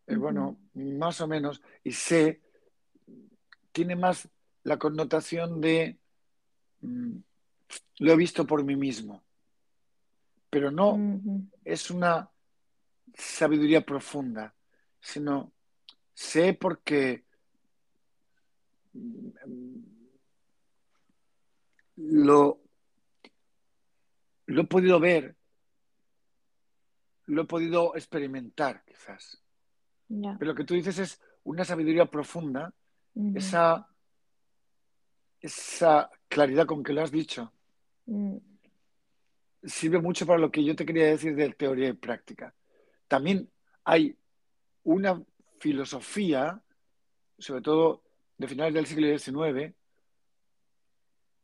eh, 0.07 0.17
bueno, 0.17 0.59
más 0.75 1.21
o 1.21 1.27
menos, 1.27 1.63
y 1.83 1.93
sé, 1.93 2.41
tiene 3.73 3.97
más 3.97 4.29
la 4.65 4.79
connotación 4.79 5.61
de 5.61 5.99
mm, 6.81 7.17
lo 8.01 8.13
he 8.13 8.17
visto 8.17 8.47
por 8.47 8.65
mí 8.65 8.77
mismo, 8.77 9.23
pero 10.51 10.71
no 10.71 10.99
es 11.65 11.91
una 11.91 12.31
sabiduría 13.15 13.81
profunda, 13.85 14.55
sino 15.01 15.53
sé 16.15 16.55
porque 16.55 17.25
mm, 18.93 19.98
lo, 21.99 22.61
lo 24.47 24.63
he 24.63 24.65
podido 24.67 25.01
ver, 25.01 25.37
lo 27.27 27.43
he 27.43 27.45
podido 27.45 27.95
experimentar, 27.97 28.85
quizás. 28.85 29.43
Pero 30.09 30.53
lo 30.53 30.55
que 30.55 30.65
tú 30.65 30.75
dices 30.75 30.99
es 30.99 31.21
una 31.45 31.65
sabiduría 31.65 32.07
profunda, 32.07 32.73
esa, 33.35 33.89
esa 35.41 36.09
claridad 36.29 36.67
con 36.67 36.85
que 36.85 36.93
lo 36.93 37.03
has 37.03 37.11
dicho, 37.11 37.53
mm, 38.07 38.37
sirve 39.65 40.01
mucho 40.01 40.25
para 40.25 40.39
lo 40.39 40.53
que 40.53 40.63
yo 40.63 40.77
te 40.77 40.87
quería 40.87 41.07
decir 41.07 41.35
de 41.35 41.51
teoría 41.51 41.89
y 41.89 41.95
práctica. 41.95 42.55
También 43.09 43.51
hay 43.85 44.17
una 44.85 45.21
filosofía, 45.59 46.63
sobre 47.39 47.61
todo 47.61 48.05
de 48.37 48.47
finales 48.47 48.75
del 48.75 48.87
siglo 48.87 49.19
XIX, 49.19 49.75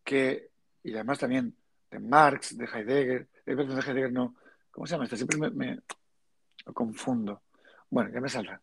que, 0.04 0.50
y 0.82 0.92
además 0.94 1.18
también 1.18 1.56
de 1.90 1.98
Marx, 1.98 2.56
de 2.56 2.66
Heidegger, 2.66 3.28
de 3.46 3.52
Heidegger 3.52 4.12
no, 4.12 4.34
¿cómo 4.70 4.86
se 4.86 4.92
llama 4.92 5.04
esto? 5.04 5.16
Siempre 5.16 5.38
me, 5.38 5.50
me- 5.50 5.80
lo 6.66 6.72
confundo. 6.72 7.42
Bueno, 7.90 8.10
ya 8.12 8.20
me 8.20 8.28
saldrá. 8.28 8.60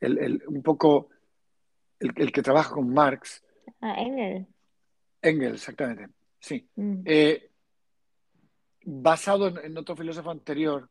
El, 0.00 0.18
el- 0.18 0.42
un 0.48 0.62
poco 0.62 1.08
el, 1.98 2.12
el 2.16 2.32
que 2.32 2.42
trabaja 2.42 2.70
con 2.74 2.92
Marx, 2.92 3.42
Ah, 3.80 3.94
Engel. 4.00 4.46
Engels, 5.22 5.54
exactamente, 5.54 6.08
sí. 6.40 6.68
Mm, 6.76 7.02
Eh, 7.04 7.50
basado 8.84 9.46
en, 9.48 9.58
en 9.58 9.78
otro 9.78 9.94
filósofo 9.96 10.30
anterior 10.30 10.88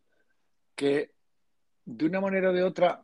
que 0.75 1.11
de 1.85 2.05
una 2.05 2.21
manera 2.21 2.49
o 2.49 2.53
de 2.53 2.63
otra 2.63 3.03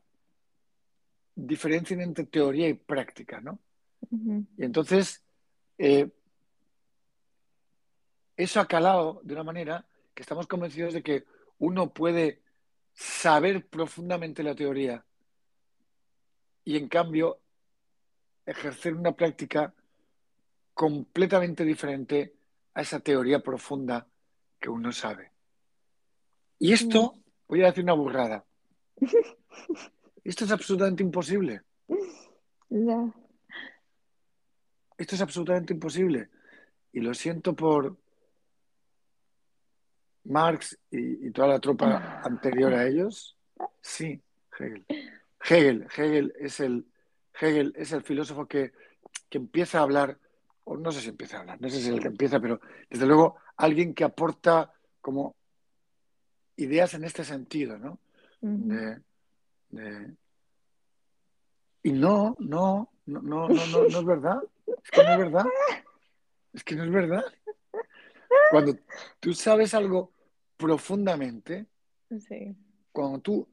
diferencian 1.35 2.01
entre 2.01 2.25
teoría 2.25 2.67
y 2.69 2.73
práctica, 2.73 3.39
¿no? 3.41 3.59
Y 4.57 4.63
entonces 4.63 5.23
eh, 5.77 6.09
eso 8.37 8.59
ha 8.59 8.67
calado 8.67 9.19
de 9.23 9.33
una 9.33 9.43
manera 9.43 9.85
que 10.13 10.21
estamos 10.21 10.47
convencidos 10.47 10.93
de 10.93 11.03
que 11.03 11.25
uno 11.59 11.89
puede 11.91 12.41
saber 12.93 13.65
profundamente 13.67 14.43
la 14.43 14.55
teoría 14.55 15.03
y 16.63 16.77
en 16.77 16.87
cambio 16.87 17.39
ejercer 18.45 18.93
una 18.93 19.11
práctica 19.11 19.73
completamente 20.73 21.65
diferente 21.65 22.35
a 22.75 22.81
esa 22.81 22.99
teoría 22.99 23.39
profunda 23.39 24.07
que 24.59 24.69
uno 24.69 24.91
sabe. 24.91 25.31
Y 26.59 26.73
esto, 26.73 27.15
voy 27.47 27.63
a 27.63 27.67
decir 27.67 27.83
una 27.83 27.93
burrada, 27.93 28.45
esto 30.23 30.45
es 30.45 30.51
absolutamente 30.51 31.01
imposible. 31.03 31.63
Esto 34.97 35.15
es 35.15 35.21
absolutamente 35.21 35.73
imposible. 35.73 36.29
Y 36.91 37.01
lo 37.01 37.13
siento 37.13 37.55
por 37.55 37.97
Marx 40.27 40.77
y, 40.91 41.27
y 41.27 41.31
toda 41.31 41.47
la 41.47 41.59
tropa 41.59 42.21
anterior 42.23 42.73
a 42.73 42.85
ellos. 42.87 43.35
Sí, 43.81 44.21
Hegel. 44.57 44.85
Hegel, 45.41 45.87
Hegel 45.95 46.33
es 46.39 46.59
el, 46.59 46.85
Hegel 47.39 47.73
es 47.77 47.91
el 47.91 48.03
filósofo 48.03 48.45
que, 48.47 48.73
que 49.29 49.37
empieza 49.37 49.79
a 49.79 49.83
hablar, 49.83 50.17
o 50.65 50.75
no 50.77 50.91
sé 50.91 51.01
si 51.01 51.09
empieza 51.09 51.37
a 51.37 51.39
hablar, 51.41 51.61
no 51.61 51.69
sé 51.69 51.77
si 51.77 51.83
es 51.87 51.93
el 51.93 51.99
que 52.01 52.07
empieza, 52.07 52.39
pero 52.39 52.59
desde 52.89 53.05
luego 53.05 53.37
alguien 53.55 53.93
que 53.93 54.03
aporta 54.03 54.73
como 55.01 55.35
ideas 56.57 56.93
en 56.95 57.03
este 57.03 57.23
sentido, 57.23 57.77
¿no? 57.77 57.99
ujú, 58.41 58.67
De, 58.67 59.01
de- 59.69 60.15
Y 61.83 61.91
no, 61.93 62.35
no, 62.39 62.89
no, 63.05 63.21
no, 63.21 63.47
no, 63.47 63.65
no, 63.67 63.83
no 63.89 63.99
es 63.99 64.05
verdad. 64.05 64.39
Es 64.83 64.91
que 64.91 65.03
no 65.03 65.11
es 65.13 65.17
verdad. 65.19 65.45
Es 66.53 66.63
que 66.63 66.75
no 66.75 66.83
es 66.83 66.91
verdad. 66.91 67.23
Cuando 68.51 68.75
tú 69.19 69.33
sabes 69.33 69.73
algo 69.73 70.11
profundamente, 70.57 71.67
sí, 72.19 72.55
cuando 72.91 73.19
tú, 73.19 73.47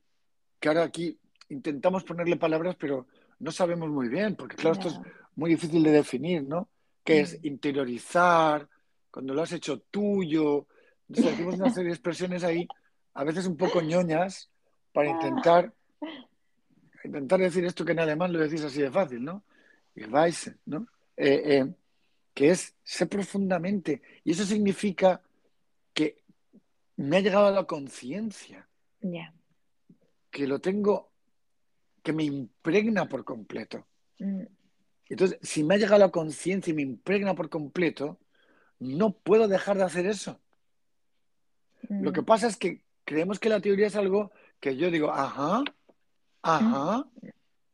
que 0.58 0.68
ahora 0.68 0.84
aquí 0.84 1.18
intentamos 1.50 2.02
ponerle 2.04 2.36
palabras, 2.36 2.76
pero 2.76 3.06
no 3.38 3.52
sabemos 3.52 3.90
muy 3.90 4.08
bien, 4.08 4.36
porque 4.36 4.56
claro, 4.56 4.72
esto 4.74 4.88
es 4.88 4.98
muy 5.36 5.50
difícil 5.50 5.82
de 5.82 5.90
definir, 5.90 6.42
¿no? 6.44 6.68
¿Qué 7.04 7.20
es 7.20 7.34
Mm. 7.34 7.46
interiorizar? 7.46 8.68
Cuando 9.10 9.34
lo 9.34 9.42
has 9.42 9.52
hecho 9.52 9.80
tuyo. 9.80 10.66
Entonces 11.08 11.32
decimos 11.32 11.54
una 11.56 11.70
serie 11.70 11.88
de 11.88 11.94
expresiones 11.94 12.42
ahí, 12.42 12.66
a 13.12 13.24
veces 13.24 13.46
un 13.46 13.56
poco 13.56 13.82
ñoñas, 13.82 14.50
para 14.92 15.10
intentar, 15.10 15.72
intentar 17.04 17.40
decir 17.40 17.64
esto 17.64 17.84
que 17.84 17.92
en 17.92 18.00
alemán 18.00 18.32
lo 18.32 18.38
decís 18.38 18.64
así 18.64 18.80
de 18.80 18.90
fácil, 18.90 19.22
¿no? 19.22 19.44
Weiß, 19.94 20.52
¿no? 20.66 20.86
Eh, 21.16 21.42
eh, 21.44 21.74
que 22.32 22.50
es 22.50 22.74
ser 22.82 23.08
profundamente. 23.08 24.02
Y 24.24 24.32
eso 24.32 24.44
significa 24.44 25.20
que 25.20 25.24
me 26.96 27.16
ha 27.16 27.20
llegado 27.20 27.46
a 27.46 27.50
la 27.50 27.64
conciencia, 27.64 28.68
ya, 29.00 29.34
que 30.30 30.46
lo 30.46 30.60
tengo, 30.60 31.12
que 32.02 32.12
me 32.12 32.24
impregna 32.24 33.08
por 33.08 33.24
completo. 33.24 33.86
mm, 34.18 34.42
Entonces, 35.08 35.38
si 35.42 35.64
me 35.64 35.74
ha 35.74 35.78
llegado 35.78 35.96
a 35.96 36.06
la 36.06 36.10
conciencia 36.10 36.70
y 36.70 36.74
me 36.74 36.82
impregna 36.82 37.34
por 37.34 37.48
completo, 37.48 38.18
no 38.78 39.12
puedo 39.12 39.48
dejar 39.48 39.76
de 39.76 39.84
hacer 39.84 40.06
eso. 40.06 40.40
Lo 41.88 42.12
que 42.12 42.22
mm, 42.22 42.24
pasa 42.24 42.46
es 42.46 42.56
que 42.56 42.84
creemos 43.04 43.38
que 43.38 43.48
la 43.48 43.60
teoría 43.60 43.86
es 43.86 43.96
algo 43.96 44.32
que 44.60 44.76
yo 44.76 44.90
digo, 44.90 45.10
ajá, 45.12 45.62
ajá, 46.42 47.06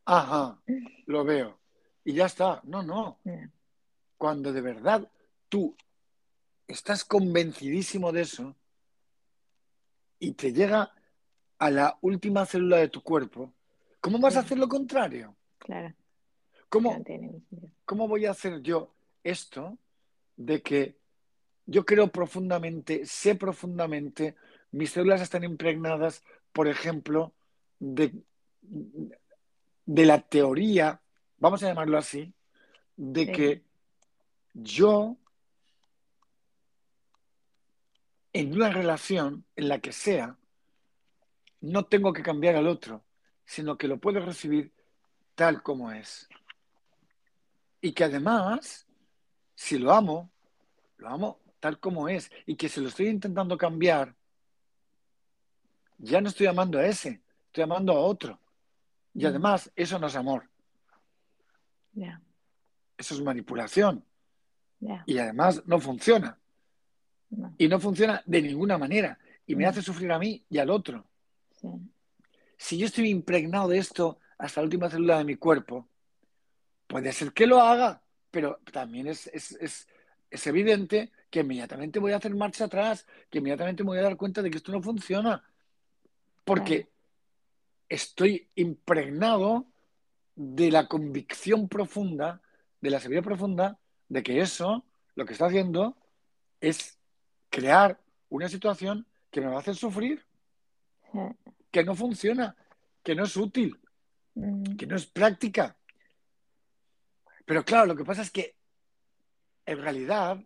ajá, 0.05 0.61
lo 1.05 1.23
veo. 1.23 1.59
Y 2.03 2.13
ya 2.13 2.25
está. 2.25 2.61
No, 2.63 2.83
no. 2.83 3.19
Cuando 4.17 4.51
de 4.51 4.61
verdad 4.61 5.09
tú 5.49 5.75
estás 6.67 7.05
convencidísimo 7.05 8.11
de 8.11 8.21
eso 8.21 8.55
y 10.21 10.33
te 10.33 10.53
llega 10.53 10.93
a 11.57 11.69
la 11.71 11.97
última 12.01 12.45
célula 12.45 12.77
de 12.77 12.87
tu 12.89 13.01
cuerpo, 13.01 13.53
¿cómo 13.99 14.19
vas 14.19 14.37
a 14.37 14.41
hacer 14.41 14.57
lo 14.57 14.69
contrario? 14.69 15.35
claro, 15.57 15.93
¿Cómo, 16.69 16.97
no 16.97 17.03
tiene. 17.03 17.41
¿Cómo 17.83 18.07
voy 18.07 18.25
a 18.27 18.31
hacer 18.31 18.61
yo 18.61 18.93
esto 19.23 19.77
de 20.37 20.61
que 20.61 20.95
yo 21.65 21.85
creo 21.85 22.11
profundamente, 22.11 23.05
sé 23.05 23.35
profundamente, 23.35 24.35
mis 24.71 24.91
células 24.91 25.21
están 25.21 25.43
impregnadas, 25.43 26.23
por 26.53 26.67
ejemplo, 26.67 27.33
de, 27.79 28.13
de 28.61 30.05
la 30.05 30.21
teoría, 30.21 31.01
vamos 31.39 31.63
a 31.63 31.67
llamarlo 31.67 31.97
así, 31.97 32.31
de 32.95 33.25
Sí. 33.25 33.31
que 33.31 33.63
yo 34.53 35.17
en 38.33 38.53
una 38.53 38.69
relación, 38.69 39.45
en 39.55 39.67
la 39.67 39.79
que 39.79 39.91
sea, 39.91 40.37
no 41.59 41.85
tengo 41.85 42.13
que 42.13 42.23
cambiar 42.23 42.55
al 42.55 42.67
otro, 42.67 43.03
sino 43.45 43.77
que 43.77 43.87
lo 43.87 43.99
puedo 43.99 44.19
recibir 44.19 44.73
tal 45.35 45.61
como 45.61 45.91
es. 45.91 46.27
Y 47.81 47.93
que 47.93 48.03
además, 48.05 48.87
si 49.55 49.77
lo 49.77 49.91
amo, 49.93 50.31
lo 50.97 51.09
amo 51.09 51.39
tal 51.59 51.79
como 51.79 52.07
es. 52.09 52.31
Y 52.45 52.55
que 52.55 52.69
si 52.69 52.79
lo 52.81 52.87
estoy 52.89 53.07
intentando 53.07 53.57
cambiar, 53.57 54.15
ya 55.97 56.21
no 56.21 56.29
estoy 56.29 56.47
amando 56.47 56.79
a 56.79 56.85
ese, 56.85 57.21
estoy 57.47 57.63
amando 57.63 57.93
a 57.93 57.99
otro. 57.99 58.39
Y 59.13 59.23
Mm. 59.23 59.27
además, 59.27 59.71
eso 59.75 59.99
no 59.99 60.07
es 60.07 60.15
amor, 60.15 60.49
eso 62.97 63.13
es 63.13 63.21
manipulación. 63.21 64.03
Y 65.05 65.17
además 65.19 65.61
no 65.65 65.79
funciona. 65.79 66.39
No, 67.31 67.53
Y 67.57 67.67
no 67.67 67.79
funciona 67.79 68.21
de 68.25 68.41
ninguna 68.41 68.77
manera. 68.77 69.17
Y 69.45 69.55
me 69.55 69.65
hace 69.65 69.81
sufrir 69.81 70.11
a 70.11 70.19
mí 70.19 70.43
y 70.49 70.57
al 70.59 70.69
otro. 70.69 71.05
sí, 71.51 71.67
Si 72.57 72.77
yo 72.77 72.85
estoy 72.85 73.09
impregnado 73.09 73.67
de 73.69 73.77
esto 73.77 74.19
hasta 74.37 74.61
la 74.61 74.65
última 74.65 74.89
célula 74.89 75.17
de 75.17 75.25
mi 75.25 75.35
cuerpo, 75.35 75.87
puede 76.87 77.11
ser 77.11 77.33
que 77.33 77.47
lo 77.47 77.59
haga, 77.59 78.01
pero 78.29 78.59
también 78.71 79.07
es, 79.07 79.27
es, 79.27 79.51
es, 79.53 79.87
es 80.29 80.47
evidente 80.47 81.11
que 81.29 81.41
inmediatamente 81.41 81.99
voy 81.99 82.11
a 82.11 82.17
hacer 82.17 82.35
marcha 82.35 82.65
atrás, 82.65 83.05
que 83.29 83.39
inmediatamente 83.39 83.83
me 83.83 83.89
voy 83.89 83.99
a 83.99 84.03
dar 84.03 84.17
cuenta 84.17 84.41
de 84.41 84.51
que 84.51 84.57
esto 84.57 84.71
no 84.71 84.81
funciona. 84.81 85.43
Porque 86.43 86.89
estoy 87.87 88.49
impregnado 88.55 89.67
de 90.35 90.71
la 90.71 90.87
convicción 90.87 91.67
profunda, 91.67 92.41
de 92.79 92.89
la 92.89 92.99
seguridad 92.99 93.23
profunda, 93.23 93.79
de 94.09 94.23
que 94.23 94.39
eso 94.39 94.85
lo 95.15 95.25
que 95.25 95.33
está 95.33 95.45
haciendo 95.45 95.97
es 96.59 96.97
crear 97.51 97.99
una 98.29 98.49
situación 98.49 99.05
que 99.29 99.41
me 99.41 99.47
va 99.47 99.57
a 99.57 99.59
hacer 99.59 99.75
sufrir, 99.75 100.25
que 101.69 101.83
no 101.83 101.93
funciona, 101.93 102.55
que 103.03 103.13
no 103.13 103.25
es 103.25 103.37
útil, 103.37 103.79
Mm, 104.35 104.77
que 104.77 104.87
no 104.87 104.95
es 104.95 105.05
práctica. 105.05 105.75
Pero 107.45 107.65
claro, 107.65 107.87
lo 107.87 107.95
que 107.95 108.05
pasa 108.05 108.21
es 108.21 108.31
que 108.31 108.55
en 109.65 109.81
realidad 109.81 110.39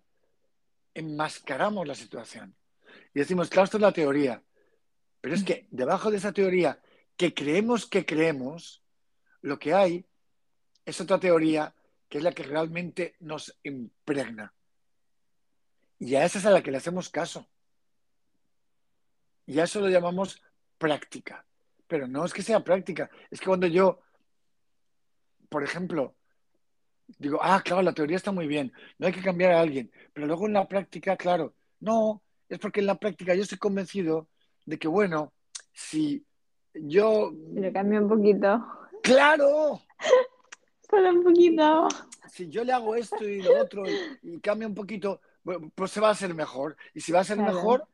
enmascaramos 0.94 1.88
la 1.88 1.96
situación 1.96 2.56
y 3.14 3.20
decimos, 3.20 3.50
claro, 3.50 3.66
esto 3.66 3.78
es 3.78 3.82
la 3.82 3.92
teoría, 3.92 4.42
pero 5.22 5.36
es 5.36 5.44
que 5.44 5.68
debajo 5.70 6.10
de 6.10 6.18
esa 6.18 6.32
teoría 6.32 6.80
que 7.16 7.34
creemos 7.34 7.86
que 7.86 8.06
creemos, 8.06 8.84
lo 9.42 9.60
que 9.60 9.74
hay 9.74 10.06
es 10.84 11.00
otra 11.00 11.20
teoría 11.20 11.74
que 12.10 12.20
es 12.20 12.24
la 12.24 12.32
que 12.32 12.44
realmente 12.44 13.16
nos 13.20 13.58
impregna. 13.64 14.54
Y 16.06 16.14
a 16.14 16.24
esa 16.24 16.38
es 16.38 16.46
a 16.46 16.52
la 16.52 16.62
que 16.62 16.70
le 16.70 16.78
hacemos 16.78 17.10
caso. 17.10 17.48
Y 19.48 19.58
a 19.60 19.64
eso 19.64 19.80
lo 19.80 19.90
llamamos 19.90 20.40
práctica. 20.78 21.44
Pero 21.88 22.08
no 22.08 22.24
es 22.24 22.32
que 22.32 22.44
sea 22.44 22.64
práctica, 22.64 23.10
es 23.32 23.40
que 23.40 23.48
cuando 23.48 23.66
yo, 23.66 24.02
por 25.50 25.64
ejemplo, 25.64 26.16
digo, 27.18 27.40
ah, 27.42 27.60
claro, 27.66 27.82
la 27.82 27.94
teoría 27.94 28.18
está 28.18 28.32
muy 28.32 28.46
bien, 28.46 28.72
no 29.00 29.08
hay 29.08 29.14
que 29.14 29.22
cambiar 29.22 29.54
a 29.54 29.62
alguien, 29.62 29.92
pero 30.14 30.28
luego 30.28 30.46
en 30.46 30.54
la 30.54 30.68
práctica, 30.68 31.16
claro, 31.18 31.56
no, 31.80 32.24
es 32.50 32.60
porque 32.60 32.80
en 32.82 32.88
la 32.88 33.00
práctica 33.00 33.34
yo 33.36 33.44
estoy 33.44 33.58
convencido 33.58 34.30
de 34.66 34.78
que, 34.78 34.88
bueno, 34.88 35.34
si 35.74 36.24
yo, 36.74 37.32
Lo 37.54 37.74
cambio 37.74 38.02
un 38.02 38.10
poquito. 38.10 38.66
claro, 39.02 39.82
Solo 40.90 41.10
un 41.10 41.24
poquito. 41.24 41.88
si 42.32 42.48
yo 42.48 42.64
le 42.64 42.74
hago 42.74 42.96
esto 42.96 43.24
y 43.28 43.42
lo 43.42 43.60
otro 43.60 43.90
y, 43.90 44.20
y 44.22 44.40
cambia 44.40 44.68
un 44.68 44.76
poquito, 44.76 45.20
pues 45.76 45.92
se 45.92 46.02
va 46.02 46.10
a 46.10 46.12
hacer 46.12 46.34
mejor. 46.34 46.76
Y 46.94 47.02
si 47.02 47.12
va 47.12 47.20
a 47.22 47.24
ser 47.24 47.38
Claro. 47.38 47.54
mejor, 47.54 47.88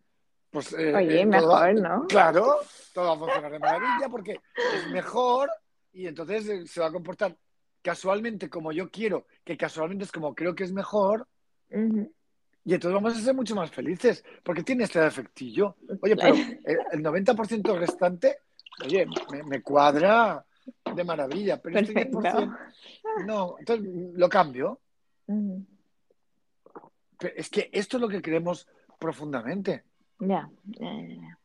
pues... 0.49 0.73
eh, 0.73 0.95
Oye, 0.95 1.21
eh, 1.21 1.25
va- 1.25 1.31
mejor, 1.41 1.73
¿no? 1.75 2.07
Claro, 2.07 2.55
todo 2.93 3.07
va 3.07 3.13
a 3.13 3.17
funcionar 3.19 3.51
de 3.51 3.59
maravilla 3.59 4.09
porque 4.09 4.39
es 4.73 4.89
mejor 4.89 5.49
y 5.93 6.07
entonces 6.07 6.47
eh, 6.47 6.65
se 6.67 6.79
va 6.79 6.87
a 6.87 6.91
comportar 6.91 7.35
casualmente 7.81 8.49
como 8.49 8.71
yo 8.71 8.89
quiero, 8.89 9.25
que 9.43 9.57
casualmente 9.57 10.05
es 10.05 10.11
como 10.11 10.33
creo 10.35 10.53
que 10.55 10.63
es 10.63 10.71
mejor, 10.71 11.27
y 12.63 12.73
entonces 12.75 12.93
vamos 12.93 13.17
a 13.17 13.21
ser 13.21 13.33
mucho 13.33 13.55
más 13.55 13.71
felices 13.71 14.23
porque 14.43 14.61
tiene 14.63 14.83
este 14.83 14.99
defectillo. 14.99 15.77
Oye, 16.01 16.15
pero 16.15 16.35
el, 16.35 16.77
el 16.91 17.01
90% 17.03 17.75
restante, 17.79 18.37
oye, 18.85 19.07
me, 19.31 19.43
me 19.43 19.61
cuadra 19.63 20.45
de 20.93 21.03
maravilla, 21.03 21.59
pero 21.59 21.79
este 21.79 21.93
Perfecto. 21.93 22.19
10%, 22.19 22.57
no, 23.25 23.55
entonces 23.57 23.87
lo 24.13 24.29
cambio. 24.29 24.79
Pero 25.25 25.65
es 27.35 27.49
que 27.49 27.69
esto 27.71 27.97
es 27.97 28.01
lo 28.01 28.09
que 28.09 28.21
creemos 28.21 28.67
profundamente. 28.99 29.83
Ya, 30.19 30.49
ya, 30.63 30.93
ya, 30.93 31.39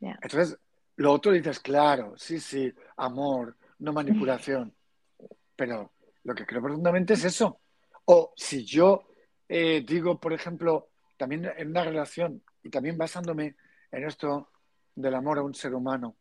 ya. 0.00 0.18
Entonces, 0.22 0.58
lo 0.96 1.12
otro 1.12 1.32
dices, 1.32 1.60
claro, 1.60 2.14
sí, 2.16 2.40
sí, 2.40 2.72
amor, 2.96 3.56
no 3.78 3.92
manipulación. 3.92 4.74
Pero 5.56 5.92
lo 6.24 6.34
que 6.34 6.46
creo 6.46 6.62
profundamente 6.62 7.14
es 7.14 7.24
eso. 7.24 7.60
O 8.06 8.32
si 8.36 8.64
yo 8.64 9.06
eh, 9.48 9.84
digo, 9.86 10.18
por 10.18 10.32
ejemplo, 10.32 10.88
también 11.16 11.50
en 11.56 11.70
una 11.70 11.84
relación, 11.84 12.42
y 12.62 12.70
también 12.70 12.98
basándome 12.98 13.56
en 13.90 14.04
esto 14.04 14.50
del 14.94 15.14
amor 15.14 15.38
a 15.38 15.42
un 15.42 15.54
ser 15.54 15.74
humano, 15.74 16.16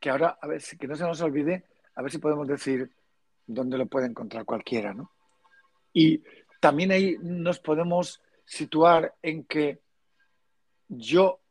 que 0.00 0.10
ahora, 0.10 0.38
a 0.40 0.46
ver, 0.46 0.62
que 0.62 0.86
no 0.86 0.96
se 0.96 1.04
nos 1.04 1.20
olvide, 1.20 1.64
a 1.94 2.02
ver 2.02 2.10
si 2.10 2.18
podemos 2.18 2.48
decir 2.48 2.90
dónde 3.46 3.78
lo 3.78 3.86
puede 3.86 4.06
encontrar 4.06 4.44
cualquiera, 4.44 4.92
¿no? 4.92 5.12
Y 5.92 6.22
también 6.64 6.92
ahí 6.92 7.18
nos 7.20 7.58
podemos 7.60 8.22
situar 8.46 9.14
en 9.20 9.44
que 9.44 9.82
yo, 10.88 11.42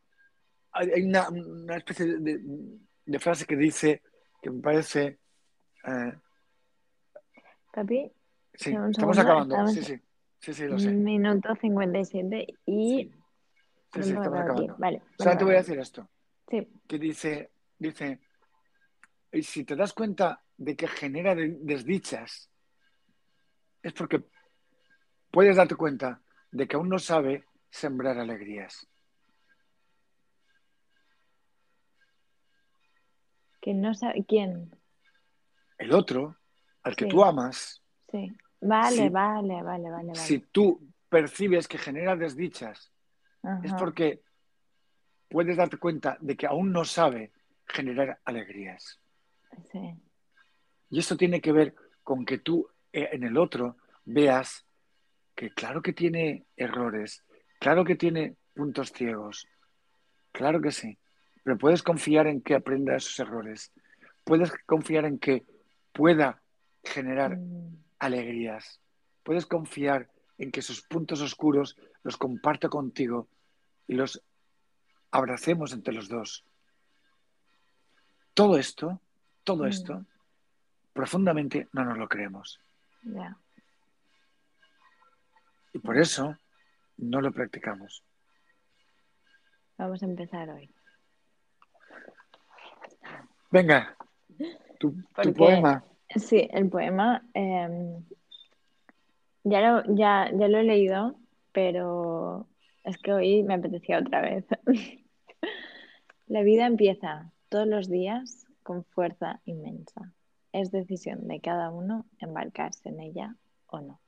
hay 0.71 1.03
una, 1.03 1.29
una 1.29 1.77
especie 1.77 2.17
de, 2.17 2.39
de- 2.39 3.19
frase 3.19 3.45
que 3.45 3.55
dice, 3.55 4.01
que 4.41 4.49
me 4.49 4.59
parece, 4.59 5.19
eh, 5.85 6.13
Papi, 7.71 8.11
sí, 8.55 8.75
estamos 8.89 9.19
acabando, 9.19 9.53
estamos- 9.53 9.73
sí, 9.75 9.83
sí, 9.83 10.01
sí, 10.39 10.53
sí, 10.55 10.67
lo 10.67 10.79
sé. 10.79 10.89
minuto 10.89 11.53
57 11.61 12.47
y... 12.65 13.11
Sí, 13.93 14.01
sí, 14.01 14.13
estamos 14.13 14.39
acabando. 14.39 14.75
Vale. 14.79 15.03
Solamente 15.15 15.43
vale, 15.43 15.45
voy 15.45 15.53
a 15.53 15.57
decir 15.59 15.77
esto. 15.79 16.09
Sí, 16.49 16.67
que 16.87 16.97
dice, 16.97 17.51
dice, 17.77 18.19
y 19.31 19.43
si 19.43 19.63
te 19.63 19.75
das 19.75 19.93
cuenta 19.93 20.43
de 20.57 20.75
que 20.75 20.87
genera 20.87 21.35
de- 21.35 21.55
desdichas, 21.61 22.49
es 23.83 23.93
porque 23.93 24.23
puedes 25.33 25.55
darte 25.55 25.73
cuenta 25.75 26.21
de 26.51 26.67
que 26.67 26.75
aún 26.75 26.89
no 26.89 26.99
sabe 26.99 27.43
sembrar 27.71 28.17
alegrías. 28.19 28.87
que 33.61 33.73
no 33.73 33.93
sabe... 33.93 34.25
¿Quién? 34.27 34.75
El 35.77 35.93
otro, 35.93 36.35
al 36.83 36.95
que 36.97 37.05
Sí. 37.05 37.09
tú 37.09 37.23
amas, 37.23 37.81
Sí. 38.11 38.29
Vale, 38.59 38.95
Sí. 38.97 39.09
vale, 39.09 39.63
vale, 39.63 39.89
vale, 39.89 40.07
vale. 40.09 40.15
si 40.15 40.39
tú 40.39 40.85
percibes 41.09 41.67
que 41.67 41.77
genera 41.77 42.15
desdichas, 42.17 42.91
es 43.63 43.73
porque 43.73 44.21
puedes 45.29 45.55
darte 45.57 45.77
cuenta 45.77 46.17
de 46.21 46.35
que 46.35 46.45
aún 46.45 46.71
no 46.73 46.83
sabe 46.85 47.31
generar 47.65 48.19
alegrías. 48.25 48.99
Sí. 49.71 49.95
Y 50.89 50.99
eso 50.99 51.15
tiene 51.17 51.39
que 51.41 51.51
ver 51.53 51.73
con 52.03 52.25
que 52.25 52.37
tú 52.39 52.67
eh, 52.91 53.09
en 53.13 53.23
el 53.23 53.37
otro 53.37 53.77
veas 54.05 54.65
que 55.35 55.49
claro 55.51 55.81
que 55.81 55.93
tiene 55.93 56.45
errores, 56.57 57.23
claro 57.59 57.83
que 57.83 57.95
tiene 57.95 58.35
puntos 58.53 58.91
ciegos, 58.91 59.47
claro 60.31 60.61
que 60.61 60.71
sí, 60.71 60.97
pero 61.43 61.57
puedes 61.57 61.83
confiar 61.83 62.27
en 62.27 62.41
que 62.41 62.55
aprenda 62.55 62.95
esos 62.95 63.19
errores, 63.19 63.71
puedes 64.23 64.51
confiar 64.65 65.05
en 65.05 65.19
que 65.19 65.45
pueda 65.91 66.41
generar 66.83 67.37
Mm, 67.37 67.77
alegrías, 67.99 68.79
puedes 69.23 69.45
confiar 69.45 70.09
en 70.37 70.51
que 70.51 70.61
sus 70.61 70.81
puntos 70.81 71.21
oscuros 71.21 71.77
los 72.03 72.17
comparta 72.17 72.67
contigo 72.69 73.27
y 73.87 73.93
los 73.95 74.21
abracemos 75.11 75.71
entre 75.73 75.93
los 75.93 76.09
dos. 76.09 76.43
Todo 78.33 78.57
esto, 78.57 78.99
todo 79.43 79.63
Mm. 79.63 79.67
esto, 79.67 80.05
profundamente 80.91 81.67
no 81.71 81.85
nos 81.85 81.97
lo 81.97 82.07
creemos. 82.09 82.59
Y 85.73 85.79
por 85.79 85.97
eso 85.97 86.37
no 86.97 87.21
lo 87.21 87.31
practicamos. 87.31 88.03
Vamos 89.77 90.01
a 90.03 90.05
empezar 90.05 90.49
hoy. 90.49 90.69
Venga, 93.51 93.95
tu, 94.79 94.95
poema. 95.35 95.83
Sí, 96.15 96.47
el 96.51 96.69
poema 96.69 97.23
eh, 97.33 97.99
ya, 99.43 99.61
lo, 99.61 99.95
ya, 99.95 100.29
ya 100.31 100.47
lo 100.47 100.57
he 100.57 100.63
leído, 100.63 101.19
pero 101.51 102.47
es 102.83 102.97
que 102.97 103.13
hoy 103.13 103.43
me 103.43 103.55
apetecía 103.55 103.99
otra 103.99 104.21
vez. 104.21 104.45
La 106.27 106.41
vida 106.41 106.65
empieza 106.65 107.31
todos 107.49 107.67
los 107.67 107.89
días 107.89 108.45
con 108.63 108.85
fuerza 108.85 109.41
inmensa. 109.45 110.13
Es 110.51 110.71
decisión 110.71 111.27
de 111.27 111.41
cada 111.41 111.69
uno 111.69 112.05
embarcarse 112.19 112.89
en 112.89 112.99
ella 112.99 113.35
o 113.67 113.81
no. 113.81 113.99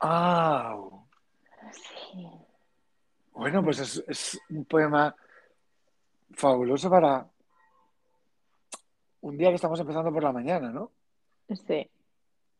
¡Au! 0.00 1.06
Sí. 1.72 2.26
Bueno, 3.32 3.62
pues 3.62 3.78
es, 3.78 4.04
es 4.08 4.40
un 4.50 4.64
poema 4.64 5.14
fabuloso 6.32 6.90
para 6.90 7.26
un 9.22 9.36
día 9.36 9.48
que 9.50 9.56
estamos 9.56 9.78
empezando 9.80 10.12
por 10.12 10.22
la 10.22 10.32
mañana, 10.32 10.70
¿no? 10.70 10.90
Sí. 11.66 11.88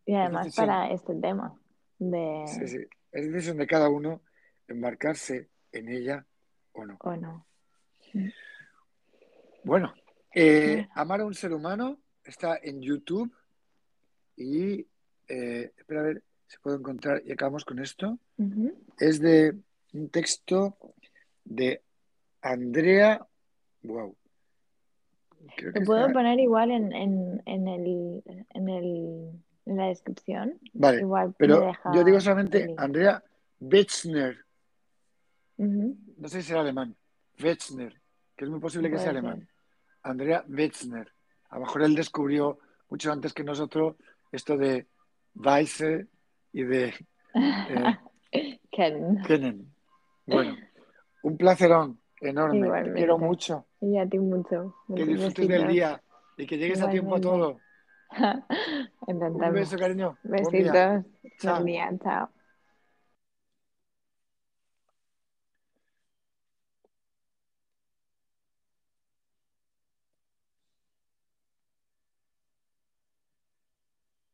Y 0.07 0.15
además 0.15 0.55
para 0.55 0.91
este 0.91 1.15
tema 1.15 1.59
de 1.99 2.45
Sí, 2.47 2.67
sí. 2.67 2.79
Es 3.13 3.33
decisión 3.33 3.57
de 3.59 3.67
cada 3.67 3.89
uno 3.89 4.23
embarcarse 4.69 5.49
en 5.73 5.89
ella 5.89 6.25
o 6.73 6.85
no. 6.85 6.97
o 7.01 7.17
no. 7.17 7.47
Bueno, 9.65 9.95
eh. 10.35 10.89
Amar 10.95 11.21
a 11.21 11.25
un 11.25 11.35
ser 11.35 11.53
humano 11.53 11.99
está 12.25 12.59
en 12.63 12.81
YouTube 12.81 13.33
y 14.37 14.87
eh, 15.29 15.73
espera 15.77 16.01
a 16.01 16.05
ver 16.05 16.23
si 16.51 16.59
puedo 16.59 16.77
encontrar 16.77 17.23
y 17.25 17.31
acabamos 17.31 17.65
con 17.65 17.79
esto. 17.79 18.19
Es 18.99 19.21
de 19.21 19.57
un 19.93 20.09
texto 20.09 20.77
de 21.45 21.81
Andrea. 22.43 23.25
Wow. 23.85 24.17
Creo 25.57 25.73
Lo 25.77 25.83
puedo 25.85 26.01
está- 26.01 26.13
poner 26.13 26.41
igual 26.41 26.73
en, 26.73 26.93
en, 26.93 27.41
en, 27.47 27.69
el, 27.69 28.23
en, 28.51 28.69
el, 28.69 29.31
en 29.65 29.77
la 29.77 29.87
descripción. 29.87 30.59
Vale, 30.73 30.99
Igual 31.03 31.35
pero 31.39 31.73
yo 31.95 32.03
digo 32.03 32.21
solamente. 32.21 32.75
Andrea 32.77 33.23
Wetzner. 33.61 34.45
Ujú, 35.57 35.97
No 36.19 36.29
sé 36.29 36.43
si 36.43 36.49
será 36.49 36.63
alemán. 36.63 36.97
Wetzner, 37.41 37.95
que 38.37 38.45
es 38.45 38.51
muy 38.51 38.59
posible 38.59 38.91
que 38.91 38.97
sea 38.99 39.13
puede 39.13 39.19
alemán. 39.21 39.49
Andrea 40.03 40.45
Wetzner. 40.49 41.13
A 41.51 41.55
lo 41.57 41.61
mejor 41.63 41.83
él 41.83 41.95
descubrió 41.95 42.59
mucho 42.89 43.13
antes 43.13 43.33
que 43.33 43.45
nosotros 43.45 43.95
esto 44.33 44.57
de 44.57 44.89
Weisse 45.37 46.07
y 46.53 46.63
de 46.65 46.95
eh, 47.35 48.61
Ken. 48.71 49.73
Bueno, 50.27 50.57
un 51.23 51.37
placerón 51.37 52.01
enorme. 52.21 52.83
Te 52.85 52.93
quiero 52.95 53.19
mucho. 53.19 53.67
Y 53.81 53.97
a 53.99 54.07
ti 54.07 54.19
mucho. 54.19 54.75
Que 54.95 55.05
disfrutes 55.05 55.49
del 55.49 55.69
día 55.69 56.03
y 56.37 56.47
que 56.47 56.59
llegues 56.59 56.81
a 56.83 56.91
tiempo 56.91 57.17
a 57.17 57.21
todo. 57.21 57.59
Un 59.07 59.53
beso, 59.53 59.77
cariño. 59.79 60.19
Besitos. 60.23 60.53
Buen 60.53 60.65
día. 60.65 61.05
Chao. 61.39 62.31